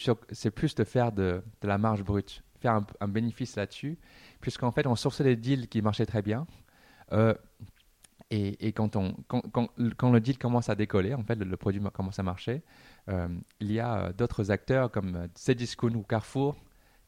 plus 0.52 0.76
de 0.76 0.84
faire 0.84 1.12
de, 1.12 1.44
de 1.62 1.68
la 1.68 1.78
marge 1.78 2.04
brute, 2.04 2.42
faire 2.60 2.74
un, 2.74 2.86
un 3.02 3.08
bénéfice 3.08 3.56
là-dessus, 3.58 3.98
puisqu'en 4.42 4.72
fait 4.72 4.88
on 4.88 4.96
sourçait 4.96 5.24
des 5.26 5.36
deals 5.36 5.68
qui 5.68 5.82
marchaient 5.82 6.06
très 6.06 6.22
bien. 6.22 6.48
Et, 8.32 8.68
et 8.68 8.74
quand, 8.74 8.96
on, 8.96 9.16
quand, 9.28 9.42
quand- 9.52 9.70
quand 9.98 10.12
le 10.12 10.20
deal 10.20 10.38
commence 10.38 10.70
à 10.70 10.76
décoller, 10.76 11.14
en 11.16 11.24
fait, 11.24 11.36
le, 11.36 11.46
le 11.46 11.58
produit 11.58 11.82
commence 11.92 12.20
à 12.20 12.24
marcher, 12.24 12.62
euh, 13.10 13.28
il 13.60 13.72
y 13.72 13.80
a 13.80 14.06
euh, 14.06 14.14
d'autres 14.14 14.52
acteurs 14.52 14.92
comme 14.92 15.16
euh, 15.16 15.28
Cdiscount 15.36 15.96
ou 15.96 16.04
Carrefour 16.04 16.56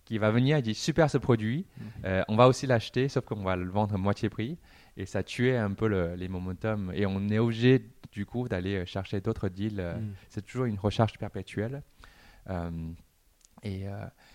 qui 0.06 0.18
va 0.18 0.32
venir 0.32 0.58
et 0.58 0.62
dit 0.64 0.74
super 0.74 1.10
ce 1.12 1.20
produit, 1.20 1.66
euh, 2.06 2.24
on 2.28 2.36
va 2.36 2.48
aussi 2.48 2.66
l'acheter, 2.66 3.08
sauf 3.08 3.24
qu'on 3.24 3.44
va 3.44 3.56
le 3.56 3.70
vendre 3.70 3.94
à 3.94 3.98
moitié 4.00 4.30
prix. 4.30 4.58
Et 4.98 5.06
ça 5.06 5.22
tuait 5.24 5.56
un 5.58 5.72
peu 5.74 5.88
le- 5.88 6.16
les 6.16 6.28
momentum. 6.28 6.92
Et 6.96 7.06
on 7.06 7.30
est 7.30 7.38
obligé 7.40 7.86
du 8.12 8.26
coup 8.26 8.48
d'aller 8.50 8.86
chercher 8.88 9.22
d'autres 9.22 9.48
deals. 9.48 9.80
euh, 9.80 9.98
Mm. 10.00 10.14
C'est 10.30 10.42
toujours 10.46 10.66
une 10.66 10.80
recherche 10.80 11.18
perpétuelle. 11.20 11.84
Et, 13.64 13.86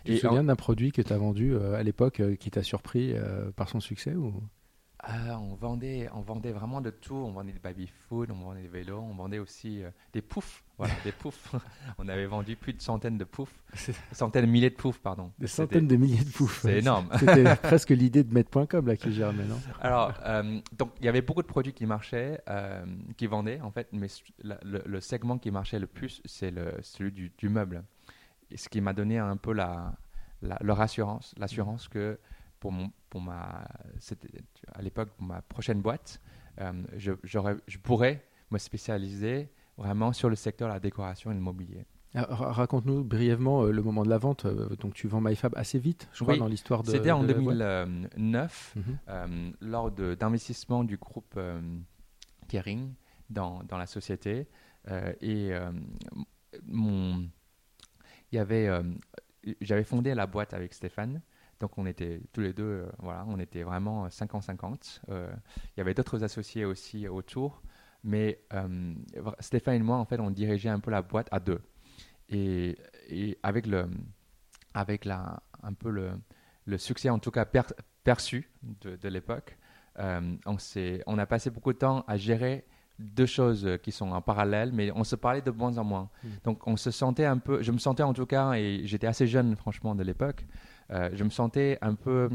Tu 0.05 0.13
et 0.13 0.15
te 0.15 0.21
souviens 0.21 0.45
d'un 0.45 0.55
produit 0.57 0.93
que 0.93 1.03
tu 1.03 1.13
as 1.13 1.19
vendu 1.19 1.57
à 1.57 1.83
l'époque 1.83 2.23
qui 2.39 2.51
t'a 2.51 2.63
surpris 2.63 3.13
par 3.57 3.69
son 3.69 3.81
succès 3.81 4.15
ou... 4.15 4.41
Ah, 5.09 5.39
on, 5.39 5.55
vendait, 5.55 6.09
on 6.13 6.21
vendait 6.21 6.51
vraiment 6.51 6.81
de 6.81 6.91
tout. 6.91 7.15
On 7.15 7.31
vendait 7.31 7.53
des 7.53 7.61
baby 7.61 7.87
food, 7.87 8.29
on 8.33 8.35
vendait 8.45 8.63
des 8.63 8.69
vélos, 8.69 8.99
on 8.99 9.15
vendait 9.15 9.39
aussi 9.39 9.85
euh, 9.85 9.91
des 10.13 10.21
poufs. 10.21 10.65
Voilà, 10.79 10.95
des 11.05 11.13
poufs. 11.13 11.55
on 11.99 12.09
avait 12.09 12.27
vendu 12.27 12.57
plus 12.57 12.73
de 12.73 12.83
centaines 12.83 13.17
de 13.17 13.23
poufs. 13.25 13.55
Centaines 14.13 14.47
de 14.47 14.51
milliers 14.51 14.71
de 14.71 14.75
poufs, 14.75 14.99
pardon. 14.99 15.31
Des 15.39 15.47
centaines 15.47 15.87
de 15.87 15.95
milliers 15.95 16.25
de 16.25 16.31
poufs. 16.31 16.61
C'est 16.63 16.79
énorme. 16.79 17.09
C'était 17.21 17.55
presque 17.57 17.91
l'idée 17.91 18.25
de 18.25 18.35
Med.com 18.35 18.87
là 18.87 18.97
qui 18.97 19.13
germait, 19.13 19.45
non 19.45 19.61
Alors, 19.81 20.13
euh, 20.25 20.61
donc 20.77 20.91
il 20.99 21.05
y 21.07 21.09
avait 21.09 21.23
beaucoup 21.23 21.43
de 21.43 21.47
produits 21.47 21.73
qui 21.73 21.87
marchaient, 21.87 22.41
euh, 22.49 22.85
qui 23.17 23.29
vendaient 23.29 23.61
en 23.61 23.71
fait, 23.71 23.89
mais 23.93 24.09
la- 24.43 24.59
le, 24.65 24.83
le 24.85 25.01
segment 25.01 25.39
qui 25.39 25.53
marchait 25.53 25.79
le 25.79 25.87
plus, 25.87 26.21
c'est 26.25 26.53
celui 26.83 27.13
du, 27.13 27.33
du 27.39 27.49
meuble. 27.49 27.85
Et 28.51 28.57
ce 28.57 28.69
qui 28.69 28.81
m'a 28.81 28.93
donné 28.93 29.19
un 29.19 29.37
peu 29.37 29.53
la, 29.53 29.93
la- 30.43 30.59
leur 30.63 30.81
assurance, 30.81 31.33
l'assurance 31.39 31.87
que 31.89 32.19
pour, 32.61 32.73
mon, 32.73 32.91
pour 33.11 33.21
ma, 33.21 33.67
à 34.75 34.83
l'époque 34.83 35.11
pour 35.17 35.27
ma 35.27 35.43
prochaine 35.43 35.81
boîte, 35.81 36.21
euh, 36.61 36.73
je, 36.97 37.13
je 37.23 37.79
pourrais 37.79 38.25
me 38.51 38.59
spécialiser 38.59 39.51
vraiment 39.77 40.13
sur 40.13 40.29
le 40.31 40.37
secteur 40.37 40.69
de 40.69 40.73
la 40.75 40.81
décoration 40.81 41.31
et 41.31 41.35
le 41.35 41.41
mobilier. 41.41 41.85
Ah, 42.15 42.23
ra- 42.31 42.53
Raconte-nous 42.53 43.05
brièvement 43.05 43.65
euh, 43.65 43.73
le 43.73 43.83
moment 43.83 44.03
de 44.03 44.09
la 44.09 44.17
vente. 44.17 44.47
euh, 44.47 44.75
donc 44.77 44.95
tu 44.95 45.07
vends 45.07 45.21
MyFab 45.21 45.53
assez 45.57 45.79
vite, 45.79 46.09
je 46.15 46.23
crois, 46.23 46.33
Oui, 46.35 46.41
dans 46.41 46.49
l'histoire 46.49 46.83
de. 46.83 46.91
C'était 46.91 47.11
en 47.11 47.23
de 47.23 47.33
la 47.33 47.41
boîte. 47.41 47.59
2009. 47.59 48.75
Mhm. 48.77 48.99
euh, 49.09 49.51
lors 49.61 49.91
d'investissement 49.91 50.83
du 50.85 50.97
groupe 50.97 51.35
euh, 51.37 51.61
Kering 52.49 52.95
dans, 53.29 53.63
dans 53.65 53.77
la 53.77 53.87
société. 53.87 54.47
Euh, 54.89 55.13
et 55.21 55.51
mon, 56.65 57.29
il 58.33 58.37
y 58.37 58.39
avait, 58.39 58.69
j'avais 59.61 59.85
fondé 59.85 60.15
la 60.15 60.27
boîte 60.27 60.55
avec 60.55 60.73
Stéphane. 60.73 61.21
Donc 61.61 61.79
on 61.79 61.87
était 61.87 62.21
tous 62.33 62.43
les 62.43 62.53
deux, 62.53 62.65
euh, 62.65 62.87
voilà, 62.99 63.25
on 63.29 63.39
était 63.39 63.63
vraiment 63.63 64.07
50-50. 64.09 65.01
Euh, 65.09 65.33
il 65.69 65.79
y 65.79 65.81
avait 65.81 65.95
d'autres 65.95 66.23
associés 66.23 66.65
aussi 66.65 67.09
autour, 67.09 67.63
mais 68.05 68.41
euh, 68.53 68.95
Stéphane 69.41 69.77
et 69.77 69.83
moi, 69.83 69.97
en 69.97 70.05
fait, 70.05 70.21
on 70.21 70.31
dirigeait 70.31 70.69
un 70.69 70.81
peu 70.81 70.91
la 70.91 71.03
boîte 71.03 71.29
à 71.31 71.41
deux. 71.41 71.61
Et, 72.29 72.77
et 73.09 73.39
avec 73.43 73.67
le, 73.67 73.89
avec 74.75 75.05
la, 75.05 75.43
un 75.63 75.73
peu 75.73 75.91
le, 75.91 76.11
le 76.67 76.79
succès, 76.79 77.09
en 77.09 77.19
tout 77.19 77.31
cas 77.31 77.45
per- 77.47 77.75
perçu 78.05 78.51
de, 78.63 78.97
de 78.97 79.09
l'époque, 79.09 79.57
euh, 79.99 80.37
on, 80.45 80.57
on 81.07 81.19
a 81.19 81.27
passé 81.27 81.51
beaucoup 81.51 81.73
de 81.73 81.79
temps 81.79 82.05
à 82.07 82.17
gérer 82.19 82.67
deux 82.99 83.27
choses 83.27 83.69
qui 83.83 83.93
sont 83.93 84.11
en 84.11 84.23
parallèle, 84.23 84.73
mais 84.73 84.91
on 84.93 85.05
se 85.05 85.17
parlait 85.17 85.43
de 85.43 85.51
moins 85.51 85.77
en 85.79 85.85
moins. 85.85 86.11
Mm. 86.23 86.29
Donc 86.45 86.67
on 86.67 86.77
se 86.77 86.91
sentait 86.91 87.25
un 87.25 87.39
peu, 87.39 87.63
je 87.63 87.73
me 87.73 87.79
sentais 87.79 88.03
en 88.03 88.13
tout 88.13 88.27
cas, 88.27 88.53
et 88.55 88.83
j'étais 88.85 89.07
assez 89.07 89.27
jeune 89.27 89.57
franchement 89.57 89.95
de 89.95 90.03
l'époque, 90.03 90.47
euh, 90.91 91.11
je 91.13 91.25
me 91.25 91.31
sentais 91.31 91.79
un 91.81 91.95
peu 91.95 92.29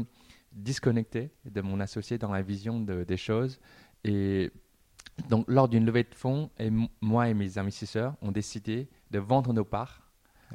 disconnecté 0.52 1.30
de 1.44 1.60
mon 1.60 1.80
associé 1.80 2.18
dans 2.18 2.30
la 2.32 2.42
vision 2.42 2.80
de- 2.80 3.04
des 3.04 3.16
choses. 3.16 3.60
Et 4.04 4.50
donc 5.28 5.44
lors 5.48 5.68
d'une 5.68 5.84
levée 5.86 6.04
de 6.04 6.14
fonds, 6.14 6.50
et 6.58 6.70
moi 7.00 7.28
et 7.28 7.34
mes 7.34 7.58
investisseurs 7.58 8.14
ont 8.22 8.32
décidé 8.32 8.88
de 9.10 9.18
vendre 9.18 9.52
nos 9.52 9.64
parts. 9.64 10.02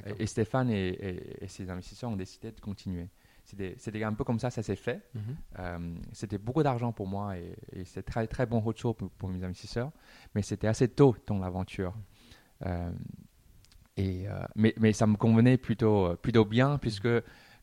Et, 0.06 0.24
et 0.24 0.26
Stéphane 0.28 0.70
et, 0.70 0.90
et- 0.90 1.44
et 1.44 1.48
ses 1.48 1.70
investisseurs 1.70 2.12
ont 2.12 2.16
décidé 2.16 2.52
de 2.52 2.60
continuer. 2.60 3.10
C'était 3.44 3.76
c'était 3.78 4.04
un 4.04 4.14
peu 4.14 4.24
comme 4.24 4.40
ça, 4.40 4.50
ça 4.52 4.62
s'est 4.62 4.76
fait. 4.76 5.02
Mhm. 5.16 5.22
Euh, 5.60 5.96
c'était 6.12 6.38
beaucoup 6.38 6.62
d'argent 6.64 6.92
pour 6.92 7.08
moi 7.08 7.38
et, 7.38 7.56
c'est 7.86 8.04
très 8.04 8.28
très 8.28 8.46
bon 8.46 8.60
retour 8.60 8.96
pour, 8.96 9.10
pour 9.12 9.30
mes 9.30 9.44
investisseurs, 9.44 9.92
mais 10.36 10.42
c'était 10.44 10.68
assez 10.68 10.88
tôt 10.90 11.16
dans 11.26 11.40
l'aventure. 11.40 11.94
Euh, 12.66 12.92
et, 13.96 14.28
euh, 14.28 14.44
mais, 14.56 14.74
mais 14.78 14.94
ça 14.94 15.08
me 15.08 15.16
convenait 15.16 15.58
plutôt, 15.58 16.16
plutôt 16.18 16.46
bien 16.46 16.78
puisque, 16.78 17.08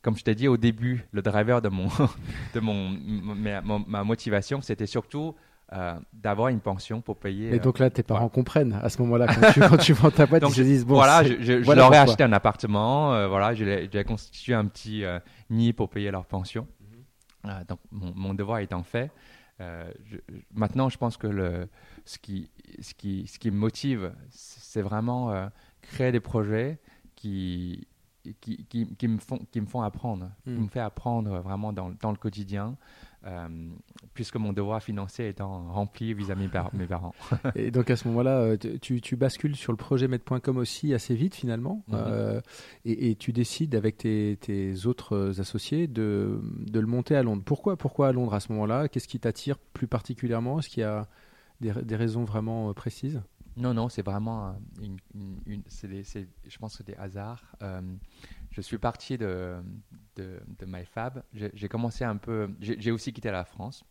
comme 0.05 0.19
je 0.19 0.23
t'ai 0.23 0.35
dit 0.35 0.49
au 0.49 0.59
début, 0.59 1.07
le 1.13 1.23
driver 1.23 1.63
de, 1.63 1.71
mon, 1.71 1.89
de 2.55 2.61
mon, 2.61 2.91
ma, 3.87 4.05
motivation, 4.05 4.61
c'était 4.61 4.87
surtout 4.87 5.35
euh, 5.73 5.95
d'avoir 6.13 6.49
une 6.49 6.61
pension 6.61 7.01
pour 7.01 7.17
payer. 7.17 7.49
Et 7.49 7.55
euh, 7.55 7.59
donc 7.59 7.79
là, 7.79 7.89
tes 7.89 8.03
parents 8.03 8.21
voilà. 8.21 8.35
comprennent 8.35 8.79
à 8.83 8.91
ce 8.91 9.01
moment-là, 9.01 9.27
quand 9.35 9.53
tu, 9.53 9.61
quand 9.61 9.77
tu 9.79 9.93
vends 9.95 10.11
ta 10.11 10.27
boîte, 10.27 10.43
Donc, 10.43 10.51
ils 10.51 10.57
se 10.57 10.63
disent 10.63 10.85
bon, 10.85 10.97
voilà, 10.97 11.25
je, 11.25 11.75
leur 11.75 11.93
ai 11.95 11.97
acheté 11.97 12.23
un 12.23 12.35
appartement, 12.35 13.15
euh, 13.15 13.29
voilà, 13.29 13.55
j'ai 13.55 14.05
constitué 14.05 14.53
un 14.53 14.67
petit 14.67 15.05
euh, 15.05 15.19
nid 15.49 15.73
pour 15.73 15.89
payer 15.89 16.11
leur 16.11 16.27
pension. 16.27 16.69
Mhm. 16.81 17.51
Euh, 17.51 17.65
donc 17.67 17.79
mon, 17.91 18.13
mon 18.15 18.35
devoir 18.35 18.59
étant 18.59 18.83
fait, 18.83 19.11
euh, 19.63 19.91
je- 20.05 20.19
maintenant 20.53 20.91
je 20.91 20.99
pense 20.99 21.17
que 21.17 21.29
le, 21.29 21.71
ce, 22.05 22.19
qui, 22.19 22.51
ce, 22.83 22.93
qui, 22.93 23.27
ce 23.27 23.39
qui 23.39 23.51
me 23.51 23.57
motive, 23.57 24.13
c'est 24.29 24.83
vraiment 24.83 25.33
euh, 25.33 25.47
créer 25.81 26.13
des 26.13 26.21
projets 26.21 26.79
qui, 27.17 27.87
qui, 28.41 28.65
qui, 28.67 28.87
qui 28.97 29.09
me, 29.09 29.19
font, 29.19 29.39
qui 29.53 29.61
me 29.61 29.67
font 29.67 29.83
apprendre, 29.83 30.31
qui 30.45 30.51
Mm. 30.51 30.63
me 30.65 30.69
fait 30.69 30.81
apprendre 30.81 31.41
vraiment 31.41 31.73
dans, 31.73 31.91
dans 32.01 32.11
le 32.11 32.17
quotidien, 32.17 32.77
euh, 33.27 33.49
puisque 34.15 34.37
mon 34.37 34.53
devoir 34.53 34.83
financier 34.83 35.29
étant 35.29 35.73
rempli 35.73 36.13
vis-à-vis 36.15 36.49
de 36.49 36.77
mes 36.79 36.87
parents. 36.87 37.15
Et 37.55 37.71
donc 37.71 37.91
à 37.91 37.97
ce 37.97 38.07
moment-là, 38.09 38.39
euh, 38.39 38.57
tu, 38.81 39.01
tu 39.01 39.17
bascules 39.17 39.57
sur 39.57 39.73
le 39.73 39.77
projet 39.77 40.09
Med.com 40.09 40.57
aussi 40.59 40.93
assez 40.95 41.15
vite 41.15 41.35
finalement, 41.35 41.83
Mhm. 41.89 41.95
euh, 41.97 42.41
et, 42.85 43.11
et 43.11 43.17
tu 43.17 43.33
décides 43.33 43.75
avec 43.75 43.97
tes, 43.99 44.37
tes 44.41 44.87
autres 44.87 45.41
associés 45.41 45.87
de, 45.87 46.41
de 46.67 46.81
le 46.81 46.87
monter 46.87 47.17
à 47.17 47.23
Londres. 47.23 47.43
Pourquoi, 47.45 47.77
pourquoi 47.77 48.09
à 48.09 48.13
Londres 48.13 48.35
à 48.35 48.41
ce 48.41 48.53
moment-là? 48.53 48.89
Qu'est-ce 48.89 49.09
qui 49.09 49.21
t'attire 49.21 49.59
plus 49.59 49.87
particulièrement? 49.87 50.59
Est-ce 50.59 50.69
qu'il 50.69 50.81
y 50.83 50.85
a 50.85 51.07
des, 51.61 51.73
des 51.83 51.97
raisons 51.97 52.25
vraiment 52.25 52.73
précises? 52.75 53.23
Non, 53.57 53.73
non, 53.75 53.89
c'est 53.89 54.03
vraiment 54.03 54.49
euh, 54.49 54.53
une, 54.83 54.97
une- 55.15 55.41
une- 55.47 55.63
c'est 55.67 55.89
des- 55.89 56.05
c'est- 56.05 56.29
je 56.47 56.59
pense 56.59 56.73
que 56.73 56.79
c'est 56.79 56.87
des 56.87 56.97
hasards. 56.97 57.45
Euh, 57.63 57.81
je 58.51 58.61
suis 58.61 58.79
parti 58.79 59.17
de, 59.19 59.57
de, 60.17 60.41
de 60.59 60.67
MyFab. 60.67 61.23
J'ai 61.33 61.51
j'ai 61.55 61.69
commencé 61.69 62.05
un 62.05 62.17
peu. 62.17 62.55
J'ai 62.61 62.81
j'ai 62.81 62.91
aussi 62.91 63.13
quitté 63.13 63.31
la 63.31 63.45
France. 63.45 63.85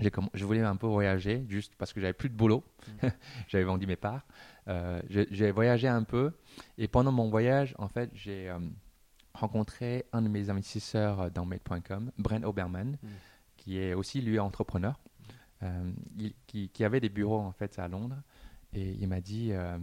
J'ai 0.00 0.10
comm- 0.10 0.28
je 0.34 0.44
voulais 0.44 0.60
un 0.62 0.76
peu 0.76 0.86
voyager, 0.88 1.44
juste 1.48 1.74
parce 1.76 1.92
que 1.92 2.00
j'avais 2.00 2.12
plus 2.12 2.28
de 2.28 2.34
boulot. 2.34 2.64
j'avais 3.48 3.64
vendu 3.64 3.86
mes 3.86 3.96
parts. 3.96 4.26
Euh, 4.66 5.00
j'ai 5.08 5.26
j'ai 5.30 5.50
voyagé 5.52 5.88
un 5.88 6.02
peu. 6.04 6.32
Et 6.76 6.88
pendant 6.88 7.12
mon 7.12 7.30
voyage, 7.30 7.74
en 7.78 7.88
fait, 7.88 8.10
j'ai 8.14 8.50
euh, 8.50 8.58
rencontré 9.34 10.04
un 10.12 10.22
de 10.22 10.28
mes 10.28 10.50
investisseurs 10.50 11.30
dans 11.30 11.44
Made.com, 11.46 12.10
Brent 12.18 12.44
Oberman, 12.44 12.98
qui 13.56 13.78
est 13.78 13.94
aussi 13.94 14.20
lui 14.20 14.38
entrepreneur, 14.38 14.98
euh, 15.62 15.92
il- 16.18 16.34
qui, 16.46 16.68
qui 16.70 16.84
avait 16.84 17.00
des 17.00 17.08
bureaux 17.08 17.40
en 17.40 17.52
fait 17.52 17.78
à 17.78 17.88
Londres. 17.88 18.16
Et 18.74 18.90
il 19.00 19.08
m'a 19.08 19.20
dit, 19.20 19.50
euh, 19.52 19.78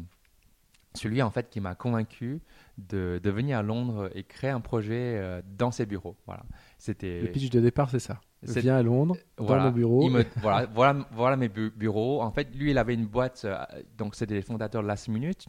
celui 0.94 1.22
en 1.22 1.30
fait 1.32 1.50
qui 1.50 1.60
m'a 1.60 1.76
convaincu 1.76 2.42
de, 2.78 3.20
de 3.22 3.30
venir 3.30 3.58
à 3.58 3.64
Londres 3.64 4.10
et 4.16 4.24
créer 4.24 4.52
un 4.52 4.62
projet 4.62 5.18
euh, 5.18 5.42
dans 5.58 5.72
ses 5.72 5.86
bureaux. 5.86 6.16
Voilà. 6.26 6.44
C'était. 6.78 7.22
Le 7.22 7.32
pitch 7.32 7.50
de 7.50 7.60
départ, 7.60 7.90
c'est 7.90 8.00
ça. 8.00 8.22
C'est- 8.44 8.62
Viens 8.62 8.76
à 8.78 8.84
Londres, 8.84 9.18
Voilà. 9.38 9.64
dans 9.64 9.70
mon 9.70 9.76
bureau. 9.76 10.10
Me- 10.10 10.24
voilà, 10.42 10.68
voilà, 10.68 11.08
voilà 11.12 11.36
mes 11.36 11.50
bu- 11.50 11.72
bureaux. 11.72 12.22
En 12.22 12.32
fait, 12.32 12.54
lui, 12.56 12.72
il 12.72 12.78
avait 12.78 12.94
une 12.94 13.08
boîte, 13.08 13.42
euh, 13.46 13.58
donc 13.98 14.14
c'était 14.16 14.36
les 14.36 14.44
fondateurs 14.44 14.84
de 14.84 14.88
Last 14.88 15.08
Minute, 15.08 15.48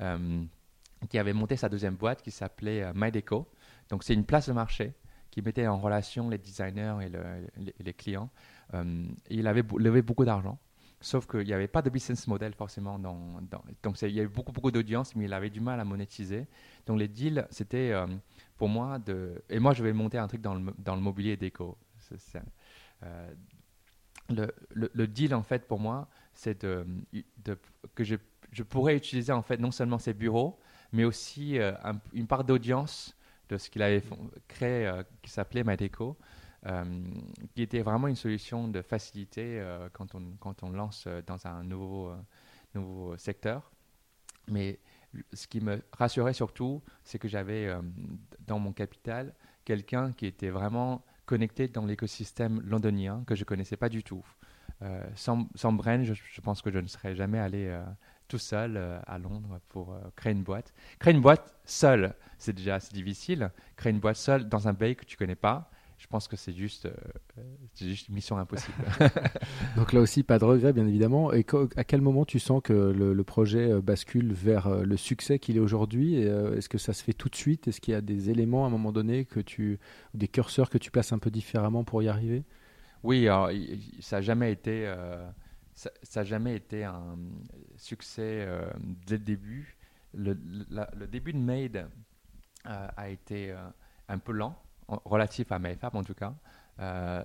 euh, 0.00 0.42
qui 1.10 1.18
avait 1.18 1.32
monté 1.32 1.56
sa 1.56 1.68
deuxième 1.68 1.96
boîte 1.96 2.22
qui 2.22 2.30
s'appelait 2.30 2.92
MyDeco. 2.94 3.48
Donc, 3.90 4.04
c'est 4.04 4.14
une 4.14 4.24
place 4.24 4.46
de 4.48 4.52
marché 4.52 4.94
qui 5.30 5.42
mettait 5.42 5.66
en 5.66 5.78
relation 5.78 6.28
les 6.30 6.38
designers 6.38 6.94
et 7.02 7.08
le- 7.08 7.46
les, 7.58 7.74
les 7.80 7.92
clients. 7.92 8.30
Il 9.28 9.46
avait 9.46 9.62
levé 9.76 10.02
beaucoup 10.02 10.24
d'argent. 10.24 10.58
Sauf 11.00 11.26
qu'il 11.26 11.44
n'y 11.44 11.52
avait 11.52 11.68
pas 11.68 11.82
de 11.82 11.90
business 11.90 12.26
model 12.26 12.54
forcément 12.54 12.98
dans. 12.98 13.40
dans- 13.42 13.62
donc 13.82 14.00
il 14.02 14.10
y 14.12 14.18
avait 14.20 14.28
beaucoup, 14.28 14.52
beaucoup 14.52 14.70
d'audience, 14.70 15.14
mais 15.14 15.26
il 15.26 15.32
avait 15.34 15.50
du 15.50 15.60
mal 15.60 15.78
à 15.78 15.84
monétiser. 15.84 16.46
Donc 16.86 16.98
les 16.98 17.08
deals, 17.08 17.46
c'était 17.50 17.92
euh, 17.92 18.06
pour 18.56 18.68
moi 18.68 18.98
de. 18.98 19.42
Et 19.50 19.58
moi, 19.58 19.74
je 19.74 19.82
vais 19.84 19.92
monter 19.92 20.18
un 20.18 20.26
truc 20.26 20.40
dans 20.40 20.54
le, 20.54 20.74
dans 20.78 20.94
le 20.96 21.02
mobilier 21.02 21.36
déco. 21.36 21.76
Euh, 23.04 23.34
le, 24.30 24.52
le- 24.94 25.06
deal, 25.06 25.34
en 25.34 25.42
fait, 25.42 25.66
pour 25.66 25.78
moi, 25.78 26.08
c'est 26.34 26.64
de, 26.64 26.86
que 27.94 28.04
je, 28.04 28.16
je 28.52 28.62
pourrais 28.62 28.96
utiliser, 28.96 29.32
en 29.32 29.42
fait, 29.42 29.58
non 29.58 29.70
seulement 29.70 29.98
ses 29.98 30.14
bureaux, 30.14 30.58
mais 30.92 31.04
aussi 31.04 31.58
euh, 31.58 31.72
un- 31.84 32.00
une 32.12 32.26
part 32.26 32.44
d'audience 32.44 33.16
de 33.48 33.58
ce 33.58 33.70
qu'il 33.70 33.82
avait 33.82 34.02
créé, 34.48 34.90
qui 35.22 35.30
s'appelait 35.30 35.62
MyDeco, 35.64 36.16
euh, 36.20 36.24
qui 37.54 37.62
était 37.62 37.82
vraiment 37.82 38.08
une 38.08 38.16
solution 38.16 38.68
de 38.68 38.82
facilité 38.82 39.60
euh, 39.60 39.88
quand, 39.92 40.14
on, 40.14 40.70
lance 40.70 41.04
euh, 41.06 41.22
dans 41.26 41.46
un 41.46 41.62
nouveau, 41.62 42.10
euh, 42.76 43.16
secteur. 43.16 43.70
Mais 44.48 44.78
ce 45.32 45.46
qui 45.46 45.60
me 45.60 45.82
rassurait 45.92 46.32
surtout, 46.32 46.82
c'est 47.04 47.18
que 47.18 47.28
j'avais 47.28 47.66
euh, 47.66 47.80
dans 48.46 48.58
mon 48.58 48.72
capital 48.72 49.34
quelqu'un 49.64 50.12
qui 50.12 50.26
était 50.26 50.50
vraiment 50.50 51.04
connecté 51.24 51.68
dans 51.68 51.84
l'écosystème 51.84 52.60
londonien 52.60 53.24
que 53.26 53.34
je 53.34 53.42
ne 53.42 53.46
connaissais 53.46 53.76
pas 53.76 53.88
du 53.88 54.04
tout. 54.04 54.24
Euh, 54.82 55.04
sans, 55.14 55.48
sans 55.54 55.72
Bren, 55.72 56.04
je, 56.04 56.40
pense 56.40 56.62
que 56.62 56.70
je 56.70 56.78
ne 56.78 56.86
serais 56.86 57.16
jamais 57.16 57.38
allé 57.38 57.66
euh, 57.66 57.82
tout 58.28 58.38
seul 58.38 58.76
euh, 58.76 58.98
à 59.06 59.18
Londres 59.18 59.60
pour 59.68 59.94
euh, 59.94 60.00
créer 60.14 60.32
une 60.32 60.42
boîte. 60.42 60.74
Créer 60.98 61.14
une 61.14 61.20
boîte 61.20 61.54
seule, 61.64 62.14
c'est 62.38 62.52
déjà 62.52 62.76
assez 62.76 62.92
difficile. 62.92 63.50
Créer 63.76 63.92
une 63.92 64.00
boîte 64.00 64.16
seule 64.16 64.48
dans 64.48 64.68
un 64.68 64.74
pays 64.74 64.94
que 64.94 65.04
tu 65.04 65.16
connais 65.16 65.34
pas, 65.36 65.70
je 66.06 66.10
pense 66.10 66.28
que 66.28 66.36
c'est 66.36 66.52
juste, 66.52 66.86
euh, 66.86 67.42
c'est 67.74 67.86
juste 67.88 68.06
une 68.08 68.14
mission 68.14 68.38
impossible. 68.38 68.86
Donc 69.74 69.92
là 69.92 70.00
aussi, 70.00 70.22
pas 70.22 70.38
de 70.38 70.44
regret, 70.44 70.72
bien 70.72 70.86
évidemment. 70.86 71.32
Et 71.32 71.44
à 71.76 71.84
quel 71.84 72.00
moment 72.00 72.24
tu 72.24 72.38
sens 72.38 72.62
que 72.62 72.72
le, 72.72 73.12
le 73.12 73.24
projet 73.24 73.72
euh, 73.72 73.80
bascule 73.80 74.32
vers 74.32 74.66
euh, 74.68 74.82
le 74.84 74.96
succès 74.96 75.38
qu'il 75.38 75.56
est 75.56 75.60
aujourd'hui? 75.60 76.24
Euh, 76.24 76.56
Est-ce 76.56 76.68
que 76.68 76.78
ça 76.78 76.92
se 76.92 77.02
fait 77.02 77.12
tout 77.12 77.28
de 77.28 77.34
suite? 77.36 77.68
Est-ce 77.68 77.80
qu'il 77.80 77.92
y 77.92 77.96
a 77.96 78.00
des 78.00 78.30
éléments 78.30 78.64
à 78.64 78.68
un 78.68 78.70
moment 78.70 78.92
donné 78.92 79.24
que 79.24 79.40
tu, 79.40 79.78
ou 80.14 80.18
des 80.18 80.28
curseurs 80.28 80.70
que 80.70 80.78
tu 80.78 80.90
places 80.90 81.12
un 81.12 81.18
peu 81.18 81.30
différemment 81.30 81.84
pour 81.84 82.02
y 82.02 82.08
arriver? 82.08 82.44
Oui, 83.02 83.28
alors, 83.28 83.50
ça 84.00 84.16
n'a 84.16 84.22
jamais 84.22 84.52
été, 84.52 84.86
euh, 84.86 85.28
ça, 85.74 85.90
ça 86.02 86.20
a 86.20 86.24
jamais 86.24 86.56
été 86.56 86.84
un 86.84 87.16
succès 87.76 88.44
euh, 88.46 88.68
dès 89.06 89.18
le 89.18 89.24
début. 89.24 89.76
Le, 90.14 90.36
la- 90.70 90.90
le 90.96 91.06
début 91.06 91.32
de 91.32 91.38
Made 91.38 91.88
euh, 92.66 92.88
a 92.96 93.08
été 93.10 93.52
euh, 93.52 93.56
un 94.08 94.18
peu 94.18 94.32
lent, 94.32 94.50
en- 94.50 94.65
relatif 94.88 95.50
à 95.52 95.58
MyFab 95.58 95.94
en 95.96 96.04
tout 96.04 96.14
cas. 96.14 96.34
Euh, 96.80 97.22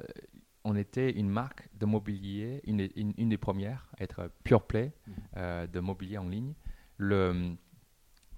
on 0.63 0.75
était 0.75 1.11
une 1.11 1.29
marque 1.29 1.67
de 1.79 1.85
mobilier, 1.85 2.61
une, 2.65 2.87
une- 2.95 3.13
une 3.17 3.29
des 3.29 3.37
premières 3.37 3.87
à 3.99 4.03
être 4.03 4.29
pure 4.43 4.61
play 4.67 4.93
euh, 5.37 5.65
de 5.67 5.79
mobilier 5.79 6.17
en 6.19 6.27
ligne. 6.29 6.53
Le, 6.97 7.53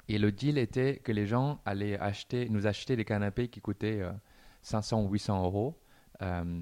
et 0.07 0.17
le 0.17 0.31
deal 0.31 0.57
était 0.57 0.97
que 0.97 1.11
les 1.11 1.25
gens 1.27 1.59
allaient 1.65 1.99
acheter, 1.99 2.47
nous 2.49 2.65
acheter 2.65 2.95
des 2.95 3.03
canapés 3.05 3.49
qui 3.49 3.59
coûtaient 3.61 3.99
euh, 4.01 4.11
500 4.61 5.03
ou 5.03 5.09
800 5.11 5.43
euros 5.43 5.77
euh, 6.21 6.61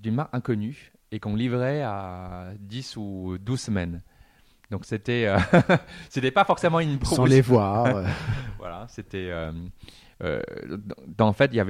d'une 0.00 0.14
marque 0.14 0.34
inconnue 0.34 0.92
et 1.10 1.20
qu'on 1.20 1.36
livrait 1.36 1.82
à 1.82 2.52
10 2.58 2.96
ou 2.96 3.36
12 3.38 3.60
semaines. 3.60 4.00
Donc 4.70 4.86
c'était 4.86 5.26
euh, 5.26 5.38
c'était 6.08 6.30
pas 6.30 6.46
forcément 6.46 6.80
une 6.80 6.98
Sans 7.04 7.26
les 7.26 7.42
voir. 7.42 7.84
euh, 7.84 8.06
voilà, 8.58 8.86
c'était. 8.88 9.28
Euh, 10.22 10.40
en 11.18 11.32
fait, 11.32 11.50
il 11.52 11.56
y 11.56 11.60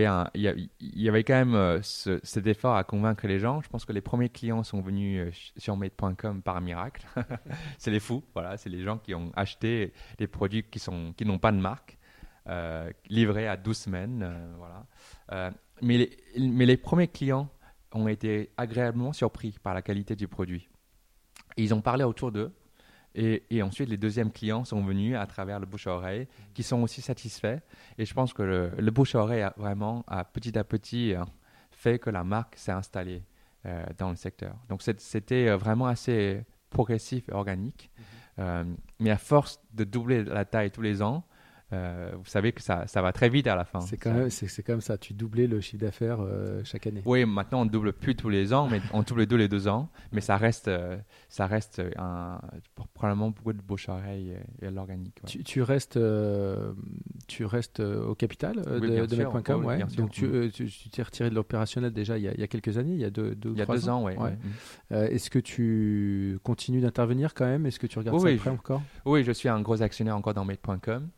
avait 1.08 1.24
quand 1.24 1.34
même 1.34 1.54
euh, 1.54 1.80
ce- 1.82 2.20
cet 2.22 2.46
effort 2.46 2.76
à 2.76 2.84
convaincre 2.84 3.26
les 3.26 3.38
gens. 3.38 3.60
Je 3.62 3.68
pense 3.68 3.84
que 3.84 3.92
les 3.92 4.00
premiers 4.00 4.28
clients 4.28 4.62
sont 4.62 4.80
venus 4.80 5.20
euh, 5.20 5.30
sur 5.56 5.76
Made.com 5.76 6.42
par 6.42 6.60
miracle. 6.60 7.06
c'est 7.78 7.90
les 7.90 8.00
fous, 8.00 8.22
voilà, 8.34 8.56
c'est 8.56 8.68
les 8.68 8.82
gens 8.82 8.98
qui 8.98 9.14
ont 9.14 9.32
acheté 9.34 9.92
des 10.18 10.26
produits 10.26 10.64
qui 10.64 11.24
n'ont 11.24 11.38
pas 11.38 11.52
de 11.52 11.58
marque, 11.58 11.98
livrés 13.08 13.48
à 13.48 13.56
12 13.56 13.76
semaines, 13.76 14.54
voilà. 14.58 15.52
Mais 15.80 16.10
les, 16.36 16.76
premiers 16.76 17.08
clients 17.08 17.48
ont 17.92 18.06
été 18.08 18.50
agréablement 18.56 19.12
surpris 19.12 19.56
par 19.62 19.74
la 19.74 19.82
qualité 19.82 20.14
du 20.14 20.28
produit. 20.28 20.68
Ils 21.56 21.74
ont 21.74 21.80
parlé 21.80 22.04
autour 22.04 22.32
d'eux. 22.32 22.52
Et, 23.14 23.42
et 23.50 23.62
ensuite, 23.62 23.88
les 23.88 23.98
deuxièmes 23.98 24.32
clients 24.32 24.64
sont 24.64 24.82
venus 24.82 25.16
à 25.16 25.26
travers 25.26 25.60
le 25.60 25.66
bouche 25.66 25.86
à 25.86 25.92
oreille, 25.94 26.26
qui 26.54 26.62
sont 26.62 26.82
aussi 26.82 27.02
satisfaits. 27.02 27.60
Et 27.98 28.04
je 28.06 28.14
pense 28.14 28.32
que 28.32 28.42
le, 28.42 28.70
le 28.78 28.90
bouche 28.90 29.14
à 29.14 29.20
oreille 29.20 29.42
a 29.42 29.54
vraiment, 29.56 30.04
a 30.06 30.24
petit 30.24 30.58
à 30.58 30.64
petit, 30.64 31.14
euh, 31.14 31.24
fait 31.70 31.98
que 31.98 32.10
la 32.10 32.24
marque 32.24 32.56
s'est 32.56 32.72
installée. 32.72 33.22
euh, 33.66 33.84
dans 33.98 34.10
le 34.10 34.16
secteur. 34.16 34.56
Donc 34.68 34.82
c'était 34.82 35.48
euh, 35.48 35.56
vraiment 35.56 35.86
assez 35.86 36.44
progressif 36.70 37.28
et 37.28 37.32
organique. 37.32 37.90
Euh, 38.38 38.64
mais 38.98 39.10
à 39.10 39.18
force 39.18 39.60
de 39.74 39.84
doubler 39.84 40.24
la 40.24 40.44
taille 40.44 40.70
tous 40.70 40.82
les 40.82 41.02
ans, 41.02 41.24
euh, 41.72 42.12
vous 42.16 42.24
savez 42.26 42.52
que 42.52 42.60
ça, 42.62 42.86
ça 42.86 43.00
va 43.02 43.12
très 43.12 43.28
vite 43.28 43.46
à 43.46 43.56
la 43.56 43.64
fin. 43.64 43.80
C'est 43.80 44.02
Ça- 44.02 44.62
comme 44.62 44.80
ça, 44.80 44.98
tu 44.98 45.14
doublais 45.14 45.46
le 45.46 45.60
chiffre 45.60 45.82
d'affaires 45.82 46.18
euh, 46.20 46.60
chaque 46.64 46.86
année. 46.86 47.02
Oui, 47.04 47.24
maintenant 47.24 47.62
on 47.62 47.66
double 47.66 47.92
plus 47.92 48.14
tous 48.14 48.28
les 48.28 48.52
ans, 48.52 48.68
mais 48.70 48.80
on 48.92 49.02
double 49.02 49.26
tous 49.26 49.36
les 49.36 49.48
deux 49.48 49.68
ans. 49.68 49.88
Mais 50.12 50.20
ça 50.20 50.36
reste, 50.36 50.68
euh, 50.68 50.96
ça 51.28 51.46
reste 51.46 51.82
un, 51.96 52.40
probablement 52.94 53.30
beaucoup 53.30 53.52
de 53.52 53.62
bouche-oreille 53.62 54.36
et, 54.60 54.66
et 54.66 54.70
de 54.70 54.74
l'organique. 54.74 55.16
ouais. 55.22 55.28
Tu, 55.30 55.42
tu 55.44 55.62
restes, 55.62 55.98
tu 57.28 57.44
restes 57.44 57.80
au 57.80 58.14
capital 58.14 58.56
Oui, 58.80 58.90
de, 58.90 59.06
de. 59.06 59.16
Mac.com, 59.16 59.60
Oui, 59.60 59.66
ouais. 59.66 59.84
Donc 59.96 60.10
tu 60.10 60.26
Mm. 60.26 60.50
tu 60.50 60.68
t'es 60.90 61.02
retiré 61.02 61.30
de 61.30 61.34
l'opérationnel 61.34 61.92
déjà 61.92 62.18
il 62.18 62.24
y, 62.24 62.28
a, 62.28 62.32
il 62.34 62.40
y 62.40 62.42
a 62.42 62.46
quelques 62.46 62.76
années, 62.78 62.92
il 62.92 63.00
y 63.00 63.04
a 63.04 63.10
deux, 63.10 63.34
deux 63.34 63.52
Il 63.52 63.58
y 63.58 63.62
a 63.62 63.66
deux 63.66 63.88
ans. 63.88 64.04
Ouais. 64.04 64.16
Euh, 64.92 65.08
Est-ce 65.08 65.30
que 65.30 65.38
tu 65.38 66.38
continues 66.42 66.80
d'intervenir 66.80 67.34
quand 67.34 67.44
même? 67.46 67.66
Est-ce 67.66 67.78
que 67.78 67.86
tu 67.86 67.98
regardes 67.98 68.16
Oui, 68.16 68.22
ça 68.22 68.34
après 68.36 68.50
je- 68.50 68.54
encore? 68.54 68.82
Oui, 69.04 69.24
je 69.24 69.32
suis 69.32 69.48
un 69.48 69.60
gros 69.60 69.82
actionnaire 69.82 70.16
encore 70.16 70.34
dans 70.34 70.44
Made.com 70.44 71.08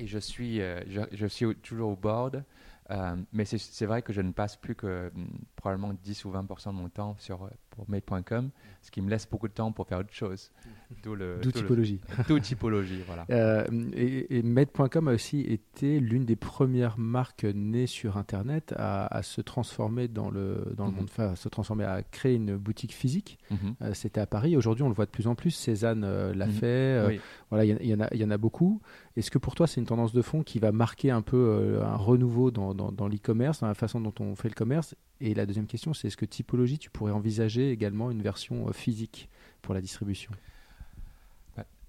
et 0.00 0.06
je 0.06 0.18
suis, 0.18 0.60
euh, 0.60 0.80
je, 0.88 1.26
suis 1.26 1.54
toujours 1.56 1.90
au 1.90 1.96
board. 1.96 2.42
euh, 2.90 3.16
mais 3.32 3.44
c'est- 3.44 3.58
vrai 3.86 4.02
que 4.02 4.12
je 4.12 4.20
ne 4.20 4.32
passe 4.32 4.56
plus 4.56 4.74
que 4.74 5.12
hum, 5.14 5.28
probablement 5.54 5.92
10 6.02 6.24
ou 6.24 6.30
20% 6.30 6.72
de 6.72 6.78
mon 6.78 6.88
temps 6.88 7.14
sur, 7.18 7.44
euh, 7.44 7.50
pour 7.80 7.90
Made.com, 7.90 8.50
ce 8.82 8.90
qui 8.90 9.00
me 9.00 9.08
laisse 9.08 9.26
beaucoup 9.28 9.48
de 9.48 9.52
temps 9.52 9.72
pour 9.72 9.86
faire 9.86 9.98
autre 10.00 10.12
chose. 10.12 10.50
D'où 11.04 11.52
typologie. 11.52 12.00
d'où 12.28 12.38
typologie, 12.40 13.02
voilà. 13.06 13.24
Euh, 13.30 13.64
et, 13.94 14.38
et 14.38 14.42
a 14.42 15.12
aussi 15.12 15.40
été 15.40 16.00
l'une 16.00 16.24
des 16.24 16.34
premières 16.34 16.98
marques 16.98 17.44
nées 17.44 17.86
sur 17.86 18.16
Internet 18.16 18.74
à, 18.76 19.06
à 19.06 19.22
se 19.22 19.40
transformer 19.40 20.08
dans 20.08 20.30
le, 20.30 20.72
dans 20.76 20.86
le 20.86 20.90
Mhm. 20.90 20.96
monde, 20.96 21.08
enfin, 21.10 21.28
à 21.30 21.36
se 21.36 21.48
transformer, 21.48 21.84
à 21.84 22.02
créer 22.02 22.34
une 22.34 22.56
boutique 22.56 22.92
physique. 22.92 23.38
Mhm. 23.50 23.74
Euh, 23.82 23.94
C'était 23.94 24.20
à 24.20 24.26
Paris. 24.26 24.56
Aujourd'hui, 24.56 24.82
on 24.82 24.88
le 24.88 24.94
voit 24.94 25.06
de 25.06 25.10
plus 25.12 25.28
en 25.28 25.34
plus. 25.36 25.52
Cézanne 25.52 26.02
euh, 26.04 26.34
l'a 26.34 26.48
fait. 26.48 27.04
Oui. 27.06 27.20
Voilà, 27.50 27.64
il 27.64 27.70
y, 27.70 27.94
en- 27.94 27.98
y 27.98 28.02
a, 28.02 28.08
il 28.12 28.20
y 28.20 28.24
en 28.24 28.30
a 28.30 28.38
beaucoup. 28.38 28.80
Est-ce 29.16 29.30
que 29.30 29.38
pour 29.38 29.54
toi, 29.54 29.66
c'est 29.68 29.80
une 29.80 29.86
tendance 29.86 30.12
de 30.12 30.22
fond 30.22 30.42
qui 30.42 30.58
va 30.58 30.72
marquer 30.72 31.10
un 31.12 31.22
peu 31.22 31.36
euh, 31.36 31.84
un 31.84 31.96
renouveau 31.96 32.50
dans, 32.50 32.74
dans, 32.74 32.90
dans 32.90 33.06
l'e-commerce, 33.06 33.60
dans 33.60 33.68
la 33.68 33.74
façon 33.74 34.00
dont 34.00 34.14
on 34.18 34.34
fait 34.34 34.48
le 34.48 34.54
commerce? 34.54 34.96
Et 35.20 35.34
la 35.34 35.44
deuxième 35.46 35.66
question, 35.66 35.92
c'est 35.92 36.08
est-ce 36.08 36.16
que 36.16 36.24
Typologie, 36.24 36.78
tu 36.78 36.88
pourrais 36.90 37.12
envisager 37.12 37.69
également 37.70 38.10
une 38.10 38.22
version 38.22 38.68
euh, 38.68 38.72
physique 38.72 39.28
pour 39.62 39.74
la 39.74 39.80
distribution 39.80 40.32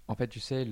En 0.07 0.15
fait, 0.15 0.27
tu 0.27 0.39
sais, 0.39 0.67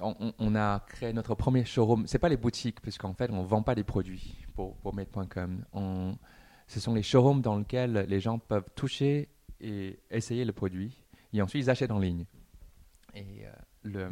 on, 0.00 0.54
a 0.54 0.80
créé 0.88 1.12
notre 1.12 1.34
premier 1.34 1.64
showroom. 1.64 2.06
C'est 2.06 2.18
pas 2.18 2.28
les 2.28 2.36
boutiques, 2.36 2.82
puisqu'en 2.82 3.14
fait, 3.14 3.30
on 3.30 3.42
vend 3.42 3.62
pas 3.62 3.74
des 3.74 3.84
produits 3.84 4.36
pour, 4.54 4.76
pour 4.76 4.94
Made.com. 4.94 5.64
Ce 6.66 6.80
sont 6.80 6.94
les 6.94 7.02
showrooms 7.02 7.40
dans 7.40 7.56
lesquels 7.56 8.06
les 8.08 8.20
gens 8.20 8.38
peuvent 8.38 8.68
toucher 8.74 9.28
et 9.60 9.98
essayer 10.10 10.44
le 10.44 10.52
produit, 10.52 11.04
et 11.32 11.40
ensuite 11.40 11.64
ils 11.64 11.70
achètent 11.70 11.90
en 11.90 11.98
ligne. 11.98 12.26
Et 13.14 13.46
euh, 13.86 14.08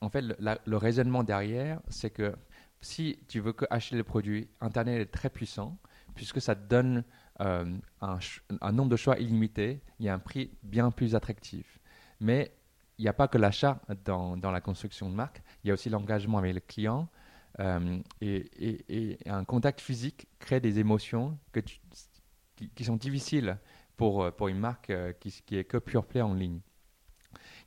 en 0.00 0.08
fait, 0.10 0.22
le, 0.22 0.76
raisonnement 0.76 1.22
derrière, 1.22 1.80
c'est 1.88 2.10
que 2.10 2.34
si 2.80 3.18
tu 3.28 3.40
veux 3.40 3.54
acheter 3.70 3.96
le 3.96 4.04
produit, 4.04 4.48
Internet 4.60 5.00
est 5.00 5.12
très 5.12 5.30
puissant, 5.30 5.78
puisque 6.14 6.40
ça 6.40 6.54
donne 6.54 7.04
euh, 7.40 7.64
un, 8.00 8.72
nombre 8.72 8.90
de 8.90 8.96
choix 8.96 9.18
illimité, 9.18 9.82
il 9.98 10.06
y 10.06 10.08
a 10.08 10.14
un 10.14 10.18
prix 10.18 10.50
bien 10.62 10.90
plus 10.90 11.14
attractif. 11.14 11.78
Mais 12.20 12.52
il 12.98 13.02
n'y 13.02 13.08
a 13.08 13.12
pas 13.12 13.28
que 13.28 13.36
l'achat 13.38 13.80
dans, 14.04 14.36
dans 14.36 14.50
la 14.50 14.60
construction 14.60 15.10
de 15.10 15.14
marque, 15.14 15.42
il 15.62 15.68
y 15.68 15.70
a 15.70 15.74
aussi 15.74 15.90
l'engagement 15.90 16.38
avec 16.38 16.54
le 16.54 16.60
client. 16.60 17.08
euh, 17.60 17.98
et, 18.20 18.50
et- 18.88 19.18
un 19.28 19.44
contact 19.44 19.80
physique 19.80 20.28
crée 20.38 20.60
des 20.60 20.78
émotions 20.78 21.38
que 21.52 21.60
qui, 22.56 22.84
sont 22.84 22.96
difficiles 22.96 23.58
pour, 23.96 24.32
pour 24.34 24.48
une 24.48 24.58
marque 24.58 24.90
euh, 24.90 25.12
qui, 25.12 25.30
qui 25.44 25.56
est 25.58 25.64
que 25.64 25.76
pure 25.78 26.06
play 26.06 26.22
en 26.22 26.34
ligne. 26.34 26.60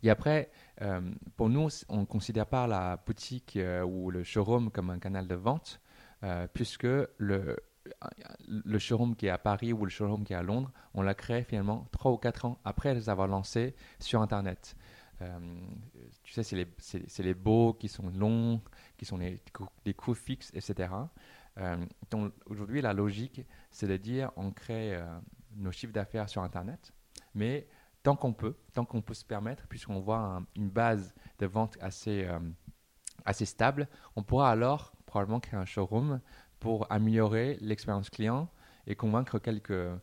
Et 0.02 0.10
après, 0.10 0.50
pour 1.36 1.50
nous, 1.50 1.68
on 1.90 1.98
ne 2.02 2.06
considère 2.06 2.46
pas 2.48 2.66
la 2.68 2.98
boutique 3.06 3.60
ou 3.86 4.12
le 4.12 4.24
showroom 4.24 4.72
comme 4.72 4.90
un 4.90 4.98
canal 4.98 5.28
de 5.28 5.36
vente, 5.36 5.82
puisque 6.54 6.88
le, 7.18 7.58
le 8.48 8.80
showroom 8.80 9.16
qui 9.16 9.26
est 9.28 9.30
à 9.30 9.38
Paris 9.38 9.74
ou 9.74 9.84
le 9.86 9.90
showroom 9.92 10.24
qui 10.24 10.34
est 10.34 10.36
à 10.38 10.44
Londres, 10.44 10.72
on 10.94 11.02
l'a 11.02 11.14
créé 11.14 11.44
finalement 11.44 11.88
trois 11.92 12.12
ou 12.12 12.18
quatre 12.18 12.46
ans 12.46 12.60
après 12.66 12.94
les 12.94 13.10
avoir 13.10 13.28
lancés 13.28 13.76
sur 14.00 14.22
Internet. 14.22 14.76
Euh, 15.22 15.38
tu 16.24 16.32
sais, 16.34 16.44
c'est 16.44 16.56
les, 16.56 16.68
les 17.24 17.34
beaux 17.34 17.74
qui 17.74 17.90
sont 17.90 18.08
longs, 18.10 18.62
qui 18.98 19.06
sont 19.06 19.18
les, 19.18 19.42
coûts- 19.94 20.14
fixes, 20.14 20.52
etc. 20.54 20.94
Euh, 21.58 21.86
aujourd'hui, 22.46 22.82
la 22.82 22.94
logique, 22.94 23.42
c'est 23.70 23.88
de 23.88 23.98
dire 23.98 24.32
on 24.38 24.52
crée 24.52 24.96
euh, 24.96 25.20
nos 25.56 25.72
chiffres 25.74 25.92
d'affaires 25.92 26.30
sur 26.30 26.42
Internet, 26.42 26.94
mais 27.36 27.68
tant 28.02 28.16
qu'on 28.16 28.32
peut, 28.32 28.56
tant 28.74 28.86
qu'on 28.86 29.02
peut 29.02 29.14
se 29.14 29.26
permettre, 29.26 29.68
puisqu'on 29.68 30.00
voit 30.00 30.20
un- 30.20 30.46
une 30.56 30.70
base 30.70 31.14
de 31.40 31.46
vente 31.48 31.78
assez, 31.82 32.26
assez 33.26 33.46
stable, 33.46 33.90
on 34.16 34.24
pourra 34.24 34.52
alors 34.52 34.94
probablement 35.06 35.42
créer 35.42 35.60
un 35.60 35.66
showroom 35.66 36.22
pour 36.60 36.88
améliorer 36.92 37.58
l'expérience 37.62 38.10
client 38.10 38.50
et 38.88 38.96
convaincre 38.96 39.40
quelques 39.40 39.72
euh, 39.72 39.98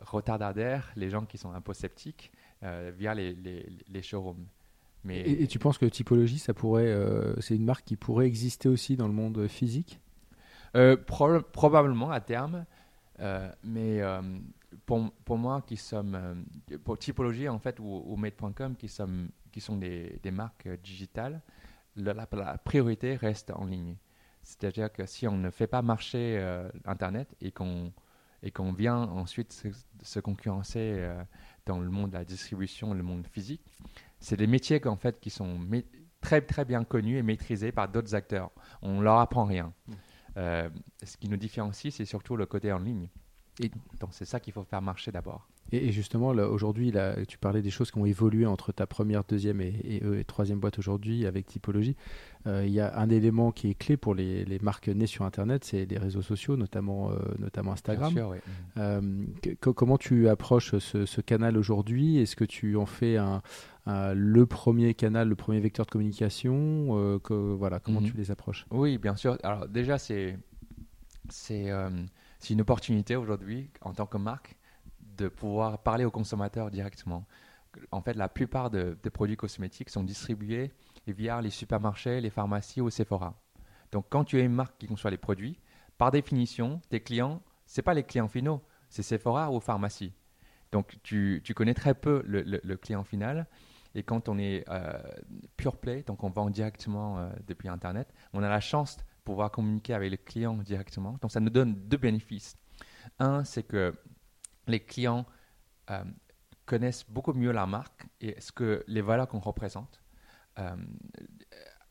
retardataires, 0.00 0.92
les 0.96 1.10
gens 1.10 1.24
qui 1.26 1.38
sont 1.38 1.52
un 1.52 1.60
peu 1.60 1.74
sceptiques, 1.74 2.32
euh, 2.62 2.92
via 2.96 3.14
les, 3.14 3.34
les, 3.34 3.66
les 3.88 4.02
showrooms. 4.02 4.46
Mais 5.04 5.20
Et, 5.20 5.42
et 5.44 5.46
tu 5.46 5.58
penses 5.58 5.78
que 5.78 5.86
Typologie, 5.86 6.38
ça 6.38 6.54
pourrait, 6.54 6.86
euh, 6.86 7.34
c'est 7.40 7.56
une 7.56 7.64
marque 7.64 7.84
qui 7.84 7.96
pourrait 7.96 8.26
exister 8.26 8.68
aussi 8.68 8.96
dans 8.96 9.06
le 9.08 9.14
monde 9.14 9.46
physique? 9.48 10.00
Euh, 10.74 10.96
proba- 10.96 11.42
probablement 11.42 12.10
à 12.10 12.20
terme, 12.20 12.64
mais 13.64 14.00
pour, 14.84 15.10
pour 15.24 15.38
moi 15.38 15.62
qui 15.62 15.76
sommes, 15.76 16.44
pour 16.84 16.98
Typologie 16.98 17.48
en 17.48 17.58
fait 17.58 17.80
ou, 17.80 18.02
ou 18.06 18.16
Made.com 18.16 18.76
qui, 18.76 18.88
sommes, 18.88 19.28
qui 19.52 19.60
sont 19.60 19.76
des, 19.76 20.18
des 20.22 20.30
marques 20.30 20.68
digitales, 20.82 21.40
la, 21.96 22.12
la- 22.14 22.28
la 22.32 22.58
priorité 22.58 23.16
reste 23.16 23.50
en 23.52 23.64
ligne. 23.64 23.96
C'est-à-dire 24.46 24.92
que 24.92 25.06
si 25.06 25.26
on 25.26 25.36
ne 25.36 25.50
fait 25.50 25.66
pas 25.66 25.82
marcher 25.82 26.38
euh, 26.38 26.70
Internet 26.84 27.34
et 27.40 27.50
qu'on 27.50 27.92
et 28.44 28.52
qu'on 28.52 28.72
vient 28.72 28.98
ensuite 28.98 29.52
se, 29.52 29.68
se 30.02 30.20
concurrencer 30.20 30.78
euh, 30.78 31.20
dans 31.64 31.80
le 31.80 31.90
monde 31.90 32.10
de 32.10 32.16
la 32.16 32.24
distribution, 32.24 32.94
le 32.94 33.02
monde 33.02 33.26
physique, 33.26 33.62
c'est 34.20 34.36
des 34.36 34.46
métiers 34.46 34.78
qu'en 34.78 34.94
fait 34.94 35.18
qui 35.18 35.30
sont 35.30 35.58
très 36.20 36.42
très 36.42 36.64
bien 36.64 36.84
connus 36.84 37.18
et 37.18 37.22
maîtrisés 37.24 37.72
par 37.72 37.88
d'autres 37.88 38.14
acteurs. 38.14 38.52
On 38.82 39.00
leur 39.00 39.18
apprend 39.18 39.46
rien. 39.46 39.72
Euh, 40.36 40.70
ce 41.02 41.16
qui 41.16 41.28
nous 41.28 41.36
différencie, 41.36 41.92
c'est 41.92 42.04
surtout 42.04 42.36
le 42.36 42.46
côté 42.46 42.70
en 42.70 42.78
ligne. 42.78 43.08
Et 43.58 43.68
donc 43.98 44.10
c'est 44.12 44.26
ça 44.26 44.38
qu'il 44.38 44.52
faut 44.52 44.62
faire 44.62 44.82
marcher 44.82 45.10
d'abord. 45.10 45.48
Et, 45.72 45.88
et 45.88 45.92
justement, 45.92 46.28
aujourd'hui, 46.28 46.92
tu 47.28 47.38
parlais 47.38 47.60
des 47.62 47.70
choses 47.70 47.90
qui 47.90 47.98
ont 47.98 48.06
évolué 48.06 48.46
entre 48.46 48.72
ta 48.72 48.86
première, 48.86 49.24
deuxième 49.24 49.60
et, 49.60 49.74
et, 49.84 50.04
euh, 50.04 50.20
et 50.20 50.24
troisième 50.24 50.60
boîte 50.60 50.78
aujourd'hui 50.78 51.26
avec 51.26 51.46
Typologie. 51.46 51.96
Euh, 52.46 52.64
Il 52.64 52.72
y 52.72 52.78
a 52.80 52.96
un 52.98 53.08
élément 53.10 53.50
qui 53.50 53.70
est 53.70 53.74
clé 53.74 53.96
pour 53.96 54.14
les, 54.14 54.44
les 54.44 54.58
marques 54.60 54.88
nées 54.88 55.06
sur 55.08 55.24
Internet, 55.24 55.64
c'est 55.64 55.84
les 55.86 55.98
réseaux 55.98 56.22
sociaux, 56.22 56.56
notamment, 56.56 57.10
euh, 57.10 57.16
notamment 57.38 57.72
Instagram. 57.72 58.14
Bien 58.14 58.22
sûr, 58.22 58.30
oui. 58.30 58.38
Euh, 58.78 59.24
que- 59.42 59.50
que- 59.50 59.70
comment 59.70 59.98
tu 59.98 60.28
approches 60.28 60.76
ce, 60.78 61.04
ce 61.04 61.20
canal 61.20 61.56
aujourd'hui? 61.56 62.18
Est-ce 62.18 62.36
que 62.36 62.44
tu 62.44 62.76
en 62.76 62.86
fais 62.86 63.16
un, 63.16 63.42
un- 63.86 64.14
le 64.14 64.46
premier 64.46 64.94
canal, 64.94 65.28
le 65.28 65.34
premier 65.34 65.58
vecteur 65.58 65.84
de 65.86 65.90
communication? 65.90 67.18
Que, 67.24 67.34
voilà, 67.34 67.80
Comment 67.80 68.00
Mhm. 68.00 68.10
tu 68.12 68.16
les 68.16 68.30
approches? 68.30 68.66
Oui, 68.70 68.98
bien 68.98 69.16
sûr. 69.16 69.36
Alors 69.42 69.66
déjà, 69.68 69.98
c'est 69.98 70.38
c'est 71.28 71.70
euh, 71.72 71.90
c'est 72.38 72.54
une 72.54 72.60
opportunité 72.60 73.16
aujourd'hui 73.16 73.68
en 73.80 73.92
tant 73.92 74.06
que 74.06 74.16
marque 74.18 74.56
de 75.16 75.28
pouvoir 75.28 75.82
parler 75.82 76.04
aux 76.04 76.10
consommateurs 76.10 76.70
directement. 76.70 77.24
En 77.90 78.00
fait, 78.00 78.14
la 78.14 78.28
plupart 78.28 78.70
de- 78.70 78.96
des 79.02 79.10
produits 79.10 79.36
cosmétiques 79.36 79.90
sont 79.90 80.02
distribués 80.02 80.72
via 81.06 81.40
les 81.42 81.50
supermarchés, 81.50 82.20
les 82.20 82.30
pharmacies 82.30 82.80
ou 82.80 82.90
Sephora. 82.90 83.34
Donc, 83.92 84.06
quand 84.08 84.24
tu 84.24 84.38
es 84.40 84.44
une 84.44 84.52
marque 84.52 84.78
qui 84.78 84.86
conçoit 84.86 85.10
les 85.10 85.18
produits, 85.18 85.58
par 85.98 86.10
définition, 86.10 86.80
tes 86.88 87.00
clients, 87.00 87.42
c'est 87.66 87.82
pas 87.82 87.94
les 87.94 88.02
clients 88.02 88.28
finaux, 88.28 88.62
c'est 88.88 89.02
Sephora 89.02 89.50
ou 89.50 89.60
pharmacie. 89.60 90.12
Donc, 90.72 90.96
tu, 91.02 91.42
connais 91.54 91.74
très 91.74 91.94
peu 91.94 92.22
le, 92.26 92.42
le- 92.42 92.60
le 92.62 92.76
client 92.76 93.04
final. 93.04 93.46
Et 93.94 94.02
quand 94.02 94.28
on 94.28 94.38
est 94.38 94.64
euh, 94.68 94.92
pure 95.56 95.76
play, 95.76 96.02
donc 96.02 96.22
on 96.22 96.28
vend 96.30 96.50
directement 96.50 97.18
euh, 97.18 97.30
depuis 97.46 97.68
Internet, 97.68 98.12
on 98.34 98.42
a 98.42 98.48
la 98.48 98.60
chance 98.60 98.96
de 98.98 99.02
pouvoir 99.24 99.50
communiquer 99.50 99.94
avec 99.94 100.10
les 100.10 100.18
clients 100.18 100.56
directement. 100.58 101.16
Donc, 101.20 101.30
ça 101.30 101.40
nous 101.40 101.50
donne 101.50 101.74
deux 101.74 101.96
bénéfices. 101.96 102.56
Un, 103.18 103.44
c'est 103.44 103.62
que 103.62 103.94
les 104.66 104.80
clients 104.80 105.26
euh, 105.90 106.04
connaissent 106.64 107.08
beaucoup 107.08 107.32
mieux 107.32 107.52
la 107.52 107.66
marque 107.66 108.06
et 108.20 108.40
ce 108.40 108.52
que 108.52 108.84
les 108.86 109.02
valeurs 109.02 109.28
qu'on 109.28 109.38
représente. 109.38 110.02
Euh, 110.58 110.76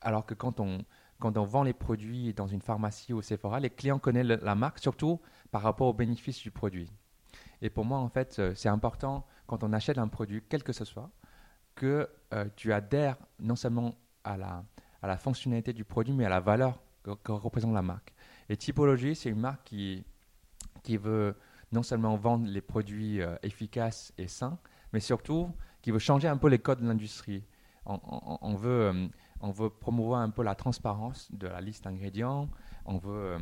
alors 0.01 0.26
que 0.26 0.34
quand 0.34 0.59
on, 0.59 0.84
quand 1.19 1.38
on 1.38 1.45
vend 1.45 1.63
les 1.63 1.73
produits 1.73 2.34
dans 2.34 2.47
une 2.47 2.61
pharmacie 2.61 3.13
ou 3.13 3.21
Sephora, 3.21 3.59
les 3.59 3.69
clients 3.69 3.99
connaissent 3.99 4.41
la 4.41 4.55
marque 4.55 4.80
surtout 4.80 5.21
par 5.51 5.61
rapport 5.61 5.88
aux 5.88 5.93
bénéfices 5.93 6.41
du 6.41 6.51
produit. 6.51 6.91
Et 7.61 7.69
pour 7.69 7.86
moi, 7.86 7.99
en 7.99 8.09
fait, 8.09 8.38
euh, 8.39 8.53
c'est 8.55 8.69
important 8.69 9.26
quand 9.47 9.63
on 9.63 9.71
achète 9.71 9.97
un 9.97 10.07
produit, 10.07 10.43
quel 10.49 10.63
que 10.63 10.73
ce 10.73 10.86
soit, 10.86 11.11
que 11.76 12.09
tu 12.55 12.73
adhères 12.73 13.17
non 13.39 13.55
seulement 13.55 13.95
à 14.23 14.38
la, 14.38 14.63
à 15.01 15.07
la 15.07 15.17
fonctionnalité 15.17 15.71
du 15.71 15.86
produit, 15.86 16.13
mais 16.13 16.26
à 16.26 16.30
la 16.30 16.39
valeur 16.39 16.82
que, 17.03 17.11
que 17.11 17.32
représente 17.32 17.73
la 17.73 17.82
marque. 17.82 18.13
Et 18.49 18.57
Typologie, 18.57 19.15
c'est 19.15 19.30
une 19.30 19.39
marque 19.39 19.63
qui, 19.65 20.03
qui 20.84 20.97
veut 20.97 21.36
non 21.76 21.84
seulement 21.84 22.15
vendre 22.15 22.47
les 22.47 22.61
produits 22.61 23.21
euh, 23.21 23.36
efficaces 23.43 24.13
et 24.17 24.28
sains, 24.28 24.57
mais 24.93 24.99
surtout 24.99 25.51
qui 25.82 25.91
veut 25.91 25.99
changer 25.99 26.28
un 26.28 26.38
peu 26.38 26.47
les 26.47 26.57
codes 26.57 26.82
de 26.82 26.88
l'industrie. 26.88 27.43
On, 27.86 28.55
veut, 28.55 28.82
euh, 28.88 29.07
on 29.41 29.51
veut 29.51 29.69
promouvoir 29.69 30.21
un 30.21 30.32
peu 30.32 30.41
la 30.41 30.55
transparence 30.55 31.32
de 31.32 31.47
la 31.47 31.61
liste 31.61 31.84
d'ingrédients. 31.84 32.49
On 32.86 32.97
veut, 32.97 33.36
euh, 33.36 33.39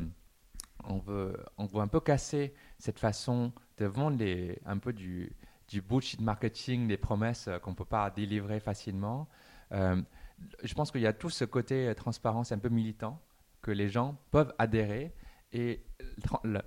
on 0.84 0.98
veut, 0.98 1.46
on 1.58 1.66
veut 1.66 1.80
un 1.80 1.88
peu 1.88 2.02
casser 2.02 2.54
cette 2.78 3.00
façon 3.00 3.54
de 3.78 3.86
vendre 3.86 4.18
les, 4.18 4.60
un 4.66 4.80
peu 4.80 4.92
du, 4.92 5.34
du 5.70 5.82
bullshit 5.82 6.20
marketing, 6.20 6.90
des 6.90 6.98
promesses 6.98 7.48
qu'on 7.62 7.72
ne 7.72 7.76
peut 7.76 7.86
pas 7.86 8.10
délivrer 8.10 8.60
facilement. 8.60 9.30
Je 9.72 10.74
pense 10.76 10.92
qu'il 10.92 11.02
y 11.02 11.08
a 11.08 11.14
tout 11.14 11.30
ce 11.30 11.46
côté 11.46 11.94
transparence 11.96 12.52
un 12.52 12.60
peu 12.60 12.70
militant 12.70 13.22
que 13.62 13.72
les 13.72 13.88
gens 13.88 14.18
peuvent 14.32 14.54
adhérer. 14.58 15.14
Et 15.56 15.84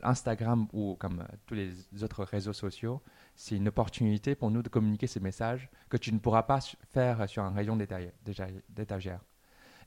Instagram 0.02 0.68
ou 0.72 0.94
comme 0.94 1.20
euh, 1.20 1.36
tous 1.46 1.54
les 1.54 2.04
autres 2.04 2.22
réseaux 2.22 2.52
sociaux, 2.52 3.02
c'est 3.34 3.56
une 3.56 3.66
opportunité 3.68 4.36
pour 4.36 4.50
nous 4.52 4.62
de 4.62 4.68
communiquer 4.68 5.08
ces 5.08 5.18
messages 5.18 5.68
que 5.88 5.96
tu 5.96 6.12
ne 6.12 6.20
pourras 6.20 6.44
pas 6.44 6.60
faire 6.92 7.28
sur 7.28 7.42
un 7.42 7.50
rayon 7.50 7.76
d'éta- 7.76 8.12
d'éta- 8.24 8.46
d'étagère. 8.68 9.20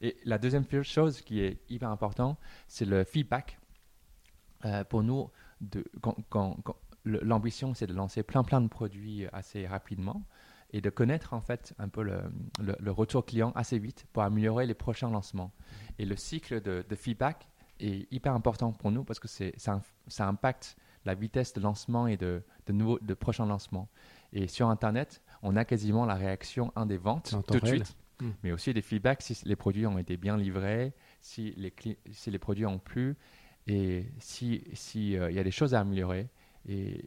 Et 0.01 0.17
la 0.25 0.37
deuxième 0.37 0.65
chose 0.83 1.21
qui 1.21 1.39
est 1.39 1.61
hyper 1.69 1.89
important, 1.89 2.37
c'est 2.67 2.85
le 2.85 3.05
feedback. 3.05 3.57
Euh, 4.65 4.83
pour 4.83 5.01
nous, 5.01 5.29
l'ambition, 7.05 7.73
c'est 7.73 7.87
de 7.87 7.93
lancer 7.93 8.23
plein 8.23 8.43
plein 8.43 8.59
de 8.59 8.67
produits 8.67 9.27
assez 9.31 9.65
rapidement 9.65 10.25
et 10.71 10.81
de 10.81 10.89
connaître 10.89 11.33
en 11.33 11.41
fait 11.41 11.73
un 11.79 11.87
peu 11.87 12.03
le, 12.03 12.91
retour 12.91 13.25
client 13.25 13.51
assez 13.55 13.79
vite 13.79 14.05
pour 14.11 14.23
améliorer 14.23 14.65
les 14.65 14.73
prochains 14.73 15.09
lancements. 15.09 15.53
Et 15.97 16.05
le 16.05 16.17
cycle 16.17 16.61
de 16.61 16.95
feedback 16.95 17.47
est 17.79 18.07
hyper 18.11 18.33
important 18.33 18.71
pour 18.71 18.91
nous 18.91 19.03
parce 19.03 19.19
que 19.19 19.27
c'est, 19.27 19.53
ça, 19.57 19.81
ça 20.07 20.27
impacte 20.27 20.75
la 21.05 21.13
vitesse 21.15 21.53
de 21.53 21.61
lancement 21.61 22.07
et 22.07 22.17
de, 22.17 22.43
de, 22.67 22.73
nouveaux, 22.73 22.99
de 22.99 23.13
prochains 23.13 23.45
lancements. 23.45 23.87
Et 24.33 24.47
sur 24.47 24.67
Internet, 24.69 25.21
on 25.41 25.55
a 25.55 25.63
quasiment 25.65 26.05
la 26.05 26.15
réaction 26.15 26.71
un 26.75 26.85
des 26.85 26.97
ventes 26.97 27.33
tout 27.47 27.53
de 27.53 27.59
suite, 27.67 27.95
Mm. 28.21 28.31
mais 28.43 28.51
aussi 28.51 28.73
des 28.73 28.81
feedbacks 28.81 29.21
si 29.21 29.39
les 29.45 29.55
produits 29.55 29.87
ont 29.87 29.97
été 29.97 30.17
bien 30.17 30.35
livrés, 30.35 30.93
si 31.21 31.53
les, 31.55 31.73
si 32.11 32.29
les 32.29 32.37
produits 32.37 32.65
ont 32.65 32.77
plu 32.77 33.15
et 33.65 34.11
si 34.19 34.61
si, 34.73 35.15
euh, 35.17 35.31
y 35.31 35.39
a 35.39 35.43
des 35.45 35.51
choses 35.51 35.73
à 35.73 35.79
améliorer. 35.79 36.27
Et, 36.67 37.01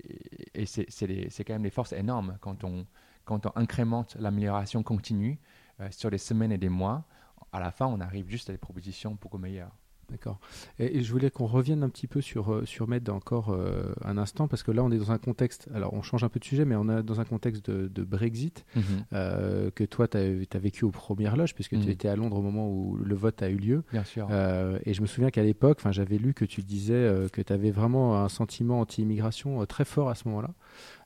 et 0.54 0.64
c'est, 0.64 0.86
c'est, 0.88 1.06
des- 1.06 1.28
c'est 1.28 1.44
quand 1.44 1.52
même 1.52 1.62
des 1.64 1.70
forces 1.70 1.92
énormes 1.92 2.38
quand 2.40 2.64
on, 2.64 2.86
quand 3.26 3.44
on 3.44 3.52
incrémente 3.56 4.16
l'amélioration 4.18 4.82
continue 4.82 5.38
euh, 5.80 5.88
sur 5.90 6.10
des 6.10 6.16
semaines 6.16 6.50
et 6.52 6.56
des 6.56 6.70
mois. 6.70 7.04
À 7.52 7.60
la 7.60 7.70
fin, 7.70 7.86
on 7.86 8.00
arrive 8.00 8.30
juste 8.30 8.48
à 8.48 8.52
des 8.52 8.58
propositions 8.58 9.18
beaucoup 9.20 9.36
meilleures. 9.36 9.76
D'accord. 10.12 10.38
Et, 10.78 10.98
et 10.98 11.02
je 11.02 11.10
voulais 11.10 11.30
qu'on 11.30 11.46
revienne 11.46 11.82
un 11.82 11.88
petit 11.88 12.06
peu 12.06 12.20
sur, 12.20 12.52
euh, 12.52 12.64
sur 12.66 12.86
Med 12.86 13.08
encore 13.08 13.48
euh, 13.50 13.92
un 14.04 14.18
instant, 14.18 14.46
parce 14.46 14.62
que 14.62 14.70
là, 14.70 14.84
on 14.84 14.90
est 14.92 14.98
dans 14.98 15.10
un 15.10 15.18
contexte, 15.18 15.68
alors 15.74 15.94
on 15.94 16.02
change 16.02 16.22
un 16.22 16.28
peu 16.28 16.38
de 16.38 16.44
sujet, 16.44 16.64
mais 16.64 16.76
on 16.76 16.88
est 16.88 17.02
dans 17.02 17.18
un 17.20 17.24
contexte 17.24 17.68
de, 17.70 17.88
de 17.88 18.04
Brexit, 18.04 18.64
euh, 19.12 19.70
que 19.70 19.84
toi, 19.84 20.06
tu 20.06 20.18
as, 20.18 20.58
vécu 20.58 20.84
aux 20.84 20.90
premières 20.90 21.36
loges, 21.36 21.54
puisque 21.54 21.70
tu 21.78 21.86
Mhm. 21.86 21.90
étais 21.90 22.08
à 22.08 22.16
Londres 22.16 22.36
au 22.38 22.42
moment 22.42 22.68
où 22.68 22.96
le 22.96 23.14
vote 23.14 23.42
a 23.42 23.48
eu 23.48 23.56
lieu. 23.56 23.84
Bien 23.90 24.04
sûr. 24.04 24.28
Euh, 24.30 24.78
et 24.84 24.94
je 24.94 25.00
me 25.02 25.06
souviens 25.06 25.30
qu'à 25.30 25.42
l'époque, 25.42 25.80
j'avais 25.90 26.18
lu 26.18 26.34
que 26.34 26.44
tu 26.44 26.62
disais 26.62 27.10
que 27.32 27.40
tu 27.42 27.52
avais 27.52 27.70
vraiment 27.70 28.22
un 28.22 28.28
sentiment 28.28 28.80
anti-immigration 28.80 29.64
très 29.66 29.84
fort 29.84 30.08
à 30.10 30.14
ce 30.14 30.28
moment-là. 30.28 30.50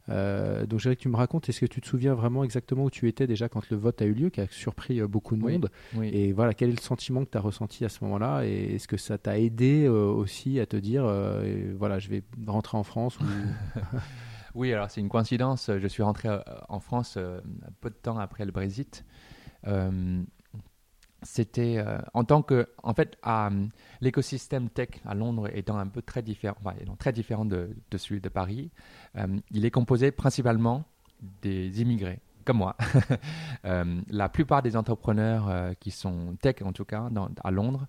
Euh, 0.09 0.67
donc, 0.67 0.81
j'aimerais 0.81 0.97
que 0.97 1.01
tu 1.03 1.09
me 1.09 1.17
racontes, 1.17 1.49
est-ce 1.49 1.61
que 1.61 1.67
tu 1.67 1.81
te 1.81 1.87
souviens 1.87 2.15
vraiment 2.15 2.45
exactement 2.45 2.85
où 2.85 2.91
tu 2.91 3.09
étais 3.09 3.27
déjà 3.27 3.49
quand 3.49 3.69
le 3.71 3.77
vote 3.77 4.01
a 4.03 4.05
eu 4.05 4.13
lieu, 4.15 4.31
qui 4.31 4.41
a 4.41 4.47
surpris 4.51 5.01
euh, 5.01 5.09
beaucoup 5.09 5.37
de 5.37 5.43
Oui. 5.43 5.53
monde? 5.55 5.71
oui. 5.95 6.11
Et 6.13 6.33
voilà, 6.33 6.55
quel 6.55 6.69
est 6.71 6.77
le 6.77 6.81
sentiment 6.81 7.25
que 7.25 7.31
tu 7.31 7.39
as 7.39 7.41
ressenti 7.41 7.85
à 7.85 7.89
ce 7.89 8.03
moment-là? 8.05 8.45
Et 8.47 8.75
est-ce 8.77 8.87
que 8.89 8.97
ça 8.97 9.19
t'a 9.19 9.39
aidé 9.39 9.85
euh, 9.85 10.07
aussi 10.07 10.61
à 10.61 10.67
te 10.67 10.77
dire, 10.77 11.05
euh, 11.05 11.75
voilà, 11.79 11.99
je 11.99 12.09
vais 12.09 12.23
rentrer 12.47 12.77
en 12.79 12.83
France 12.85 13.19
ou... 13.21 13.25
Oui, 14.55 14.73
alors 14.73 14.91
c'est 14.91 15.03
une 15.03 15.11
coïncidence. 15.11 15.71
Je 15.79 15.87
suis 15.87 16.03
rentré 16.03 16.31
en 16.71 16.81
France 16.81 17.19
peu 17.83 17.91
de 17.91 17.95
temps 17.95 18.17
après 18.19 18.47
le 18.47 18.53
Brexit. 18.53 19.05
C'était 21.23 21.79
euh, 21.79 21.99
en 22.15 22.25
tant 22.25 22.43
que, 22.43 22.69
en 22.83 22.93
fait, 22.93 23.17
euh, 23.27 23.67
l'écosystème 24.01 24.69
tech 24.69 24.89
à 25.05 25.15
Londres 25.15 25.49
étant 25.53 25.79
un 25.79 25.87
peu 25.87 26.03
très 26.03 26.23
différent, 26.23 26.57
enfin, 26.61 26.75
très 26.99 27.13
différent 27.13 27.45
de, 27.45 27.71
celui 27.97 28.21
de 28.21 28.29
Paris, 28.29 28.71
euh, 29.17 29.27
il 29.51 29.65
est 29.65 29.71
composé 29.71 30.11
principalement 30.11 30.85
des 31.41 31.81
immigrés, 31.81 32.21
comme 32.45 32.59
moi. 32.59 32.77
La 33.65 34.29
plupart 34.29 34.63
des 34.63 34.77
entrepreneurs 34.77 35.75
qui 35.81 35.91
sont 35.91 36.37
tech, 36.43 36.57
en 36.63 36.73
tout 36.73 36.85
cas, 36.85 37.09
à 37.43 37.51
Londres, 37.51 37.87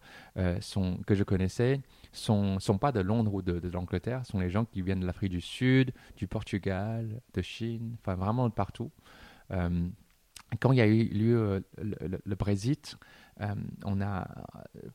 sont, 0.62 0.98
que 1.06 1.14
je 1.14 1.24
connaissais, 1.24 1.82
sont, 2.14 2.60
sont 2.60 2.78
pas 2.78 2.94
de 2.94 3.02
Londres 3.02 3.34
ou 3.34 3.42
de, 3.42 3.60
de 3.60 3.70
l'Angleterre, 3.70 4.26
sont 4.26 4.40
les 4.40 4.50
gens 4.50 4.64
qui 4.64 4.82
viennent 4.82 5.02
de 5.02 5.06
l'Afrique 5.06 5.32
du 5.32 5.42
Sud, 5.42 5.94
du 6.16 6.28
Portugal, 6.28 7.22
de 7.34 7.42
Chine, 7.42 7.98
enfin 8.00 8.16
vraiment 8.16 8.48
de 8.48 8.54
partout. 8.54 8.92
Quand 10.60 10.72
il 10.72 10.78
y 10.78 10.82
a 10.82 10.88
eu 10.88 11.04
lieu 11.06 11.38
euh, 11.38 12.20
le, 12.26 12.36
Brexit, 12.36 12.98
euh, 13.42 13.54
on 13.84 14.02
a 14.02 14.28
euh, 14.78 14.90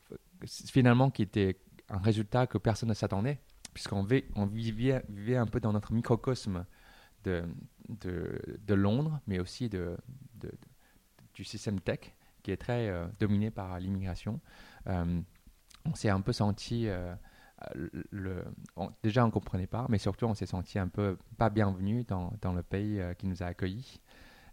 finalement 0.45 1.11
qui 1.11 1.21
était 1.21 1.59
un 1.89 1.99
résultat 1.99 2.47
que 2.47 2.57
personne 2.57 2.89
ne 2.89 2.93
s'attendait, 2.93 3.39
puisqu'on 3.73 4.03
vi- 4.03 4.25
on 4.35 4.45
vivait, 4.47 5.03
un 5.35 5.45
peu 5.45 5.59
dans 5.59 5.73
notre 5.73 5.93
microcosme 5.93 6.65
de, 7.23 7.45
Londres, 8.69 9.21
mais 9.27 9.39
aussi 9.39 9.69
du 9.69 11.43
système 11.43 11.79
tech 11.79 11.99
qui 12.41 12.51
est 12.51 12.57
très 12.57 12.91
dominé 13.19 13.51
par 13.51 13.79
l'immigration. 13.79 14.41
On 14.87 15.93
s'est 15.93 16.09
un 16.09 16.21
peu 16.21 16.33
senti, 16.33 16.87
déjà 19.03 19.25
on 19.25 19.31
comprenait 19.31 19.67
pas, 19.67 19.85
mais 19.87 19.99
surtout 19.99 20.25
on 20.25 20.33
s'est 20.33 20.47
senti 20.47 20.79
un 20.79 20.87
peu 20.87 21.17
pas 21.37 21.49
bienvenu 21.49 22.03
dans, 22.03 22.53
le 22.53 22.63
pays 22.63 23.01
qui 23.17 23.27
nous 23.27 23.43
a 23.43 23.45
accueillis. 23.45 24.01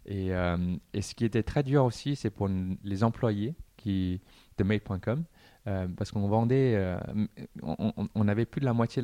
Et, 0.05 0.33
euh, 0.33 0.75
et 0.93 1.01
ce 1.01 1.13
qui 1.13 1.25
était 1.25 1.43
très 1.43 1.63
dur 1.63 1.85
aussi, 1.85 2.15
c'est 2.15 2.29
pour 2.29 2.49
les 2.83 3.03
employés 3.03 3.55
qui, 3.77 4.21
de 4.57 4.63
Made.com, 4.63 5.23
euh, 5.67 5.87
parce 5.95 6.11
qu'on 6.11 6.27
vendait, 6.27 6.75
euh, 6.75 6.99
on, 7.61 8.27
avait 8.27 8.45
plus 8.45 8.61
de 8.61 8.65
la 8.65 8.73
moitié 8.73 9.03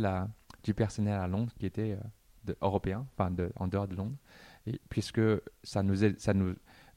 du 0.63 0.73
personnel 0.73 1.19
à 1.19 1.27
Londres 1.27 1.53
qui 1.59 1.65
était 1.65 1.97
européen, 2.61 3.05
enfin 3.17 3.33
en 3.57 3.67
dehors 3.67 3.87
de 3.87 3.95
Londres, 3.95 4.17
et 4.65 4.81
puisque 4.89 5.21
ça 5.63 5.83
nous, 5.83 6.03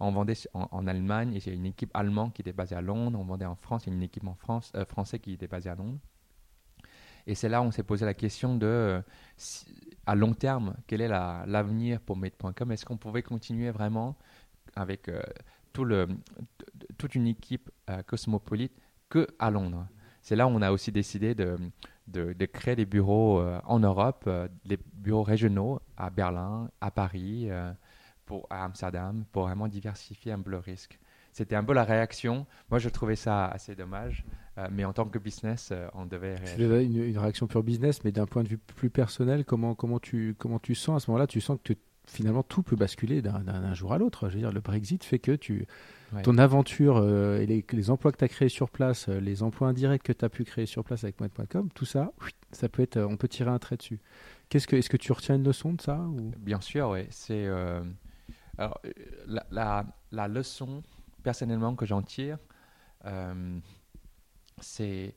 on 0.01 0.11
vendait 0.11 0.35
en, 0.55 0.87
Allemagne, 0.87 1.35
et 1.35 1.39
il 1.39 1.47
y 1.47 1.51
a 1.51 1.55
une 1.55 1.67
équipe 1.67 1.91
allemande 1.95 2.33
qui 2.33 2.43
était 2.43 2.53
basée 2.53 2.75
à 2.75 2.81
Londres, 2.81 3.19
on 3.21 3.25
vendait 3.25 3.47
en 3.47 3.55
France, 3.55 3.87
il 3.87 3.91
y 3.91 3.93
a 3.93 3.97
une 3.97 4.03
équipe 4.03 4.27
en 4.27 4.35
France, 4.35 4.73
euh, 4.75 4.85
français 4.85 5.19
qui 5.19 5.35
était 5.35 5.47
basée 5.47 5.71
à 5.71 5.75
Londres. 5.75 5.99
Et 7.27 7.35
c'est 7.35 7.49
là 7.49 7.61
où 7.61 7.67
on 7.67 7.71
s'est 7.71 7.83
posé 7.83 8.07
la 8.07 8.15
question 8.15 8.57
de, 8.57 9.03
à 10.07 10.15
long 10.15 10.35
terme, 10.35 10.75
quel 10.87 11.01
est 11.01 11.09
la- 11.09 11.45
l'avenir 11.47 12.01
pour 12.01 12.17
Made.com 12.17 12.73
Est-ce 12.73 12.85
qu'on 12.85 12.97
pouvait 12.97 13.23
continuer 13.23 13.71
vraiment 13.71 14.17
avec 14.75 15.09
euh, 15.09 15.23
toute 15.73 17.15
une 17.15 17.27
équipe 17.27 17.71
euh, 17.89 18.03
cosmopolite 18.03 18.73
que 19.09 19.27
à 19.39 19.51
Londres? 19.51 19.87
C'est 20.23 20.37
là 20.37 20.47
où 20.47 20.51
on 20.51 20.63
a 20.63 20.71
aussi 20.71 20.93
décidé 20.93 21.35
de, 21.35 21.57
créer 22.47 22.77
des 22.77 22.87
bureaux 22.87 23.41
euh, 23.41 23.61
en 23.65 23.79
Europe, 23.79 24.29
des 24.65 24.79
bureaux 24.93 25.23
régionaux 25.23 25.81
à 25.97 26.11
Berlin, 26.11 26.71
à 26.81 26.91
Paris, 26.91 27.51
à 27.51 28.65
Amsterdam, 28.65 29.25
pour 29.33 29.45
vraiment 29.45 29.67
diversifier 29.69 30.33
un 30.33 30.41
peu 30.41 30.51
le 30.51 30.59
risque. 30.59 30.99
C'était 31.33 31.55
un 31.57 31.65
peu 31.65 31.73
la 31.75 31.85
réaction. 31.85 32.47
Moi, 32.71 32.79
je 32.79 32.89
trouvais 32.89 33.17
ça 33.17 33.47
assez 33.47 33.75
dommage, 33.77 34.25
euh, 34.59 34.67
mais 34.73 34.85
en 34.85 34.93
tant 34.93 35.05
que 35.07 35.19
business, 35.19 35.71
euh, 35.73 35.87
on 35.95 36.05
devait 36.07 36.35
réagir. 36.37 36.77
une, 36.79 37.03
une 37.05 37.19
réaction 37.19 37.47
pure 37.47 37.63
business, 37.63 38.03
mais 38.05 38.11
d'un 38.13 38.27
point 38.27 38.43
de 38.43 38.49
vue 38.49 38.59
plus 38.59 38.91
personnel, 38.91 39.45
comment, 39.45 39.75
comment, 39.75 39.99
tu, 40.01 40.35
comment 40.39 40.59
tu 40.59 40.75
sens 40.75 41.03
à 41.03 41.05
ce 41.05 41.11
moment-là? 41.11 41.27
Tu 41.27 41.41
sens 41.41 41.59
que 41.63 41.73
tu- 41.73 41.79
finalement 42.07 42.43
tout 42.43 42.65
peut 42.65 42.75
basculer 42.75 43.23
d'un- 43.23 43.73
jour 43.75 43.93
à 43.93 43.99
l'autre. 43.99 44.29
Je 44.29 44.35
veux 44.35 44.41
dire, 44.41 44.51
le 44.53 44.61
Brexit 44.61 45.05
fait 45.05 45.21
que 45.21 45.33
tu, 45.33 45.67
Ouais. 46.13 46.23
ton 46.23 46.39
aventure 46.39 46.97
euh, 46.97 47.39
et 47.39 47.47
les, 47.47 47.65
les 47.71 47.89
emplois 47.91 48.11
que 48.11 48.17
tu 48.17 48.25
as 48.25 48.29
créés 48.29 48.49
sur 48.49 48.69
place, 48.69 49.07
les 49.07 49.45
emplois 49.45 49.69
indirects 49.69 50.03
que 50.03 50.13
tu 50.13 50.25
as 50.25 50.29
pu 50.29 50.43
créer 50.43 50.67
sur 50.67 50.83
place 50.83 51.05
avec 51.05 51.21
Moed.com, 51.21 51.69
tout 51.73 51.85
ça, 51.85 52.11
ça 52.51 52.69
peut 52.69 52.83
être, 52.83 52.99
on 52.99 53.17
peut 53.17 53.29
tirer 53.29 53.51
un 53.51 53.61
trait 53.61 53.77
dessus. 53.77 54.01
Qu'est-ce 54.49 54.67
que, 54.67 54.75
est-ce 54.75 54.91
que 54.91 54.97
tu 54.97 55.13
retiens 55.13 55.37
une 55.37 55.45
leçon 55.45 55.73
de 55.75 55.81
ça 55.81 55.99
ou... 56.01 56.33
Bien 56.41 56.61
sûr, 56.61 56.89
oui. 56.91 57.07
C'est 57.11 57.47
alors 58.59 58.81
la, 59.29 59.47
la, 59.53 59.87
la 60.11 60.27
leçon 60.27 60.83
personnellement 61.21 61.75
que 61.75 61.87
j'en 61.87 62.03
tire, 62.03 62.39
euh, 63.05 63.59
c'est 64.61 65.15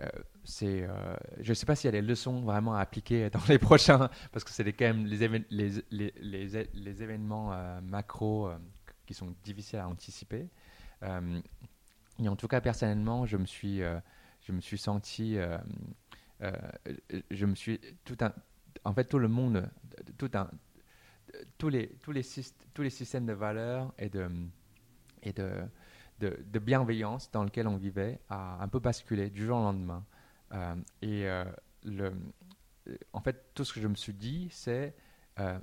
euh, 0.00 0.08
c'est 0.44 0.82
euh, 0.82 1.16
je 1.40 1.50
ne 1.50 1.54
sais 1.54 1.66
pas 1.66 1.76
s'il 1.76 1.86
y 1.86 1.94
a 1.94 2.00
des 2.00 2.06
leçons 2.06 2.40
vraiment 2.40 2.74
à 2.74 2.80
appliquer 2.80 3.28
dans 3.30 3.42
les 3.48 3.58
prochains 3.58 4.08
parce 4.32 4.44
que 4.44 4.50
c'est 4.50 4.64
quand 4.72 4.86
même 4.86 5.06
les, 5.06 7.02
événements 7.02 7.52
euh, 7.52 7.80
macro 7.82 8.50
qui 9.06 9.14
sont 9.14 9.34
difficiles 9.44 9.78
à 9.78 9.88
anticiper. 9.88 10.48
Et 12.18 12.28
en 12.28 12.36
tout 12.36 12.48
cas 12.48 12.60
personnellement, 12.60 13.26
je 13.26 13.36
me 13.36 13.46
suis 13.46 13.80
je 13.80 14.52
me 14.52 14.60
suis 14.60 14.78
senti 14.78 15.36
je 16.40 17.46
me 17.46 17.54
suis 17.54 17.80
tout 18.04 18.16
en 18.84 18.94
fait 18.94 19.04
tout 19.04 19.18
le 19.18 19.28
monde 19.28 19.68
tout 20.16 20.30
un 20.34 20.48
tous 21.56 21.70
les, 21.70 21.88
tous, 22.02 22.12
les, 22.12 22.22
tous 22.74 22.82
les 22.82 22.90
systèmes 22.90 23.24
de 23.24 23.32
valeurs 23.32 23.94
et 23.98 24.10
de, 24.10 24.28
et 25.22 25.32
de, 25.32 25.62
de, 26.20 26.58
bienveillance 26.58 27.30
dans 27.30 27.44
lesquels 27.44 27.66
on 27.68 27.76
vivait 27.76 28.20
a 28.28 28.62
un 28.62 28.68
peu 28.68 28.78
basculé 28.78 29.30
du 29.30 29.44
jour 29.46 29.58
au 29.58 29.62
lendemain. 29.62 30.04
Euh, 30.52 30.74
et 31.02 31.26
euh, 31.28 31.44
le, 31.84 32.12
en 33.12 33.20
fait, 33.20 33.52
tout 33.54 33.64
ce 33.64 33.72
que 33.72 33.80
je 33.80 33.88
me 33.88 33.94
suis 33.94 34.14
dit, 34.14 34.48
c'est 34.50 34.94
euh, 35.38 35.58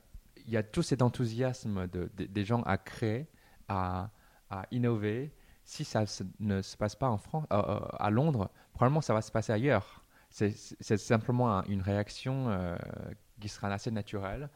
il 0.45 0.49
y 0.51 0.57
a 0.57 0.63
tout 0.63 0.81
cet 0.81 1.01
enthousiasme 1.01 1.87
de, 1.87 2.09
de- 2.15 2.25
des 2.25 2.45
gens 2.45 2.61
à 2.63 2.77
créer, 2.77 3.27
à, 3.67 4.09
à 4.49 4.65
innover. 4.71 5.33
Si 5.63 5.83
ça 5.85 6.03
ne 6.39 6.61
se 6.63 6.75
passe 6.77 6.95
pas 6.95 7.09
en 7.09 7.17
France, 7.17 7.45
euh, 7.53 7.61
euh, 7.67 7.79
à 7.99 8.09
Londres, 8.09 8.49
probablement 8.73 9.01
ça 9.01 9.13
va 9.13 9.21
se 9.21 9.31
passer 9.31 9.53
ailleurs. 9.53 10.03
C'est 10.31 10.51
simplement 10.97 11.57
un- 11.59 11.63
une 11.65 11.81
réaction 11.81 12.49
euh, 12.49 12.75
qui 13.39 13.49
sera 13.49 13.67
assez 13.69 13.91
naturelle. 13.91 14.49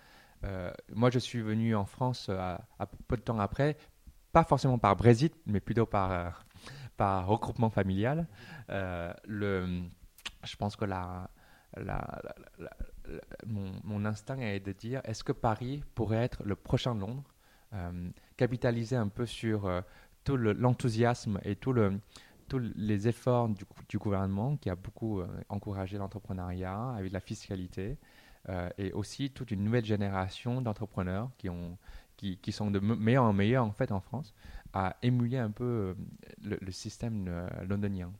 Euh, 0.44 0.72
moi, 0.94 1.10
je 1.10 1.20
suis 1.20 1.42
venu 1.42 1.76
en 1.76 1.86
France 1.86 2.28
euh, 2.30 2.58
à 2.80 2.86
peu 3.08 3.16
de 3.16 3.22
temps 3.22 3.40
après, 3.40 3.78
pas 4.34 4.44
forcément 4.44 4.78
par 4.80 4.96
Brexit, 4.98 5.34
mais 5.46 5.60
plutôt 5.62 5.86
par, 5.86 6.12
euh, 6.12 6.30
par 6.98 7.28
regroupement 7.28 7.70
familial. 7.70 8.28
Euh, 8.70 9.14
je 9.30 10.56
pense 10.58 10.76
que 10.76 10.86
mon, 13.46 14.06
instinct 14.06 14.40
est 14.40 14.60
de 14.60 14.72
dire 14.74 15.02
est-ce 15.06 15.24
que 15.24 15.32
Paris 15.32 15.84
pourrait 15.96 16.24
être 16.24 16.44
le 16.44 16.56
prochain 16.56 16.96
Londres 16.96 17.24
Euh, 17.76 18.10
Capitaliser 18.38 18.96
un 18.96 19.08
peu 19.08 19.26
sur 19.26 19.68
tout 20.24 20.38
le- 20.38 20.54
l'enthousiasme 20.54 21.40
et 21.44 21.56
tous 21.56 21.74
les 22.76 23.08
efforts 23.08 23.50
du, 23.50 23.66
gou- 23.66 23.84
du 23.90 23.98
gouvernement 23.98 24.58
qui 24.58 24.70
a 24.70 24.76
beaucoup 24.76 25.22
encouragé 25.50 25.98
l'entrepreneuriat 25.98 26.92
avec 26.96 27.12
la 27.12 27.20
fiscalité 27.20 27.98
et 28.78 28.92
aussi 28.94 29.32
toute 29.32 29.50
une 29.50 29.64
nouvelle 29.64 29.86
génération 29.86 30.62
d'entrepreneurs 30.62 31.32
qui, 31.40 31.50
ont, 31.50 31.78
qui, 32.24 32.38
qui 32.38 32.52
sont 32.54 32.72
de 32.72 32.80
me- 32.80 32.96
meilleurs 32.96 33.26
en 33.26 33.34
meilleurs 33.34 33.66
en 33.66 33.74
fait 33.74 33.92
en 33.92 34.00
France 34.00 34.34
à 34.72 34.96
émuler 35.04 35.38
un 35.38 35.52
peu 35.52 35.64
euh, 35.64 35.94
le, 36.42 36.58
le 36.62 36.72
système 36.72 37.26
euh, 37.28 37.48
londonien. 37.68 38.12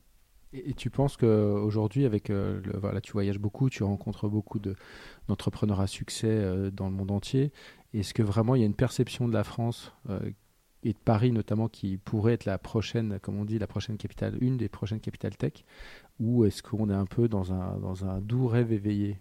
Et, 0.52 0.70
et 0.70 0.74
tu 0.74 0.90
penses 0.90 1.16
qu'aujourd'hui, 1.16 2.04
avec 2.04 2.30
euh, 2.30 2.60
le- 2.64 2.78
voilà, 2.78 3.00
tu 3.00 3.12
voyages 3.12 3.38
beaucoup, 3.38 3.70
tu 3.70 3.82
rencontres 3.82 4.28
beaucoup 4.28 4.58
de- 4.58 4.76
d'entrepreneurs 5.26 5.80
à 5.80 5.86
succès 5.86 6.28
euh, 6.28 6.70
dans 6.70 6.88
le 6.90 6.94
monde 6.94 7.10
entier. 7.10 7.50
Est-ce 7.94 8.12
que 8.12 8.22
vraiment 8.22 8.54
il 8.54 8.60
y 8.60 8.62
a 8.62 8.66
une 8.66 8.74
perception 8.74 9.26
de 9.26 9.32
la 9.32 9.42
France 9.42 9.92
euh, 10.10 10.20
et 10.82 10.92
de 10.92 10.98
Paris 10.98 11.32
notamment 11.32 11.68
qui 11.68 11.96
pourrait 11.96 12.34
être 12.34 12.44
la 12.44 12.58
prochaine, 12.58 13.18
comme 13.20 13.38
on 13.40 13.46
dit, 13.46 13.58
la 13.58 13.66
prochaine 13.66 13.96
capitale, 13.96 14.36
une 14.42 14.58
des 14.58 14.68
prochaines 14.68 15.00
capitales 15.00 15.36
tech, 15.36 15.64
ou 16.20 16.44
est-ce 16.44 16.62
qu'on 16.62 16.90
est 16.90 16.94
un 16.94 17.06
peu 17.06 17.26
dans 17.26 17.54
un, 17.54 17.78
dans 17.78 18.04
un 18.04 18.20
doux 18.20 18.46
rêve 18.48 18.70
éveillé? 18.70 19.18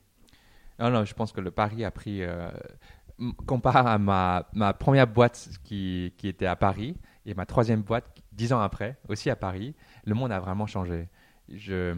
Non, 0.80 0.90
non, 0.90 1.06
je 1.06 1.14
pense 1.14 1.32
que 1.32 1.40
le 1.40 1.52
pari 1.52 1.86
a 1.86 1.92
pris. 1.92 2.22
Euh, 2.22 2.50
comparé 3.46 3.80
à 3.80 3.98
ma, 3.98 4.48
ma 4.54 4.74
première 4.74 5.08
boîte 5.08 5.50
qui, 5.64 6.14
qui 6.18 6.28
était 6.28 6.46
à 6.48 6.56
Paris 6.56 6.96
et 7.26 7.34
ma 7.34 7.46
troisième 7.46 7.82
boîte 7.82 8.06
dix 8.32 8.52
ans 8.54 8.62
après, 8.62 8.98
aussi 9.08 9.30
à 9.30 9.36
Paris, 9.36 9.76
le 10.06 10.14
monde 10.16 10.32
a 10.32 10.40
vraiment 10.40 10.66
changé. 10.68 11.08
Je, 11.50 11.96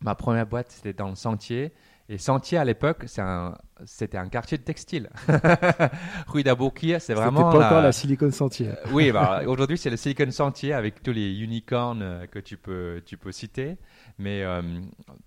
ma 0.00 0.14
première 0.14 0.46
boîte, 0.46 0.70
c'était 0.70 0.92
dans 0.92 1.08
le 1.08 1.14
Sentier. 1.14 1.72
Et 2.08 2.18
Sentier, 2.18 2.58
à 2.58 2.64
l'époque, 2.64 3.06
un- 3.18 3.54
c'était 3.84 4.18
un, 4.18 4.28
quartier 4.28 4.58
de 4.58 4.64
textile. 4.64 5.10
Rue 6.26 6.42
d'Aboukir, 6.42 7.00
c'est 7.00 7.14
vraiment. 7.14 7.38
C'était 7.38 7.56
pas 7.58 7.58
la- 7.60 7.66
encore 7.68 7.82
la 7.82 7.92
Silicon 7.92 8.30
Sentier. 8.32 8.68
euh, 8.70 8.74
oui, 8.92 9.12
bah, 9.12 9.42
aujourd'hui 9.46 9.78
c'est 9.78 9.90
le 9.90 9.96
Silicon 9.96 10.30
Sentier 10.30 10.72
avec 10.72 11.02
tous 11.02 11.12
les 11.12 11.38
unicorns 11.40 12.02
euh, 12.02 12.26
que 12.26 12.38
tu 12.40 12.56
peux, 12.56 13.00
tu 13.06 13.16
peux 13.16 13.30
citer. 13.32 13.76
Mais 14.18 14.42
euh, 14.42 14.60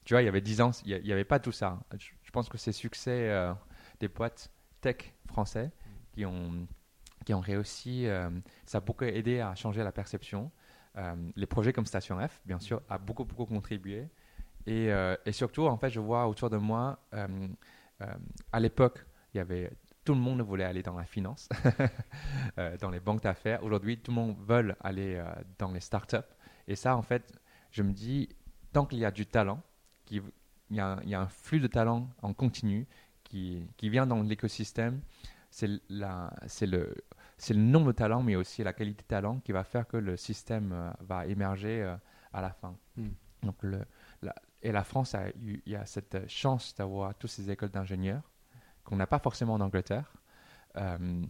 tu 0.04 0.14
vois, 0.14 0.22
il 0.22 0.26
y 0.26 0.28
avait 0.28 0.42
10 0.42 0.60
ans, 0.62 0.72
il 0.86 1.02
n'y 1.04 1.12
avait 1.14 1.24
pas 1.24 1.40
tout 1.40 1.52
ça. 1.54 1.80
Je, 1.98 2.08
je 2.22 2.32
pense 2.32 2.50
que 2.50 2.58
c'est 2.58 2.74
succès 2.74 3.30
euh, 3.30 3.54
des 4.02 4.10
boîtes 4.10 4.52
tech 4.84 5.14
français 5.28 5.72
qui 6.12 6.26
ont, 6.26 6.68
qui 7.26 7.34
ont 7.34 7.40
réussi. 7.40 8.06
euh, 8.06 8.30
ça 8.66 8.78
a 8.80 8.82
beaucoup 8.82 9.06
aidé 9.06 9.40
à 9.40 9.56
changer 9.56 9.82
la 9.84 9.92
perception. 9.92 10.52
Euh, 10.98 11.16
les 11.36 11.48
projets 11.48 11.74
comme 11.74 11.86
Station 11.86 12.20
F, 12.20 12.42
bien 12.46 12.60
sûr, 12.60 12.82
a 12.90 12.98
beaucoup, 12.98 13.24
beaucoup 13.24 13.46
contribué. 13.46 14.10
Et, 14.68 14.92
euh, 14.92 15.16
et 15.26 15.32
surtout, 15.32 15.66
en 15.66 15.78
fait, 15.78 15.90
je 15.90 16.00
vois 16.00 16.28
autour 16.28 16.50
de 16.50 16.58
moi, 16.58 17.00
à 18.52 18.60
l'époque, 18.60 19.06
il 19.34 19.38
y 19.38 19.40
avait 19.40 19.72
tout 20.04 20.14
le 20.14 20.20
monde 20.20 20.42
voulait 20.42 20.66
aller 20.66 20.84
dans 20.84 20.98
la 20.98 21.06
finance, 21.06 21.48
dans 22.82 22.90
les 22.90 23.00
banques 23.00 23.24
d'affaires. 23.24 23.64
Aujourd'hui, 23.64 23.98
tout 23.98 24.12
le 24.12 24.16
monde 24.16 24.36
veut 24.46 24.76
aller 24.82 25.24
dans 25.58 25.72
les 25.72 25.80
startups. 25.80 26.30
Et 26.68 26.76
ça, 26.76 26.98
en 26.98 27.02
fait, 27.02 27.34
je 27.72 27.84
me 27.84 27.94
dis, 27.94 28.28
tant 28.74 28.86
qu'il 28.86 29.00
y 29.00 29.06
a 29.06 29.12
du 29.12 29.26
talent, 29.26 29.62
qu'il 30.06 30.24
il 30.70 30.76
y, 30.78 31.10
y 31.10 31.16
a 31.16 31.22
un 31.22 31.28
flux 31.28 31.60
de 31.60 31.68
talent 31.68 32.10
en 32.22 32.34
continu 32.34 32.88
qui, 33.34 33.68
qui 33.78 33.90
vient 33.90 34.06
dans 34.06 34.22
l'écosystème, 34.22 35.02
c'est 35.50 35.68
le, 35.68 36.94
c'est 37.38 37.54
le 37.56 37.60
nombre 37.60 37.88
de 37.88 37.92
talents, 37.94 38.22
mais 38.22 38.36
aussi 38.36 38.64
la 38.64 38.74
qualité 38.74 39.02
de 39.02 39.08
talent 39.08 39.40
qui 39.40 39.52
va 39.52 39.64
faire 39.64 39.88
que 39.88 39.98
le 39.98 40.18
système 40.18 40.72
euh, 40.72 40.92
va 41.02 41.26
émerger 41.26 41.82
euh, 41.82 41.96
à 42.32 42.42
la 42.42 42.52
fin. 42.52 42.76
Hmm. 42.96 43.10
Donc 43.42 43.56
le, 43.62 43.80
la- 44.22 44.36
et 44.62 44.72
la 44.72 44.84
France 44.84 45.16
a 45.16 45.30
eu 45.30 45.62
il 45.66 45.72
y 45.72 45.76
a 45.76 45.86
cette 45.88 46.30
chance 46.30 46.76
d'avoir 46.76 47.16
toutes 47.16 47.32
ces 47.32 47.50
écoles 47.50 47.72
d'ingénieurs 47.72 48.22
qu'on 48.84 48.98
n'a 48.98 49.08
pas 49.08 49.20
forcément 49.20 49.56
en 49.56 49.62
Angleterre. 49.62 50.14
Euh, 50.78 51.24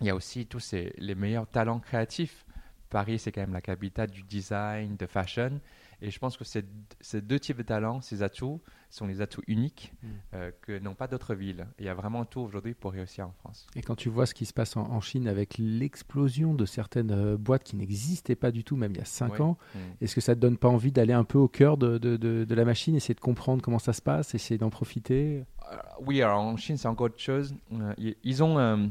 il 0.00 0.06
y 0.06 0.10
a 0.10 0.14
aussi 0.14 0.46
tous 0.46 0.60
ces, 0.60 0.92
les 0.98 1.14
meilleurs 1.14 1.46
talents 1.48 1.80
créatifs. 1.80 2.44
Paris, 2.90 3.18
c'est 3.18 3.32
quand 3.32 3.40
même 3.40 3.54
la 3.54 3.62
capitale 3.62 4.10
du 4.10 4.22
design, 4.22 4.96
de 4.96 5.06
fashion. 5.06 5.60
Et 6.00 6.10
je 6.12 6.18
pense 6.20 6.36
que 6.36 6.44
ces, 6.44 6.64
ces 7.00 7.20
deux 7.20 7.40
types 7.40 7.56
de 7.58 7.62
talents, 7.64 8.00
ces 8.00 8.22
atouts, 8.22 8.60
sont 8.88 9.06
les 9.06 9.20
atouts 9.20 9.42
uniques 9.48 9.92
Mm. 10.02 10.06
euh, 10.34 10.50
que 10.62 10.78
n'ont 10.78 10.94
pas 10.94 11.08
d'autres 11.08 11.34
villes. 11.34 11.66
Et 11.78 11.82
il 11.82 11.86
y 11.86 11.88
a 11.88 11.94
vraiment 11.94 12.24
tout 12.24 12.40
aujourd'hui 12.40 12.74
pour 12.74 12.92
réussir 12.92 13.26
en 13.26 13.32
France. 13.32 13.66
Et 13.74 13.82
quand 13.82 13.96
tu 13.96 14.08
vois 14.08 14.24
ce 14.26 14.32
qui 14.34 14.46
se 14.46 14.52
passe 14.52 14.76
en, 14.76 14.82
en 14.82 15.00
Chine 15.00 15.26
avec 15.26 15.58
l'explosion 15.58 16.54
de 16.54 16.64
certaines 16.66 17.10
euh, 17.10 17.36
boîtes 17.36 17.64
qui 17.64 17.74
n'existaient 17.76 18.36
pas 18.36 18.50
du 18.52 18.62
tout, 18.64 18.76
même 18.76 18.92
il 18.92 18.98
y 18.98 19.00
a 19.00 19.04
5 19.04 19.32
Ouais. 19.32 19.40
ans, 19.40 19.58
Mm. 19.74 19.78
est-ce 20.00 20.14
que 20.14 20.20
ça 20.20 20.34
te 20.34 20.40
donne 20.40 20.56
pas 20.56 20.68
envie 20.68 20.92
d'aller 20.92 21.12
un 21.12 21.24
peu 21.24 21.38
au 21.38 21.48
cœur 21.48 21.76
de, 21.76 21.98
de- 21.98 22.16
de- 22.16 22.44
de 22.44 22.54
la 22.54 22.64
machine, 22.64 22.94
essayer 22.94 23.14
de 23.14 23.20
comprendre 23.20 23.60
comment 23.62 23.78
ça 23.80 23.92
se 23.92 24.00
passe, 24.02 24.34
essayer 24.34 24.56
d'en 24.58 24.70
profiter? 24.70 25.44
Euh, 25.72 25.76
oui, 26.00 26.22
alors 26.22 26.38
en 26.40 26.56
Chine, 26.56 26.76
c'est 26.76 26.88
encore 26.88 27.06
autre 27.06 27.18
chose. 27.20 27.54
Euh, 27.72 27.94
ils- 28.22 28.42
ont 28.44 28.58
euh, 28.58 28.86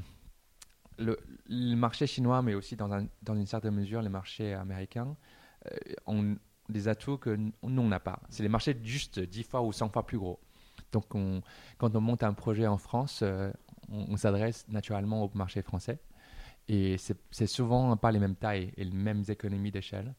le, 0.99 1.17
le 1.47 1.75
marché 1.75 2.05
chinois, 2.07 2.41
mais 2.41 2.53
aussi 2.53 2.75
dans, 2.75 2.91
un- 2.91 3.07
dans 3.23 3.35
une 3.35 3.45
certaine 3.47 3.73
mesure 3.75 4.01
le 4.01 4.09
marché 4.09 4.53
américain, 4.53 5.15
euh, 5.71 5.75
ont 6.05 6.35
des 6.69 6.87
atouts 6.87 7.17
que 7.17 7.29
nous, 7.35 7.51
on 7.63 7.87
n'a 7.87 7.99
pas. 7.99 8.19
C'est 8.29 8.43
les 8.43 8.49
marchés 8.49 8.77
juste 8.83 9.19
10 9.19 9.43
fois 9.43 9.61
ou 9.61 9.71
100 9.71 9.89
fois 9.89 10.05
plus 10.05 10.17
gros. 10.17 10.39
Donc, 10.91 11.13
on- 11.15 11.41
quand 11.77 11.95
on 11.95 12.01
monte 12.01 12.23
un 12.23 12.33
projet 12.33 12.67
en 12.67 12.77
France, 12.77 13.19
euh, 13.23 13.51
on, 13.91 14.05
on 14.09 14.17
s'adresse 14.17 14.67
naturellement 14.67 15.23
au 15.23 15.31
marché 15.33 15.61
français. 15.61 15.99
Et 16.69 16.97
c'est 16.97 17.17
c'est 17.31 17.47
souvent 17.47 17.95
pas 17.95 18.11
les 18.11 18.19
mêmes 18.19 18.35
tailles 18.35 18.73
et 18.77 18.83
les 18.83 18.91
mêmes 18.91 19.23
économies 19.27 19.71
d'échelle. 19.71 20.13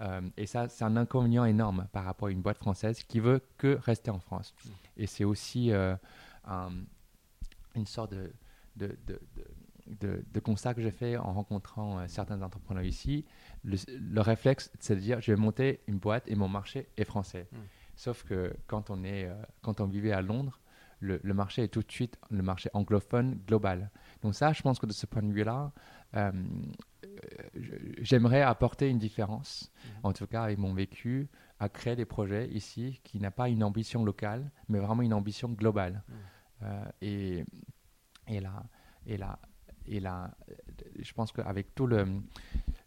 Euh, 0.00 0.20
et 0.36 0.46
ça, 0.46 0.68
c'est 0.68 0.84
un 0.84 0.96
inconvénient 0.96 1.44
énorme 1.44 1.86
par 1.92 2.04
rapport 2.04 2.28
à 2.28 2.30
une 2.32 2.42
boîte 2.42 2.58
française 2.58 3.04
qui 3.04 3.20
veut 3.20 3.40
que 3.58 3.78
rester 3.82 4.10
en 4.10 4.18
France. 4.18 4.54
Et 4.96 5.06
c'est 5.06 5.24
aussi 5.24 5.70
euh, 5.70 5.94
un- 6.44 6.72
une 7.76 7.86
sorte 7.86 8.12
de, 8.12 8.32
de, 8.76 8.88
de, 9.06 9.20
de- 9.36 9.46
de- 10.00 10.24
de 10.32 10.40
constat 10.40 10.74
que 10.74 10.80
j'ai 10.80 10.90
fait 10.90 11.16
en 11.16 11.32
rencontrant 11.32 11.98
euh, 11.98 12.04
certains 12.08 12.40
entrepreneurs 12.42 12.84
ici. 12.84 13.24
Le, 13.64 13.76
le 13.98 14.20
réflexe, 14.20 14.70
c'est 14.80 14.94
de 14.96 15.00
dire 15.00 15.20
je 15.20 15.32
vais 15.32 15.40
monter 15.40 15.80
une 15.86 15.98
boîte 15.98 16.24
et 16.28 16.34
mon 16.34 16.48
marché 16.48 16.88
est 16.96 17.04
français. 17.04 17.48
Mm. 17.52 17.56
Sauf 17.96 18.24
que 18.24 18.54
quand 18.66 18.90
on, 18.90 19.04
est, 19.04 19.26
euh, 19.26 19.34
quand 19.60 19.80
on 19.80 19.86
vivait 19.86 20.12
à 20.12 20.22
Londres, 20.22 20.58
le, 21.00 21.20
le 21.22 21.34
marché 21.34 21.64
est 21.64 21.68
tout 21.68 21.82
de 21.82 21.90
suite 21.90 22.16
le 22.30 22.42
marché 22.42 22.70
anglophone 22.74 23.38
global. 23.46 23.90
Donc 24.22 24.34
ça, 24.34 24.52
je 24.52 24.62
pense 24.62 24.78
que 24.78 24.86
de 24.86 24.92
ce 24.92 25.04
point 25.06 25.22
de 25.22 25.32
vue-là, 25.32 25.72
euh, 26.14 26.30
j'aimerais 28.00 28.42
apporter 28.42 28.88
une 28.88 28.98
différence, 28.98 29.72
en 30.02 30.12
tout 30.12 30.26
cas 30.26 30.44
avec 30.44 30.58
mon 30.58 30.72
vécu, 30.74 31.28
à 31.58 31.68
créer 31.68 31.96
des 31.96 32.04
projets 32.04 32.48
ici 32.50 33.00
qui 33.04 33.18
n'a 33.20 33.30
pas 33.30 33.48
une 33.48 33.62
ambition 33.64 34.04
locale, 34.04 34.50
mais 34.68 34.78
vraiment 34.78 35.02
une 35.02 35.14
ambition 35.14 35.48
globale. 35.48 36.02
Et, 37.00 37.44
et 38.28 38.40
là, 38.40 38.62
et 39.06 39.16
là, 39.16 39.38
et 39.86 40.00
là, 40.00 40.30
euh, 40.48 40.54
je 40.98 41.12
pense 41.12 41.32
qu'avec 41.32 41.74
tout 41.74 41.86
le, 41.86 42.06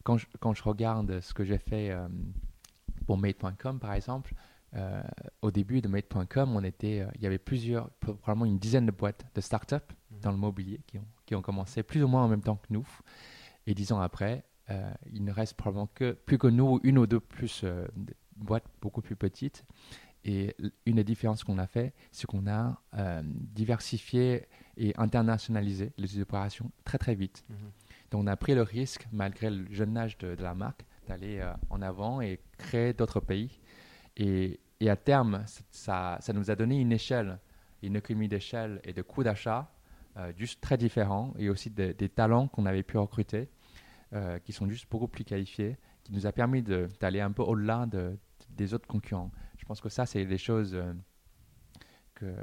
quand 0.03 0.17
je, 0.17 0.27
quand 0.39 0.53
je 0.53 0.63
regarde 0.63 1.19
ce 1.19 1.33
que 1.33 1.43
j'ai 1.43 1.57
fait 1.57 1.91
euh, 1.91 2.07
pour 3.05 3.17
Made.com 3.17 3.79
par 3.79 3.93
exemple, 3.93 4.33
euh, 4.75 5.01
au 5.41 5.51
début 5.51 5.81
de 5.81 5.87
Made.com, 5.87 6.55
on 6.55 6.63
était, 6.63 7.01
euh, 7.01 7.07
il 7.15 7.21
y 7.21 7.25
avait 7.25 7.37
plusieurs, 7.37 7.89
probablement 7.99 8.45
une 8.45 8.59
dizaine 8.59 8.85
de 8.85 8.91
boîtes 8.91 9.25
de 9.33 9.41
start-up 9.41 9.91
dans 10.21 10.31
le 10.31 10.37
mobilier 10.37 10.81
qui 10.87 10.97
ont, 10.97 11.07
qui 11.25 11.35
ont 11.35 11.41
commencé 11.41 11.83
plus 11.83 12.03
ou 12.03 12.07
moins 12.07 12.23
en 12.23 12.27
même 12.27 12.41
temps 12.41 12.57
que 12.57 12.67
nous. 12.71 12.87
Et 13.67 13.73
dix 13.73 13.91
ans 13.91 13.99
après, 13.99 14.43
il 15.11 15.23
ne 15.23 15.31
reste 15.31 15.55
probablement 15.55 15.89
que 15.93 16.11
plus 16.11 16.37
que 16.37 16.47
nous, 16.47 16.79
une 16.83 16.97
ou 16.97 17.07
deux 17.07 17.19
plus 17.19 17.65
boîtes 18.35 18.65
beaucoup 18.81 19.01
plus 19.01 19.15
petites. 19.15 19.65
Et 20.27 20.55
une 20.87 20.95
des 20.95 21.03
différences 21.03 21.43
qu'on 21.43 21.59
a 21.59 21.67
fait, 21.67 21.93
c'est 22.11 22.25
qu'on 22.25 22.47
a 22.47 22.81
euh, 22.97 23.21
diversifié 23.23 24.47
et 24.75 24.93
internationalisé 24.97 25.93
les 25.97 26.19
opérations 26.19 26.71
très 26.83 26.97
très 26.97 27.13
vite. 27.15 27.43
Donc 28.09 28.23
on 28.23 28.27
a 28.27 28.35
pris 28.35 28.55
le 28.55 28.63
risque, 28.63 29.07
malgré 29.11 29.49
le 29.51 29.65
jeune 29.71 29.95
âge 29.97 30.17
de, 30.17 30.33
de 30.35 30.41
la 30.43 30.55
marque, 30.55 30.83
d'aller 31.07 31.39
euh, 31.39 31.53
en 31.69 31.81
avant 31.81 32.21
et 32.21 32.39
créer 32.57 32.93
d'autres 32.93 33.19
pays. 33.19 33.59
Et, 34.17 34.59
et 34.79 34.89
à 34.89 34.95
terme, 34.95 35.43
ça, 35.71 36.17
ça 36.21 36.33
nous 36.33 36.49
a 36.49 36.55
donné 36.55 36.79
une 36.79 36.91
échelle, 36.91 37.37
une 37.83 37.95
économie 37.95 38.27
d'échelle 38.27 38.81
et 38.83 38.93
de 38.93 39.01
coûts 39.03 39.23
d'achat 39.23 39.71
euh, 40.17 40.31
juste 40.37 40.59
très 40.61 40.77
différents 40.77 41.33
et 41.37 41.49
aussi 41.49 41.69
de- 41.69 41.91
des 41.91 42.09
talents 42.09 42.47
qu'on 42.47 42.65
avait 42.65 42.83
pu 42.83 42.97
recruter 42.97 43.49
qui 44.45 44.53
sont 44.53 44.69
juste 44.69 44.89
beaucoup 44.89 45.09
plus 45.09 45.25
qualifiés, 45.25 45.75
qui 46.03 46.13
nous 46.13 46.25
a 46.25 46.31
permis 46.31 46.63
d'aller 46.63 47.19
un 47.19 47.31
peu 47.33 47.41
au-delà 47.43 47.85
de- 47.85 48.17
des 48.55 48.73
autres 48.73 48.87
concurrents. 48.87 49.31
Je 49.57 49.65
pense 49.65 49.81
que 49.81 49.89
ça, 49.89 50.05
c'est 50.05 50.25
des 50.25 50.37
choses 50.37 50.75
euh, 50.75 50.93
que, 52.15 52.35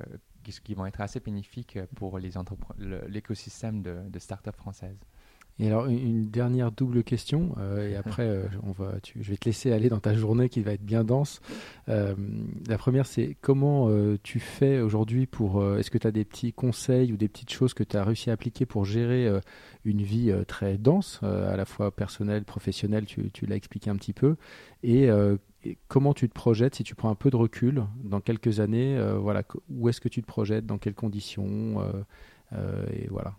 qui, 0.42 0.74
vont 0.74 0.86
être 0.86 1.00
assez 1.00 1.20
bénéfiques 1.20 1.78
pour 1.94 2.18
l'écosystème 2.18 3.82
de, 3.82 4.08
de 4.08 4.18
start-up 4.18 4.56
françaises. 4.56 4.98
Et 5.58 5.66
alors, 5.66 5.86
une 5.86 6.30
dernière 6.30 6.72
double 6.72 7.04
question, 7.04 7.54
euh, 7.58 7.90
et 7.90 7.96
après, 7.96 8.26
euh, 8.26 8.44
on 8.62 8.72
va, 8.72 8.94
je 9.14 9.30
vais 9.30 9.36
te 9.36 9.44
laisser 9.44 9.72
aller 9.72 9.88
dans 9.88 10.00
ta 10.00 10.14
journée 10.14 10.48
qui 10.48 10.60
va 10.62 10.72
être 10.72 10.84
bien 10.84 11.04
dense. 11.04 11.40
Euh, 11.88 12.14
la 12.66 12.78
première, 12.78 13.06
c'est 13.06 13.36
comment 13.40 13.90
tu 14.22 14.40
fais 14.40 14.80
aujourd'hui 14.80 15.26
pour. 15.26 15.64
Est-ce 15.78 15.90
que 15.90 15.98
tu 15.98 16.06
as 16.06 16.10
des 16.10 16.24
petits 16.24 16.52
conseils 16.52 17.12
ou 17.12 17.16
des 17.16 17.28
petites 17.28 17.52
choses 17.52 17.74
que 17.74 17.84
tu 17.84 17.96
as 17.96 18.04
réussi 18.04 18.30
à 18.30 18.32
appliquer 18.32 18.66
pour 18.66 18.84
gérer 18.84 19.28
une 19.84 20.02
vie 20.02 20.32
très 20.46 20.78
dense, 20.78 21.20
à 21.22 21.56
la 21.56 21.64
fois 21.64 21.94
personnelle, 21.94 22.44
professionnelle, 22.44 23.04
tu, 23.06 23.30
tu 23.30 23.46
l'as 23.46 23.56
expliqué 23.56 23.90
un 23.90 23.96
petit 23.96 24.12
peu, 24.12 24.36
et, 24.82 25.08
comment 25.88 26.14
tu 26.14 26.28
te 26.28 26.34
projettes 26.34 26.74
si 26.74 26.84
tu 26.84 26.94
prends 26.94 27.10
un 27.10 27.14
peu 27.14 27.30
de 27.30 27.36
recul 27.36 27.84
dans 28.02 28.20
quelques 28.20 28.60
années 28.60 29.00
voilà, 29.18 29.42
Où 29.68 29.88
est-ce 29.88 30.00
que 30.00 30.08
tu 30.08 30.20
te 30.22 30.26
projettes 30.26 30.66
Dans 30.66 30.78
quelles 30.78 30.94
conditions 30.94 31.82
Et 32.52 33.08
voilà. 33.08 33.34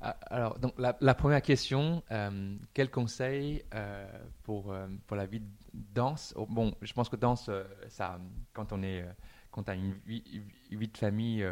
Ah, 0.00 0.16
alors, 0.30 0.58
donc, 0.60 0.74
la, 0.78 1.14
première 1.14 1.42
question, 1.42 2.04
euh, 2.12 2.56
quel 2.72 2.88
conseil 2.88 3.64
euh, 3.74 4.06
pour, 4.44 4.72
euh, 4.72 4.86
pour 5.08 5.16
la 5.16 5.26
vie 5.26 5.42
danse? 5.72 6.32
Oh, 6.36 6.46
Bon, 6.48 6.72
je 6.82 6.92
pense 6.92 7.08
que 7.08 7.16
danse, 7.16 7.50
ça, 7.88 8.20
quand 8.52 8.72
on 8.72 8.82
est, 8.84 9.04
quand 9.50 9.68
a 9.68 9.74
une 9.74 9.94
vie, 10.06 10.22
de 10.70 10.96
famille 10.96 11.44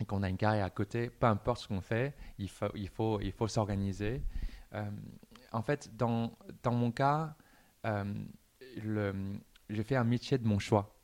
et 0.00 0.04
qu'on 0.06 0.22
a 0.22 0.30
une 0.30 0.38
carrière 0.38 0.64
à 0.64 0.70
côté, 0.70 1.10
peu 1.10 1.26
importe 1.26 1.60
ce 1.60 1.68
qu'on 1.68 1.82
fait, 1.82 2.14
il 2.38 2.48
faut, 2.48 2.70
il 2.74 2.88
faut, 2.88 3.20
il 3.20 3.32
faut 3.32 3.48
s'organiser. 3.48 4.22
en 5.52 5.62
fait, 5.62 5.94
dans, 5.94 6.32
dans 6.62 6.72
mon 6.72 6.90
cas, 6.90 7.36
j'ai 9.70 9.82
fait 9.82 9.96
un 9.96 10.04
métier 10.04 10.38
de 10.38 10.46
mon 10.46 10.58
choix. 10.58 10.98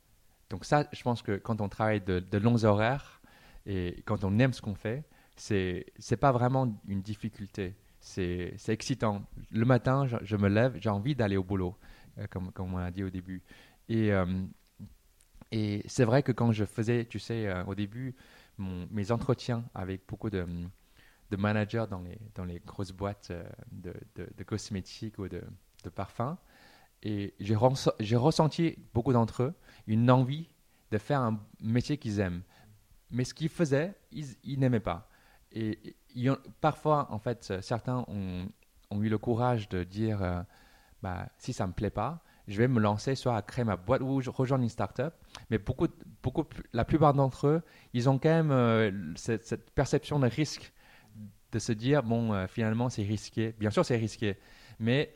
Donc 0.49 0.65
ça, 0.65 0.87
je 0.91 1.01
pense 1.03 1.21
que 1.21 1.37
quand 1.37 1.61
on 1.61 1.69
travaille 1.69 2.01
de, 2.01 2.19
de 2.19 2.37
longs 2.37 2.63
horaires 2.63 3.21
et 3.65 4.01
quand 4.05 4.23
on 4.23 4.39
aime 4.39 4.53
ce 4.53 4.61
qu'on 4.61 4.75
fait, 4.75 5.03
c'est 5.35 5.85
c'est 5.99 6.17
pas 6.17 6.31
vraiment 6.31 6.79
une 6.87 7.01
difficulté. 7.01 7.75
C'est 7.99 8.69
excitant. 8.69 9.25
Le 9.51 9.65
matin, 9.65 10.07
je, 10.21 10.35
me 10.37 10.47
lève, 10.47 10.77
j'ai 10.79 10.89
envie 10.89 11.15
d'aller 11.15 11.37
au 11.37 11.43
boulot, 11.43 11.75
euh, 12.17 12.27
comme, 12.29 12.51
comme 12.51 12.73
on 12.73 12.77
a 12.77 12.91
dit 12.91 13.03
au 13.03 13.09
début. 13.09 13.43
Et, 13.89 14.11
euh, 14.13 14.25
et 15.51 15.83
c'est 15.85 16.05
vrai 16.05 16.23
que 16.23 16.31
quand 16.31 16.51
je 16.51 16.65
faisais, 16.65 17.05
tu 17.05 17.19
sais, 17.19 17.47
euh, 17.47 17.63
au 17.65 17.75
début, 17.75 18.15
mes 18.57 19.11
entretiens 19.11 19.63
avec 19.73 20.01
beaucoup 20.07 20.29
de, 20.29 20.45
de, 21.31 21.37
managers 21.37 21.85
dans 21.89 22.01
les, 22.01 22.17
dans 22.35 22.43
les 22.43 22.59
grosses 22.59 22.91
boîtes 22.91 23.31
de, 23.71 23.93
de, 24.15 24.43
cosmétiques 24.43 25.17
ou 25.17 25.29
de, 25.29 25.41
de 25.83 25.89
parfums, 25.89 26.35
et 27.03 27.33
j'ai 27.39 27.55
ressenti, 27.55 28.77
beaucoup 28.93 29.13
d'entre 29.13 29.43
eux, 29.43 29.53
une 29.87 30.09
envie 30.11 30.49
de 30.91 30.97
faire 30.97 31.21
un 31.21 31.39
métier 31.61 31.97
qu'ils 31.97 32.19
aiment. 32.19 32.41
Mais 33.11 33.23
ce 33.23 33.33
qu'ils 33.33 33.49
faisaient, 33.49 33.95
ils, 34.11 34.59
n'aimaient 34.59 34.79
pas. 34.79 35.09
Et, 35.51 35.95
parfois, 36.61 37.07
en 37.11 37.19
fait, 37.19 37.61
certains 37.61 38.05
ont, 38.07 38.47
ont, 38.91 39.01
eu 39.01 39.09
le 39.09 39.17
courage 39.17 39.69
de 39.69 39.83
dire 39.83 40.21
euh, 40.21 40.41
bah, 41.01 41.29
si 41.37 41.53
ça 41.53 41.63
ne 41.63 41.69
me 41.69 41.73
plaît 41.73 41.89
pas, 41.89 42.21
je 42.49 42.57
vais 42.57 42.67
me 42.67 42.79
lancer 42.79 43.15
soit 43.15 43.35
à 43.35 43.41
créer 43.41 43.63
ma 43.63 43.77
boîte 43.77 44.01
ou 44.01 44.19
rejoindre 44.31 44.63
une 44.63 44.69
start-up. 44.69 45.13
Mais 45.49 45.59
beaucoup, 45.59 45.87
beaucoup, 46.23 46.43
la 46.73 46.83
plupart 46.83 47.13
d'entre 47.13 47.47
eux, 47.47 47.61
ils 47.93 48.09
ont 48.09 48.17
quand 48.17 48.29
même 48.29 48.51
euh, 48.51 48.91
cette, 49.15 49.69
perception 49.71 50.19
de 50.19 50.27
risque 50.27 50.73
de 51.51 51.59
se 51.59 51.71
dire 51.71 52.03
bon, 52.03 52.33
euh, 52.33 52.47
finalement, 52.47 52.89
c'est 52.89 53.03
risqué. 53.03 53.55
Bien 53.59 53.69
sûr, 53.69 53.85
c'est 53.85 53.97
risqué. 53.97 54.37
Mais, 54.79 55.15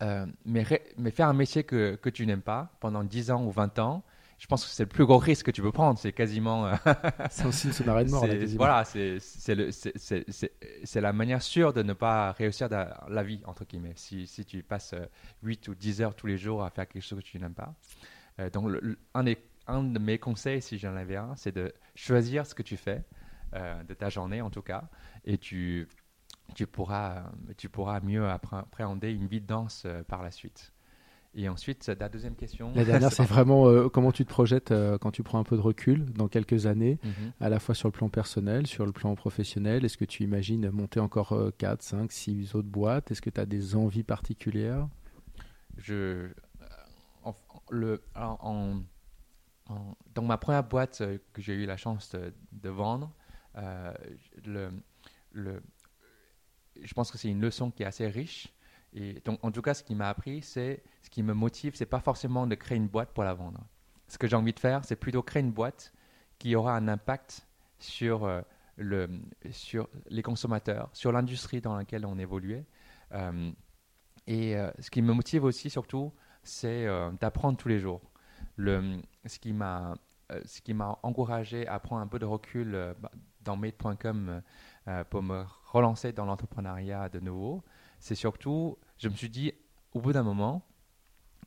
mais, 0.00 0.64
mais, 0.96 1.10
faire 1.10 1.28
un 1.28 1.32
métier 1.32 1.64
que, 1.64 1.96
que 1.96 2.10
tu 2.10 2.26
n'aimes 2.26 2.42
pas 2.42 2.72
pendant 2.80 3.04
10 3.04 3.30
ans 3.30 3.44
ou 3.44 3.50
20 3.50 3.78
ans, 3.78 4.04
je 4.38 4.46
pense 4.46 4.64
que 4.64 4.70
c'est 4.70 4.84
le 4.84 4.88
plus 4.88 5.04
gros 5.04 5.18
risque 5.18 5.46
que 5.46 5.50
tu 5.50 5.62
peux 5.62 5.72
prendre. 5.72 5.98
C'est 5.98 6.12
quasiment. 6.12 6.66
Euh, 6.66 6.76
c'est 7.30 7.44
aussi 7.44 7.70
une 7.70 7.88
arrêt 7.88 8.04
de 8.04 8.10
mort. 8.10 8.24
voilà, 8.56 8.84
c'est 8.84 9.18
la 11.00 11.12
manière 11.12 11.42
sûre 11.42 11.72
de 11.72 11.82
ne 11.82 11.92
pas 11.92 12.30
réussir 12.32 12.68
dans 12.68 12.88
la 13.08 13.22
vie, 13.24 13.40
entre 13.46 13.64
guillemets, 13.64 13.94
si, 13.96 14.28
si, 14.28 14.44
tu 14.44 14.62
passes 14.62 14.94
8 15.42 15.68
euh, 15.68 15.72
ou 15.72 15.74
10 15.74 16.02
heures 16.02 16.14
tous 16.14 16.28
les 16.28 16.38
jours 16.38 16.62
à 16.62 16.70
faire 16.70 16.86
quelque 16.86 17.02
chose 17.02 17.18
que 17.18 17.24
tu 17.24 17.40
n'aimes 17.40 17.54
pas. 17.54 17.74
Euh, 18.38 18.48
donc, 18.48 18.70
un, 19.14 19.24
un, 19.66 19.82
de 19.82 19.98
mes 19.98 20.18
conseils, 20.18 20.62
si 20.62 20.78
j'en 20.78 20.94
avais 20.94 21.16
un, 21.16 21.34
c'est 21.34 21.52
de 21.52 21.74
choisir 21.96 22.46
ce 22.46 22.54
que 22.54 22.62
tu 22.62 22.76
fais, 22.76 23.02
de 23.52 23.94
ta 23.94 24.10
journée 24.10 24.42
en 24.42 24.50
tout 24.50 24.60
cas, 24.60 24.90
et 25.24 25.38
tu, 25.38 25.88
tu, 26.54 26.66
pourras, 26.66 27.30
tu 27.56 27.68
pourras 27.68 28.00
mieux 28.00 28.28
appréhender 28.28 29.12
une 29.12 29.26
vie 29.26 29.40
de 29.40 29.46
danse 29.46 29.86
par 30.08 30.22
la 30.22 30.30
suite. 30.30 30.72
Et 31.34 31.48
ensuite, 31.48 31.86
la 32.00 32.08
deuxième 32.08 32.34
question. 32.34 32.72
La 32.74 32.84
dernière, 32.84 33.12
c'est 33.12 33.24
vraiment 33.24 33.68
euh, 33.68 33.88
comment 33.88 34.12
tu 34.12 34.24
te 34.24 34.30
projettes 34.30 34.72
euh, 34.72 34.98
quand 34.98 35.10
tu 35.10 35.22
prends 35.22 35.38
un 35.38 35.44
peu 35.44 35.56
de 35.56 35.60
recul 35.62 36.06
dans 36.12 36.26
quelques 36.26 36.66
années, 36.66 36.98
mhm. 37.04 37.32
à 37.40 37.48
la 37.48 37.60
fois 37.60 37.74
sur 37.74 37.88
le 37.88 37.92
plan 37.92 38.08
personnel, 38.08 38.66
sur 38.66 38.86
le 38.86 38.92
plan 38.92 39.14
professionnel? 39.14 39.84
Est-ce 39.84 39.96
que 39.96 40.04
tu 40.04 40.24
imagines 40.24 40.68
monter 40.70 41.00
encore 41.00 41.38
4, 41.58 41.82
5, 41.82 42.10
6 42.10 42.54
autres 42.54 42.68
boîtes? 42.68 43.10
Est-ce 43.10 43.22
que 43.22 43.30
tu 43.30 43.40
as 43.40 43.46
des 43.46 43.76
envies 43.76 44.02
particulières? 44.02 44.88
Je, 45.76 46.28
en, 47.22 47.36
le, 47.70 48.02
en, 48.16 48.80
dans 50.14 50.22
ma 50.22 50.38
première 50.38 50.64
boîte 50.64 51.02
euh, 51.02 51.18
que 51.34 51.42
j'ai 51.42 51.54
eu 51.54 51.66
la 51.66 51.76
chance 51.76 52.16
de, 52.50 52.68
vendre, 52.68 53.12
le, 54.44 54.70
le, 55.32 55.62
je 56.82 56.94
pense 56.94 57.10
que 57.10 57.18
c'est 57.18 57.28
une 57.28 57.40
leçon 57.40 57.70
qui 57.70 57.82
est 57.82 57.86
assez 57.86 58.06
riche 58.08 58.52
et 58.94 59.20
donc, 59.24 59.38
en 59.44 59.50
tout 59.50 59.62
cas, 59.62 59.74
ce 59.74 59.82
qui 59.82 59.94
m'a 59.94 60.08
appris, 60.08 60.42
c'est 60.42 60.82
ce 61.02 61.10
qui 61.10 61.22
me 61.22 61.34
motive, 61.34 61.74
c'est 61.74 61.86
pas 61.86 62.00
forcément 62.00 62.46
de 62.46 62.54
créer 62.54 62.78
une 62.78 62.88
boîte 62.88 63.12
pour 63.12 63.24
la 63.24 63.34
vendre. 63.34 63.60
Ce 64.08 64.16
que 64.18 64.26
j'ai 64.26 64.36
envie 64.36 64.54
de 64.54 64.60
faire, 64.60 64.84
c'est 64.84 64.96
plutôt 64.96 65.22
créer 65.22 65.42
une 65.42 65.52
boîte 65.52 65.92
qui 66.38 66.54
aura 66.56 66.74
un 66.76 66.88
impact 66.88 67.46
sur, 67.78 68.24
euh, 68.24 68.40
le, 68.76 69.08
sur 69.50 69.88
les 70.08 70.22
consommateurs, 70.22 70.88
sur 70.92 71.12
l'industrie 71.12 71.60
dans 71.60 71.76
laquelle 71.76 72.06
on 72.06 72.18
évoluait. 72.18 72.64
Euh, 73.12 73.50
et 74.26 74.56
euh, 74.56 74.70
ce 74.78 74.90
qui 74.90 75.02
me 75.02 75.12
motive 75.12 75.44
aussi, 75.44 75.68
surtout, 75.68 76.12
c'est 76.42 76.86
d'apprendre 77.20 77.58
tous 77.58 77.68
les 77.68 77.78
jours. 77.78 78.00
Le, 78.56 79.00
ce 79.26 79.38
qui 79.38 79.52
m'a 79.52 79.94
encouragé 81.02 81.66
à 81.66 81.78
prendre 81.78 82.00
un 82.00 82.06
peu 82.06 82.18
de 82.18 82.24
recul 82.24 82.94
bah, 83.00 83.10
dans 83.42 83.56
made.com 83.56 84.42
pour 85.10 85.22
relancer 85.72 86.12
dans 86.12 86.24
l'entrepreneuriat 86.24 87.08
de 87.08 87.20
nouveau, 87.20 87.62
c'est 87.98 88.14
surtout, 88.14 88.78
je 88.98 89.08
me 89.08 89.14
suis 89.14 89.30
dit, 89.30 89.52
au 89.92 90.00
bout 90.00 90.12
d'un 90.12 90.22
moment, 90.22 90.62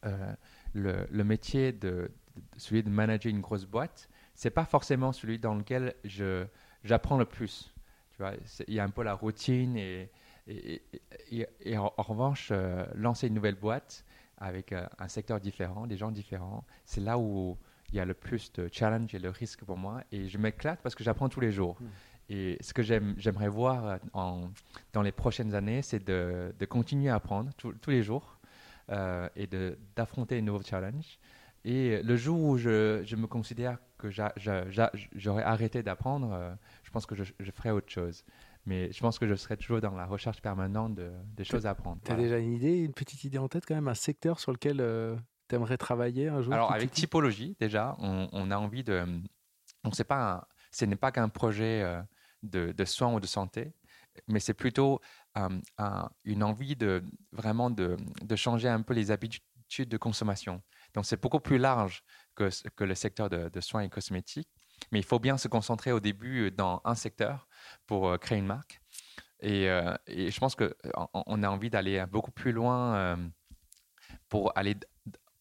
euh, 0.05 0.33
le, 0.73 1.23
métier 1.23 1.71
de, 1.71 2.11
celui 2.57 2.83
de 2.83 2.89
manager 2.89 3.29
une 3.29 3.41
grosse 3.41 3.65
boîte, 3.65 4.09
c'est 4.35 4.49
pas 4.49 4.65
forcément 4.65 5.11
celui 5.11 5.39
dans 5.39 5.55
lequel 5.55 5.95
je 6.03 6.45
j'apprends 6.83 7.17
le 7.17 7.25
plus. 7.25 7.73
Tu 8.11 8.17
vois, 8.17 8.33
il 8.67 8.73
y 8.73 8.79
a 8.79 8.83
un 8.83 8.89
peu 8.89 9.03
la 9.03 9.13
routine 9.13 9.77
et, 9.77 10.11
et, 10.47 11.77
en, 11.77 11.93
revanche, 11.97 12.49
euh, 12.51 12.85
lancer 12.95 13.27
une 13.27 13.35
nouvelle 13.35 13.55
boîte 13.55 14.03
avec 14.37 14.71
euh, 14.71 14.85
un 14.97 15.07
secteur 15.07 15.39
différent, 15.39 15.85
des 15.85 15.97
gens 15.97 16.11
différents, 16.11 16.65
c'est 16.85 17.01
là 17.01 17.19
où 17.19 17.57
il 17.91 17.97
y 17.97 17.99
a 17.99 18.05
le 18.05 18.13
plus 18.13 18.51
de 18.53 18.69
challenge 18.71 19.13
et 19.13 19.19
le 19.19 19.29
risque 19.29 19.63
pour 19.63 19.77
moi. 19.77 20.01
Et 20.11 20.29
je 20.29 20.37
m'éclate 20.37 20.81
parce 20.81 20.95
que 20.95 21.03
j'apprends 21.03 21.29
tous 21.29 21.41
les 21.41 21.51
jours. 21.51 21.77
Hmm. 21.79 21.87
Et 22.33 22.57
ce 22.61 22.73
que 22.73 22.81
j'aimerais 22.81 23.49
voir 23.49 23.85
euh, 23.85 23.97
en, 24.13 24.51
dans 24.93 25.01
les 25.01 25.11
prochaines 25.11 25.53
années, 25.53 25.81
c'est 25.81 26.01
de, 26.01 26.55
de, 26.57 26.65
continuer 26.65 27.09
à 27.09 27.15
apprendre 27.15 27.51
tous 27.57 27.89
les 27.89 28.03
jours 28.03 28.39
euh, 28.89 29.27
et 29.35 29.49
d'affronter 29.97 30.37
de 30.39 30.45
nouveaux 30.45 30.63
challenges. 30.63 31.19
Et 31.65 32.01
le 32.01 32.15
jour 32.15 32.41
où 32.41 32.57
je, 32.57 33.01
je 33.03 33.15
me 33.17 33.27
considère 33.27 33.79
que 33.97 34.09
j'aurais 35.13 35.43
arrêté 35.43 35.83
d'apprendre, 35.83 36.31
euh, 36.31 36.53
je 36.83 36.89
pense 36.91 37.05
que 37.05 37.15
je, 37.15 37.25
je, 37.37 37.51
ferai 37.51 37.71
autre 37.71 37.91
chose. 37.91 38.23
Mais 38.65 38.93
je 38.93 39.01
pense 39.01 39.19
que 39.19 39.27
je 39.27 39.35
serai 39.35 39.57
toujours 39.57 39.81
dans 39.81 39.93
la 39.93 40.05
recherche 40.05 40.41
permanente 40.41 40.95
de, 40.95 41.11
des 41.35 41.43
choses 41.43 41.65
à 41.65 41.71
apprendre. 41.71 41.99
Tu 42.05 42.13
as 42.13 42.15
déjà 42.15 42.37
une 42.37 42.53
idée, 42.53 42.77
une 42.77 42.93
petite 42.93 43.25
idée 43.25 43.39
en 43.39 43.49
tête 43.49 43.65
quand 43.67 43.75
même, 43.75 43.89
un 43.89 43.93
secteur 43.93 44.39
sur 44.39 44.53
lequel 44.53 44.77
tu 45.49 45.55
aimerais 45.55 45.77
travailler 45.77 46.29
un 46.29 46.41
jour 46.41 46.53
Alors 46.53 46.71
avec 46.71 46.91
typologie, 46.91 47.57
déjà, 47.59 47.97
on, 47.99 48.29
on, 48.31 48.51
a 48.51 48.57
envie 48.57 48.85
de... 48.85 49.03
On 49.83 49.91
sait 49.91 50.05
pas, 50.05 50.47
ce 50.71 50.85
n'est 50.85 50.95
pas 50.95 51.11
qu'un 51.11 51.27
projet 51.27 51.83
de, 52.43 52.85
soins 52.85 53.13
ou 53.13 53.19
de 53.19 53.27
santé, 53.27 53.73
mais 54.27 54.39
c'est 54.39 54.53
plutôt 54.53 55.01
une 56.25 56.43
envie 56.43 56.75
de 56.75 57.03
vraiment 57.31 57.69
de, 57.69 57.97
changer 58.35 58.67
un 58.67 58.81
peu 58.81 58.93
les 58.93 59.11
habitudes 59.11 59.89
de 59.89 59.97
consommation. 59.97 60.61
Donc 60.93 61.05
c'est 61.05 61.21
beaucoup 61.21 61.39
plus 61.39 61.57
large 61.57 62.03
que, 62.35 62.49
que 62.75 62.83
le 62.83 62.95
secteur 62.95 63.29
de, 63.29 63.61
soins 63.61 63.81
et 63.81 63.89
cosmétiques, 63.89 64.49
mais 64.91 64.99
il 64.99 65.05
faut 65.05 65.19
bien 65.19 65.37
se 65.37 65.47
concentrer 65.47 65.91
au 65.91 65.99
début 65.99 66.51
dans 66.51 66.81
un 66.83 66.95
secteur 66.95 67.47
pour 67.85 68.09
euh, 68.09 68.17
créer 68.17 68.39
une 68.39 68.47
marque. 68.47 68.81
Et, 69.39 69.69
euh, 69.69 69.95
et 70.07 70.29
je 70.29 70.39
pense 70.39 70.55
qu'on 70.55 70.71
on 71.13 71.43
a 71.43 71.49
envie 71.49 71.69
d'aller 71.69 72.05
beaucoup 72.11 72.31
plus 72.31 72.51
loin 72.51 73.17
pour 74.29 74.55
aller 74.55 74.75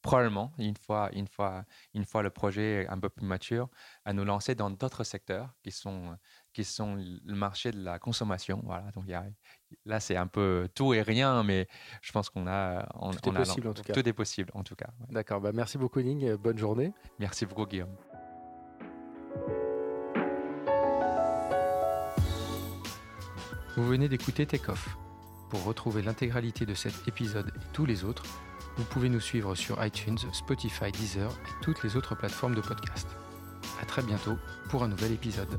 probablement, 0.03 0.53
une 0.59 0.77
fois, 0.77 1.11
une, 1.13 1.29
fois, 1.29 1.65
une 1.95 2.05
fois 2.05 2.23
le 2.23 2.31
projet 2.31 2.87
un 2.89 2.99
peu 2.99 3.09
plus 3.09 3.27
mature, 3.27 3.69
à 4.05 4.13
nous 4.13 4.25
lancer 4.25 4.55
dans 4.55 4.71
d'autres 4.71 5.05
secteurs 5.05 5.55
qui 5.63 5.71
sont, 5.71 6.17
qui 6.53 6.65
sont 6.65 6.97
le 6.97 7.35
marché 7.35 7.73
de 7.73 7.83
la 7.83 7.99
consommation. 7.99 8.61
Voilà, 8.65 8.91
donc 8.93 9.05
là, 9.85 10.01
c'est 10.01 10.17
un 10.17 10.27
peu 10.27 10.69
tout 10.75 10.95
et 10.95 11.03
rien, 11.03 11.43
mais 11.43 11.67
je 12.03 12.13
pense 12.13 12.31
qu'on 12.31 12.47
a. 12.47 12.87
Tout 13.23 13.31
est 14.09 14.13
possible, 14.13 14.51
en 14.55 14.63
tout 14.63 14.75
cas. 14.75 14.91
D'accord. 15.09 15.41
Bah, 15.41 15.53
merci 15.53 15.79
beaucoup, 15.79 16.01
Ning. 16.01 16.35
Bonne 16.37 16.59
journée. 16.59 16.93
Merci 17.19 17.47
beaucoup, 17.47 17.67
Guillaume. 17.67 17.95
Vous 23.77 23.87
venez 23.87 24.09
d'écouter 24.09 24.47
Takeoff. 24.47 24.97
Pour 25.49 25.65
retrouver 25.65 26.03
l'intégralité 26.03 26.67
de 26.67 26.75
cet 26.75 27.09
épisode 27.09 27.49
et 27.49 27.73
tous 27.73 27.87
les 27.87 28.05
autres, 28.05 28.25
vous 28.77 28.85
pouvez 28.85 29.09
nous 29.09 29.21
suivre 29.21 29.55
sur 29.55 29.85
iTunes, 29.85 30.19
Spotify, 30.33 30.93
Deezer 30.93 31.31
et 31.31 31.65
toutes 31.65 31.83
les 31.83 31.97
autres 31.97 32.15
plateformes 32.15 32.55
de 32.55 32.61
podcast. 32.61 33.09
À 33.81 33.85
très 33.85 34.03
bientôt 34.03 34.37
pour 34.69 34.85
un 34.85 34.89
nouvel 34.89 35.13
épisode. 35.13 35.59